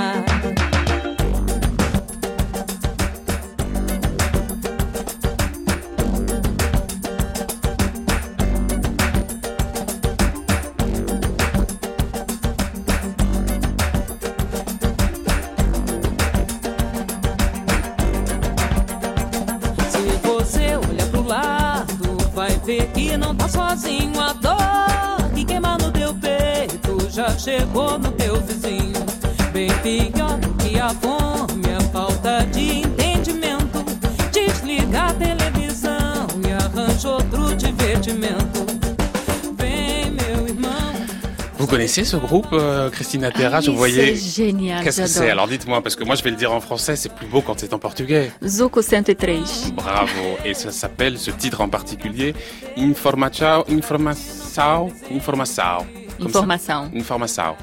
Connaissez 41.76 42.04
ce 42.04 42.16
groupe, 42.16 42.48
euh, 42.52 42.88
Christina 42.90 43.30
Terra 43.30 43.58
ah 43.58 43.60
Je 43.60 43.70
voyais. 43.70 44.16
C'est 44.16 44.44
génial. 44.44 44.82
Qu'est-ce 44.82 45.02
que 45.02 45.06
c'est 45.06 45.30
Alors 45.30 45.46
dites-moi, 45.46 45.82
parce 45.82 45.94
que 45.94 46.04
moi 46.04 46.14
je 46.14 46.22
vais 46.22 46.30
le 46.30 46.36
dire 46.36 46.52
en 46.52 46.60
français, 46.60 46.96
c'est 46.96 47.12
plus 47.12 47.26
beau 47.26 47.42
quand 47.42 47.58
c'est 47.58 47.72
en 47.74 47.78
portugais. 47.78 48.32
Zuko 48.42 48.80
103. 48.80 49.72
Bravo. 49.74 50.38
Et 50.44 50.54
ça 50.54 50.72
s'appelle, 50.72 51.18
ce 51.18 51.30
titre 51.30 51.60
en 51.60 51.68
particulier, 51.68 52.34
Informação, 52.76 53.64
Informação, 53.68 54.90
Informação. 55.10 55.86
Informação. 56.18 56.90
Informação. 56.94 57.56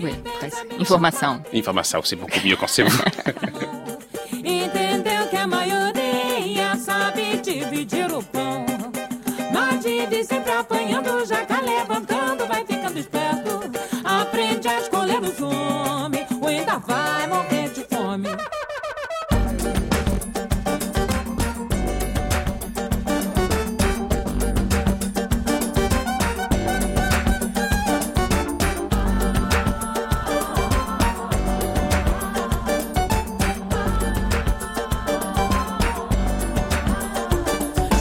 Oui, 0.00 0.12
presque. 0.38 0.66
Informação. 0.78 1.42
Informação, 1.52 2.00
c'est 2.04 2.16
beaucoup 2.16 2.40
mieux 2.44 2.56
quand 2.56 2.68
c'est 2.68 2.82
vous. 2.82 3.02
vai 16.88 17.26
morrer 17.26 17.68
de 17.68 17.84
fome. 17.84 18.28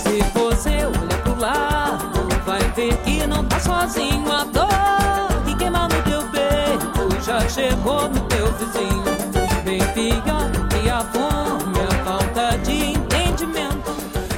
Se 0.02 0.22
você 0.34 0.86
olhar 0.86 1.22
pro 1.24 1.40
lado, 1.40 2.46
vai 2.46 2.62
ver 2.72 2.96
que 3.04 3.28
não 3.28 3.44
tá 3.44 3.60
sozinho. 3.60 4.32
A 4.32 4.46
dor 4.46 5.44
que 5.46 5.56
queima 5.58 5.90
no 5.90 6.02
teu 6.04 6.22
peito 6.30 7.24
já 7.26 7.48
chegou 7.50 8.08
no 8.08 8.22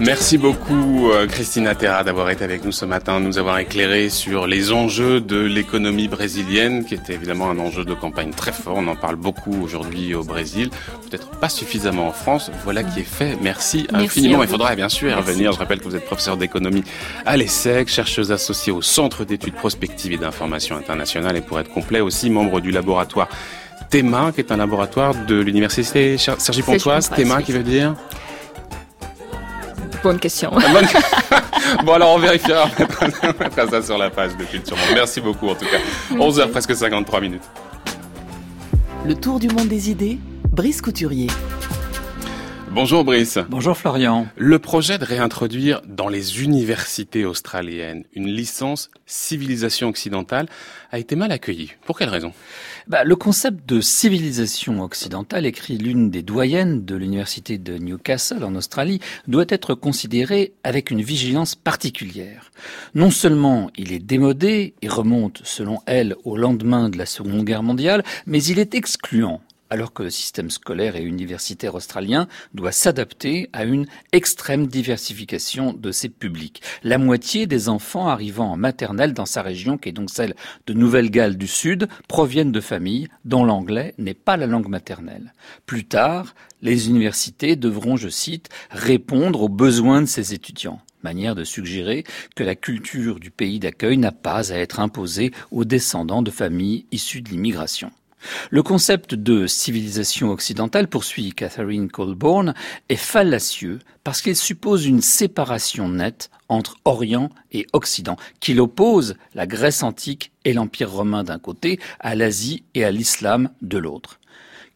Merci 0.02 0.38
beaucoup 0.38 1.12
euh, 1.12 1.28
Christina 1.28 1.76
Terra 1.76 2.04
d'avoir 2.06 2.30
été 2.30 2.44
avec 2.44 2.64
nous 2.64 2.72
ce 2.72 2.86
matin, 2.86 3.20
nous 3.20 3.38
avoir 3.38 3.60
éclairé 3.60 4.10
sur 4.10 4.48
les 4.48 4.72
enjeux 4.72 5.20
de 5.20 5.38
l'économie 5.38 6.08
brésilienne, 6.08 6.86
qui 6.86 6.96
était 6.96 7.14
évidemment 7.14 7.50
un 7.50 7.60
enjeu 7.60 7.84
de 7.84 7.94
campagne 7.94 8.32
très 8.32 8.54
fort. 8.54 8.78
On 8.78 8.88
en 8.88 8.96
parle 8.96 9.18
beaucoup 9.18 9.62
aujourd'hui 9.62 10.16
au 10.16 10.24
Brésil, 10.24 10.70
peut-être 11.10 11.30
pas 11.32 11.50
suffisamment 11.50 12.08
en 12.08 12.14
France. 12.14 12.50
Voilà 12.64 12.84
qui 12.84 13.02
est 13.02 13.04
fait. 13.04 13.38
Merci, 13.42 13.88
infiniment. 13.94 14.42
Il 14.42 14.50
faudra 14.50 14.74
bien 14.76 14.90
sûr 14.90 15.16
revenir. 15.16 15.52
Je 15.52 15.60
rappelle 15.60 15.80
que 15.80 15.86
vous 15.86 15.96
êtes 15.98 16.06
professeur 16.06 16.38
d'économie 16.38 16.84
à 17.26 17.36
l'ESSEC, 17.36 17.90
chercheuse 17.90 18.32
associée 18.32 18.72
au 18.72 18.82
Centre 18.82 19.26
d'études 19.26 19.56
prospectives 19.56 20.14
et 20.14 20.18
d'information 20.18 20.78
internationale 20.78 21.36
et 21.36 21.42
pour 21.42 21.60
être 21.60 21.72
complet 21.72 22.00
aussi 22.00 22.30
membre 22.30 22.62
du 22.62 22.72
laboratoire 22.72 23.28
TEMA, 23.90 24.32
qui 24.32 24.42
est 24.42 24.52
un 24.52 24.58
laboratoire 24.58 25.16
de 25.26 25.40
l'université 25.40 26.18
Sergi 26.18 26.62
Pontoise. 26.62 27.10
TEMA 27.10 27.42
qui 27.42 27.52
veut 27.52 27.64
dire? 27.64 27.96
Bonne 30.04 30.20
question. 30.20 30.52
bon, 31.84 31.94
alors 31.94 32.16
on 32.16 32.20
vérifiera. 32.20 32.70
On 33.24 33.44
mettra 33.44 33.68
ça 33.68 33.82
sur 33.82 33.98
la 33.98 34.10
page 34.10 34.38
de 34.38 34.46
Culture 34.46 34.78
Merci 34.94 35.20
beaucoup 35.20 35.50
en 35.50 35.56
tout 35.56 35.66
cas. 35.66 36.16
11h 36.16 36.50
presque 36.50 36.76
53 36.76 37.20
minutes. 37.22 37.44
Le 39.06 39.16
tour 39.16 39.40
du 39.40 39.50
monde 39.50 39.68
des 39.68 39.90
idées, 39.90 40.20
Brice 40.52 40.82
Couturier. 40.82 41.28
Bonjour 42.72 43.04
Brice. 43.04 43.40
Bonjour 43.50 43.76
Florian. 43.76 44.28
Le 44.38 44.60
projet 44.60 45.00
de 45.00 45.06
réintroduire 45.06 45.82
dans 45.88 46.08
les 46.08 46.44
universités 46.44 47.26
australiennes 47.26 48.04
une 48.14 48.28
licence 48.28 48.92
civilisation 49.08 49.90
occidentale 49.90 50.48
a 50.92 51.00
été 51.00 51.16
mal 51.16 51.32
accueilli. 51.32 51.72
Pour 51.86 51.98
quelle 51.98 52.10
raison? 52.10 52.32
Bah, 52.88 53.04
Le 53.04 53.16
concept 53.16 53.68
de 53.68 53.82
civilisation 53.82 54.82
occidentale, 54.82 55.46
écrit 55.46 55.78
l'une 55.78 56.10
des 56.10 56.24
doyennes 56.24 56.86
de 56.86 56.96
l'université 56.96 57.58
de 57.58 57.78
Newcastle 57.78 58.44
en 58.44 58.56
Australie, 58.56 59.00
doit 59.28 59.46
être 59.50 59.74
considéré 59.74 60.54
avec 60.64 60.92
une 60.92 61.02
vigilance 61.02 61.56
particulière. 61.56 62.52
Non 62.96 63.12
seulement 63.12 63.70
il 63.78 63.92
est 63.92 64.00
démodé 64.00 64.74
et 64.82 64.88
remonte, 64.88 65.42
selon 65.44 65.80
elle, 65.86 66.16
au 66.24 66.38
lendemain 66.38 66.90
de 66.90 66.98
la 66.98 67.06
Seconde 67.06 67.44
Guerre 67.46 67.64
mondiale, 67.64 68.04
mais 68.26 68.44
il 68.44 68.60
est 68.60 68.76
excluant 68.76 69.42
alors 69.70 69.94
que 69.94 70.04
le 70.04 70.10
système 70.10 70.50
scolaire 70.50 70.96
et 70.96 71.04
universitaire 71.04 71.76
australien 71.76 72.28
doit 72.54 72.72
s'adapter 72.72 73.50
à 73.54 73.64
une 73.64 73.88
extrême 74.12 74.68
diversification 74.68 75.74
de 75.74 75.92
ses 75.92 76.10
publics. 76.10 76.62
La 76.84 76.98
moitié 76.98 77.48
des 77.48 77.70
enfants 77.70 78.08
arrivant 78.08 78.52
en 78.52 78.58
maternelle 78.58 79.14
dans 79.14 79.26
sa 79.26 79.42
région, 79.42 79.78
qui 79.78 79.90
est 79.90 79.94
donc 79.94 80.10
celle 80.10 80.36
de 80.68 80.74
Nouvelle-Galles 80.74 81.38
du 81.38 81.48
Sud, 81.48 81.88
proviennent 82.08 82.52
de 82.52 82.62
familles 82.62 83.08
dont 83.26 83.44
l'anglais 83.44 83.94
n'est 83.98 84.14
pas 84.14 84.38
la 84.38 84.48
langue 84.48 84.68
maternelle. 84.68 85.34
Plus 85.66 85.86
tard, 85.86 86.36
les 86.62 86.90
universités 86.90 87.56
devront, 87.56 87.98
je 87.98 88.10
cite, 88.10 88.50
répondre 88.72 89.42
aux 89.42 89.50
besoins 89.50 90.02
de 90.02 90.08
ces 90.08 90.34
étudiants 90.34 90.82
manière 91.04 91.36
de 91.36 91.44
suggérer 91.46 92.04
que 92.36 92.44
la 92.44 92.56
culture 92.56 93.20
du 93.20 93.32
pays 93.32 93.60
d'accueil 93.60 93.98
n'a 93.98 94.12
pas 94.12 94.52
à 94.52 94.58
être 94.58 94.80
imposée 94.80 95.32
aux 95.52 95.66
descendants 95.66 96.22
de 96.22 96.32
familles 96.32 96.86
issues 96.92 97.22
de 97.22 97.30
l'immigration. 97.30 97.92
Le 98.50 98.64
concept 98.64 99.16
de 99.16 99.48
civilisation 99.48 100.32
occidentale, 100.32 100.88
poursuit 100.88 101.34
Catherine 101.34 101.90
Colborne, 101.90 102.54
est 102.90 102.96
fallacieux 102.96 103.80
parce 104.04 104.22
qu'il 104.22 104.36
suppose 104.36 104.86
une 104.86 105.02
séparation 105.02 105.90
nette 105.90 106.30
entre 106.48 106.78
Orient 106.86 107.30
et 107.52 107.68
Occident, 107.74 108.18
qu'il 108.40 108.60
oppose 108.60 109.16
la 109.36 109.48
Grèce 109.48 109.84
antique 109.84 110.32
et 110.46 110.54
l'Empire 110.54 110.92
romain 110.92 111.24
d'un 111.24 111.40
côté 111.40 111.80
à 112.00 112.16
l'Asie 112.16 112.64
et 112.74 112.84
à 112.84 112.92
l'islam 112.92 113.50
de 113.62 113.78
l'autre 113.78 114.19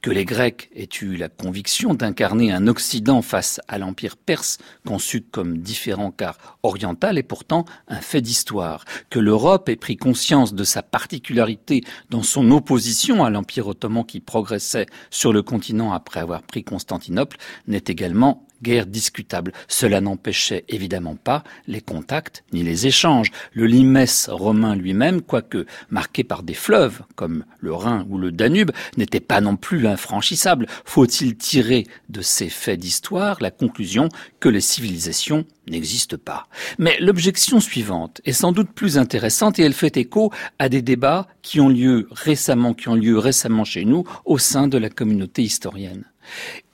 que 0.04 0.12
les 0.12 0.26
Grecs 0.26 0.70
aient 0.76 0.90
eu 1.02 1.16
la 1.16 1.30
conviction 1.30 1.94
d'incarner 1.94 2.52
un 2.52 2.68
Occident 2.68 3.22
face 3.22 3.62
à 3.70 3.78
l'Empire 3.78 4.18
perse, 4.18 4.58
conçu 4.86 5.22
comme 5.22 5.60
différent 5.60 6.12
car 6.12 6.60
oriental, 6.62 7.18
est 7.18 7.24
pourtant 7.24 7.64
un 7.88 8.02
fait 8.02 8.20
d'histoire. 8.20 8.84
Que 9.10 9.20
l'Europe 9.20 9.70
ait 9.70 9.78
pris 9.78 9.96
conscience 9.96 10.54
de 10.54 10.66
sa 10.66 10.84
particularité 10.84 11.86
dans 12.10 12.22
son 12.22 12.52
opposition 12.52 13.24
à 13.24 13.30
l'Empire 13.30 13.68
ottoman 13.68 14.06
qui 14.06 14.20
progressait 14.20 14.88
sur 15.10 15.32
le 15.32 15.42
continent 15.42 15.94
après 15.94 16.20
avoir 16.20 16.44
pris 16.44 16.66
Constantinople 16.66 17.38
n'est 17.68 17.86
également 17.88 18.46
guerre 18.64 18.88
discutable. 18.88 19.52
Cela 19.68 20.02
n'empêchait 20.02 20.66
évidemment 20.70 21.16
pas 21.16 21.44
les 21.68 21.82
contacts 21.82 22.44
ni 22.52 22.64
les 22.64 22.88
échanges. 22.88 23.30
Le 23.54 23.68
limès 23.68 24.30
romain 24.30 24.76
lui-même, 24.76 25.22
quoique 25.22 25.68
marqué 25.92 26.24
par 26.24 26.42
des 26.42 26.56
fleuves 26.56 27.04
comme 27.16 27.46
le 27.60 27.74
Rhin 27.74 28.08
ou 28.10 28.18
le 28.18 28.32
Danube, 28.32 28.72
n'était 28.98 29.20
pas 29.20 29.42
non 29.42 29.56
plus 29.56 29.86
infranchissable. 29.86 30.66
Faut-il 30.86 31.36
tirer 31.36 31.86
de 32.10 32.22
ces 32.22 32.50
faits 32.50 32.80
d'histoire 32.80 33.38
la 33.42 33.52
conclusion 33.52 34.10
que 34.40 34.50
les 34.50 34.62
civilisations 34.62 35.46
n'existent 35.68 36.18
pas? 36.18 36.48
Mais 36.80 36.98
l'objection 37.00 37.60
suivante 37.60 38.22
est 38.26 38.32
sans 38.32 38.54
doute 38.54 38.72
plus 38.72 38.98
intéressante 38.98 39.60
et 39.60 39.64
elle 39.64 39.74
fait 39.74 39.98
écho 39.98 40.32
à 40.58 40.70
des 40.70 40.82
débats 40.82 41.28
qui 41.42 41.60
ont 41.60 41.70
lieu 41.70 42.08
récemment, 42.12 42.74
qui 42.74 42.88
ont 42.88 42.96
lieu 42.96 43.20
récemment 43.20 43.66
chez 43.66 43.86
nous 43.86 44.06
au 44.26 44.38
sein 44.38 44.68
de 44.68 44.78
la 44.78 44.90
communauté 44.90 45.44
historienne. 45.44 46.06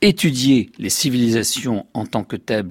Étudier 0.01 0.71
les 0.77 0.89
civilisations 0.89 1.85
en 1.93 2.05
tant 2.05 2.23
que 2.23 2.35
telles 2.35 2.65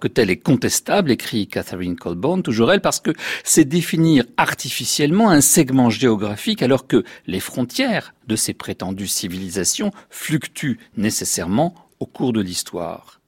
que 0.00 0.30
est 0.30 0.36
contestable, 0.36 1.10
écrit 1.10 1.46
Catherine 1.46 1.96
Colborne, 1.96 2.42
toujours 2.42 2.72
elle, 2.72 2.80
parce 2.80 3.00
que 3.00 3.12
c'est 3.44 3.64
définir 3.64 4.24
artificiellement 4.36 5.30
un 5.30 5.40
segment 5.40 5.90
géographique 5.90 6.62
alors 6.62 6.86
que 6.86 7.04
les 7.26 7.40
frontières 7.40 8.14
de 8.26 8.36
ces 8.36 8.54
prétendues 8.54 9.06
civilisations 9.06 9.92
fluctuent 10.10 10.78
nécessairement 10.96 11.74
au 12.00 12.06
cours 12.06 12.32
de 12.32 12.40
l'histoire. 12.40 13.20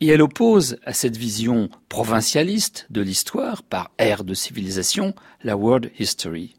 Et 0.00 0.08
elle 0.08 0.22
oppose 0.22 0.78
à 0.84 0.94
cette 0.94 1.16
vision 1.16 1.68
provincialiste 1.88 2.86
de 2.90 3.02
l'histoire 3.02 3.62
par 3.62 3.90
ère 3.98 4.24
de 4.24 4.34
civilisation 4.34 5.14
la 5.42 5.56
world 5.56 5.90
history. 5.98 6.54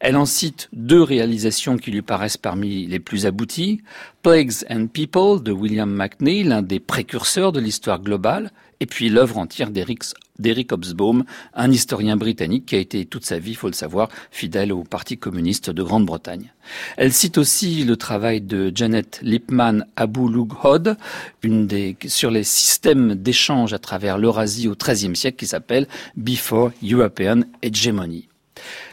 Elle 0.00 0.16
en 0.16 0.26
cite 0.26 0.68
deux 0.72 1.02
réalisations 1.02 1.76
qui 1.76 1.90
lui 1.90 2.02
paraissent 2.02 2.36
parmi 2.36 2.86
les 2.86 3.00
plus 3.00 3.26
abouties. 3.26 3.80
Plagues 4.22 4.64
and 4.70 4.88
People 4.88 5.42
de 5.42 5.52
William 5.52 5.90
McNeil, 5.90 6.44
l'un 6.44 6.62
des 6.62 6.80
précurseurs 6.80 7.52
de 7.52 7.60
l'histoire 7.60 8.00
globale, 8.00 8.50
et 8.80 8.86
puis 8.86 9.08
l'œuvre 9.08 9.38
entière 9.38 9.70
d'Eric 9.70 10.72
Hobsbawm, 10.72 11.24
un 11.54 11.70
historien 11.70 12.16
britannique 12.16 12.66
qui 12.66 12.74
a 12.74 12.78
été 12.78 13.04
toute 13.06 13.24
sa 13.24 13.38
vie, 13.38 13.54
faut 13.54 13.68
le 13.68 13.72
savoir, 13.72 14.08
fidèle 14.30 14.72
au 14.72 14.82
Parti 14.82 15.16
communiste 15.16 15.70
de 15.70 15.82
Grande-Bretagne. 15.82 16.52
Elle 16.96 17.12
cite 17.12 17.38
aussi 17.38 17.84
le 17.84 17.96
travail 17.96 18.40
de 18.40 18.70
Janet 18.74 19.20
Lipman 19.22 19.86
Abu 19.96 20.28
Lughod, 20.28 20.96
sur 22.06 22.30
les 22.30 22.44
systèmes 22.44 23.14
d'échange 23.14 23.72
à 23.72 23.78
travers 23.78 24.18
l'Eurasie 24.18 24.68
au 24.68 24.74
XIIIe 24.74 25.16
siècle 25.16 25.38
qui 25.38 25.46
s'appelle 25.46 25.86
Before 26.16 26.70
European 26.82 27.42
Hegemony. 27.62 28.28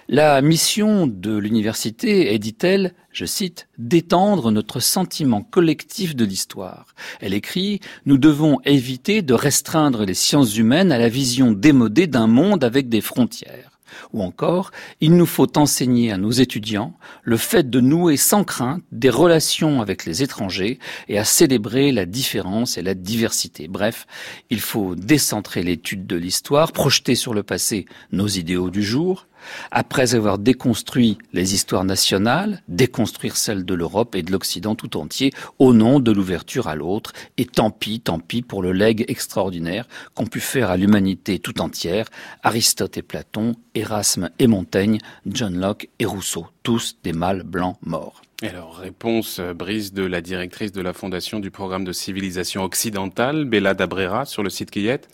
La 0.09 0.41
mission 0.41 1.07
de 1.07 1.37
l'université 1.37 2.33
est, 2.33 2.39
dit-elle, 2.39 2.93
je 3.13 3.23
cite, 3.23 3.69
d'étendre 3.77 4.51
notre 4.51 4.81
sentiment 4.81 5.41
collectif 5.41 6.13
de 6.13 6.25
l'histoire. 6.25 6.87
Elle 7.21 7.33
écrit, 7.33 7.79
nous 8.05 8.17
devons 8.17 8.59
éviter 8.65 9.21
de 9.21 9.33
restreindre 9.33 10.03
les 10.03 10.13
sciences 10.13 10.57
humaines 10.57 10.91
à 10.91 10.97
la 10.97 11.07
vision 11.07 11.53
démodée 11.53 12.07
d'un 12.07 12.27
monde 12.27 12.65
avec 12.65 12.89
des 12.89 12.99
frontières. 12.99 13.79
Ou 14.11 14.23
encore, 14.23 14.71
il 14.99 15.15
nous 15.15 15.25
faut 15.25 15.57
enseigner 15.57 16.11
à 16.11 16.17
nos 16.17 16.31
étudiants 16.31 16.97
le 17.23 17.37
fait 17.37 17.69
de 17.69 17.79
nouer 17.79 18.17
sans 18.17 18.43
crainte 18.43 18.83
des 18.91 19.09
relations 19.09 19.81
avec 19.81 20.05
les 20.05 20.21
étrangers 20.21 20.79
et 21.07 21.17
à 21.17 21.23
célébrer 21.23 21.91
la 21.93 22.05
différence 22.05 22.77
et 22.77 22.81
la 22.81 22.93
diversité. 22.93 23.67
Bref, 23.69 24.05
il 24.49 24.59
faut 24.59 24.95
décentrer 24.95 25.63
l'étude 25.63 26.07
de 26.07 26.15
l'histoire, 26.17 26.73
projeter 26.73 27.15
sur 27.15 27.33
le 27.33 27.43
passé 27.43 27.85
nos 28.11 28.27
idéaux 28.27 28.69
du 28.69 28.83
jour, 28.83 29.27
après 29.71 30.15
avoir 30.15 30.37
déconstruit 30.37 31.17
les 31.33 31.53
histoires 31.53 31.83
nationales, 31.83 32.61
déconstruire 32.67 33.37
celles 33.37 33.65
de 33.65 33.73
l'Europe 33.73 34.15
et 34.15 34.23
de 34.23 34.31
l'Occident 34.31 34.75
tout 34.75 34.97
entier 34.97 35.31
au 35.59 35.73
nom 35.73 35.99
de 35.99 36.11
l'ouverture 36.11 36.67
à 36.67 36.75
l'autre. 36.75 37.13
Et 37.37 37.45
tant 37.45 37.71
pis, 37.71 37.99
tant 37.99 38.19
pis 38.19 38.41
pour 38.41 38.61
le 38.61 38.71
legs 38.71 39.05
extraordinaire 39.07 39.87
qu'ont 40.13 40.25
pu 40.25 40.39
faire 40.39 40.69
à 40.69 40.77
l'humanité 40.77 41.39
tout 41.39 41.61
entière 41.61 42.05
Aristote 42.43 42.97
et 42.97 43.01
Platon, 43.01 43.53
Erasme 43.75 44.29
et 44.39 44.47
Montaigne, 44.47 44.99
John 45.25 45.59
Locke 45.59 45.89
et 45.99 46.05
Rousseau, 46.05 46.47
tous 46.63 46.97
des 47.03 47.13
mâles 47.13 47.43
blancs 47.43 47.77
morts. 47.81 48.21
Alors, 48.41 48.75
réponse 48.75 49.39
euh, 49.39 49.53
brise 49.53 49.93
de 49.93 50.03
la 50.03 50.19
directrice 50.19 50.73
de 50.73 50.81
la 50.81 50.91
Fondation 50.91 51.39
du 51.39 51.49
programme 51.49 51.85
de 51.85 51.93
civilisation 51.93 52.63
occidentale, 52.63 53.45
Bella 53.45 53.73
Dabrera, 53.73 54.25
sur 54.25 54.43
le 54.43 54.49
site 54.49 54.69
Quillette. 54.69 55.07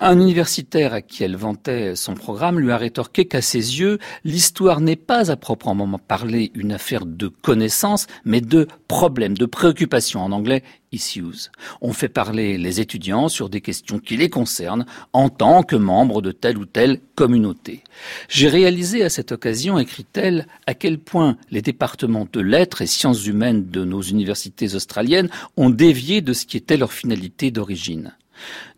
Un 0.00 0.18
universitaire 0.18 0.92
à 0.92 1.02
qui 1.02 1.22
elle 1.22 1.36
vantait 1.36 1.94
son 1.94 2.14
programme 2.14 2.58
lui 2.58 2.72
a 2.72 2.76
rétorqué 2.76 3.26
qu'à 3.26 3.40
ses 3.40 3.78
yeux, 3.78 4.00
l'histoire 4.24 4.80
n'est 4.80 4.96
pas 4.96 5.30
à 5.30 5.36
proprement 5.36 5.98
parler 5.98 6.50
une 6.54 6.72
affaire 6.72 7.06
de 7.06 7.28
connaissances, 7.28 8.08
mais 8.24 8.40
de 8.40 8.66
problèmes, 8.88 9.38
de 9.38 9.46
préoccupations, 9.46 10.20
en 10.20 10.32
anglais 10.32 10.64
issues. 10.90 11.50
On 11.80 11.92
fait 11.92 12.08
parler 12.08 12.58
les 12.58 12.80
étudiants 12.80 13.28
sur 13.28 13.48
des 13.48 13.60
questions 13.60 14.00
qui 14.00 14.16
les 14.16 14.30
concernent 14.30 14.84
en 15.12 15.28
tant 15.28 15.62
que 15.62 15.76
membres 15.76 16.22
de 16.22 16.32
telle 16.32 16.58
ou 16.58 16.66
telle 16.66 17.00
communauté. 17.14 17.84
J'ai 18.28 18.48
réalisé 18.48 19.04
à 19.04 19.10
cette 19.10 19.30
occasion, 19.30 19.78
écrit-elle, 19.78 20.46
à 20.66 20.74
quel 20.74 20.98
point 20.98 21.36
les 21.52 21.62
départements 21.62 22.26
de 22.32 22.40
lettres 22.40 22.82
et 22.82 22.86
sciences 22.86 23.26
humaines 23.26 23.70
de 23.70 23.84
nos 23.84 24.02
universités 24.02 24.74
australiennes 24.74 25.30
ont 25.56 25.70
dévié 25.70 26.20
de 26.20 26.32
ce 26.32 26.46
qui 26.46 26.56
était 26.56 26.76
leur 26.76 26.92
finalité 26.92 27.52
d'origine. 27.52 28.12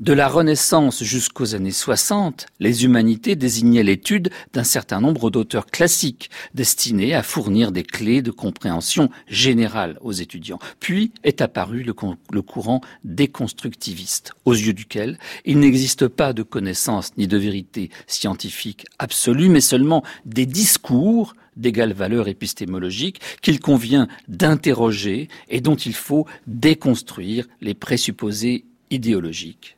De 0.01 0.13
la 0.13 0.29
Renaissance 0.29 1.03
jusqu'aux 1.03 1.55
années 1.55 1.71
60, 1.71 2.47
les 2.61 2.85
humanités 2.85 3.37
désignaient 3.37 3.83
l'étude 3.83 4.31
d'un 4.53 4.65
certain 4.65 5.01
nombre 5.01 5.31
d'auteurs 5.31 5.67
classiques 5.67 6.31
destinés 6.55 7.15
à 7.15 7.23
fournir 7.23 7.73
des 7.73 7.83
clés 7.83 8.23
de 8.23 8.31
compréhension 8.31 9.11
générale 9.29 9.99
aux 10.03 10.13
étudiants. 10.13 10.59
Puis 10.81 11.13
est 11.25 11.41
apparu 11.41 11.83
le, 11.83 12.43
courant 12.43 12.81
déconstructiviste, 13.05 14.33
aux 14.45 14.55
yeux 14.55 14.75
duquel 14.75 15.19
il 15.45 15.59
n'existe 15.59 16.09
pas 16.09 16.33
de 16.33 16.43
connaissance 16.43 17.13
ni 17.17 17.27
de 17.27 17.37
vérité 17.37 17.91
scientifique 18.07 18.87
absolue, 18.99 19.49
mais 19.49 19.61
seulement 19.61 20.03
des 20.25 20.47
discours 20.47 21.35
d'égale 21.57 21.93
valeur 21.93 22.29
épistémologique 22.29 23.21
qu'il 23.41 23.61
convient 23.61 24.09
d'interroger 24.29 25.29
et 25.49 25.61
dont 25.61 25.75
il 25.75 25.95
faut 25.95 26.27
déconstruire 26.47 27.47
les 27.61 27.75
présupposés 27.75 28.65
idéologique. 28.91 29.77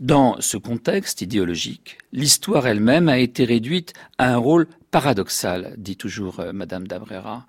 Dans 0.00 0.40
ce 0.40 0.56
contexte 0.56 1.22
idéologique, 1.22 1.98
l'histoire 2.12 2.66
elle-même 2.66 3.08
a 3.08 3.18
été 3.18 3.44
réduite 3.44 3.92
à 4.16 4.32
un 4.32 4.36
rôle 4.36 4.66
paradoxal, 4.90 5.74
dit 5.76 5.96
toujours 5.96 6.40
euh, 6.40 6.52
Madame 6.52 6.86
d'Abrera, 6.86 7.46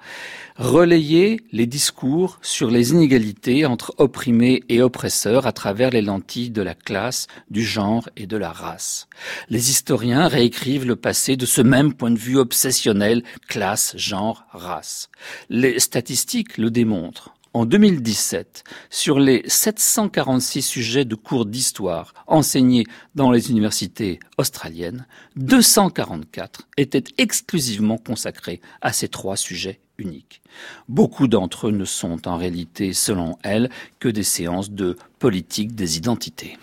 relayer 0.57 1.39
les 1.53 1.67
discours 1.67 2.37
sur 2.41 2.69
les 2.69 2.91
inégalités 2.91 3.65
entre 3.65 3.93
opprimés 3.97 4.63
et 4.67 4.81
oppresseurs 4.81 5.47
à 5.47 5.53
travers 5.53 5.89
les 5.89 6.01
lentilles 6.01 6.49
de 6.49 6.61
la 6.61 6.75
classe, 6.75 7.27
du 7.49 7.63
genre 7.63 8.09
et 8.17 8.27
de 8.27 8.35
la 8.35 8.51
race. 8.51 9.07
Les 9.47 9.69
historiens 9.69 10.27
réécrivent 10.27 10.85
le 10.85 10.97
passé 10.97 11.37
de 11.37 11.45
ce 11.45 11.61
même 11.61 11.93
point 11.93 12.11
de 12.11 12.19
vue 12.19 12.37
obsessionnel, 12.37 13.23
classe, 13.47 13.95
genre, 13.95 14.45
race. 14.51 15.09
Les 15.49 15.79
statistiques 15.79 16.57
le 16.57 16.69
démontrent. 16.69 17.33
En 17.53 17.65
2017, 17.65 18.63
sur 18.91 19.19
les 19.19 19.41
746 19.47 20.61
sujets 20.61 21.05
de 21.05 21.15
cours 21.15 21.47
d'histoire 21.47 22.13
enseignés 22.27 22.85
dans 23.15 23.31
les 23.31 23.49
universités 23.49 24.19
australiennes, 24.37 25.07
244 25.35 26.67
étaient 26.77 27.03
exclusivement 27.17 27.97
consacrés 27.97 28.61
à 28.81 28.93
ces 28.93 29.07
trois 29.07 29.35
sujets 29.35 29.79
unique. 29.97 30.41
Beaucoup 30.87 31.27
d'entre 31.27 31.67
eux 31.67 31.71
ne 31.71 31.85
sont 31.85 32.27
en 32.27 32.37
réalité, 32.37 32.93
selon 32.93 33.37
elle, 33.43 33.71
que 33.99 34.09
des 34.09 34.23
séances 34.23 34.69
de 34.69 34.95
politique 35.17 35.73
des 35.73 35.97
identités. 35.97 36.57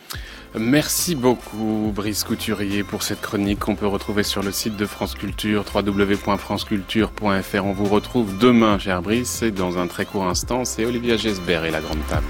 Merci 0.59 1.15
beaucoup 1.15 1.93
Brice 1.95 2.25
Couturier 2.25 2.83
pour 2.83 3.03
cette 3.03 3.21
chronique 3.21 3.59
qu'on 3.59 3.77
peut 3.77 3.87
retrouver 3.87 4.23
sur 4.23 4.43
le 4.43 4.53
site 4.53 4.75
de 4.77 4.87
France 4.87 5.15
Culture, 5.15 5.65
www.franceculture.fr. 5.75 7.65
On 7.65 7.73
vous 7.73 7.85
retrouve 7.85 8.39
demain, 8.39 8.79
cher 8.79 9.03
Brice, 9.03 9.43
et 9.43 9.51
dans 9.51 9.77
un 9.77 9.87
très 9.87 10.07
court 10.07 10.27
instant, 10.27 10.65
c'est 10.65 10.87
Olivia 10.87 11.19
Gesbert 11.19 11.67
et 11.67 11.71
la 11.71 11.83
grande 11.83 12.07
table. 12.09 12.27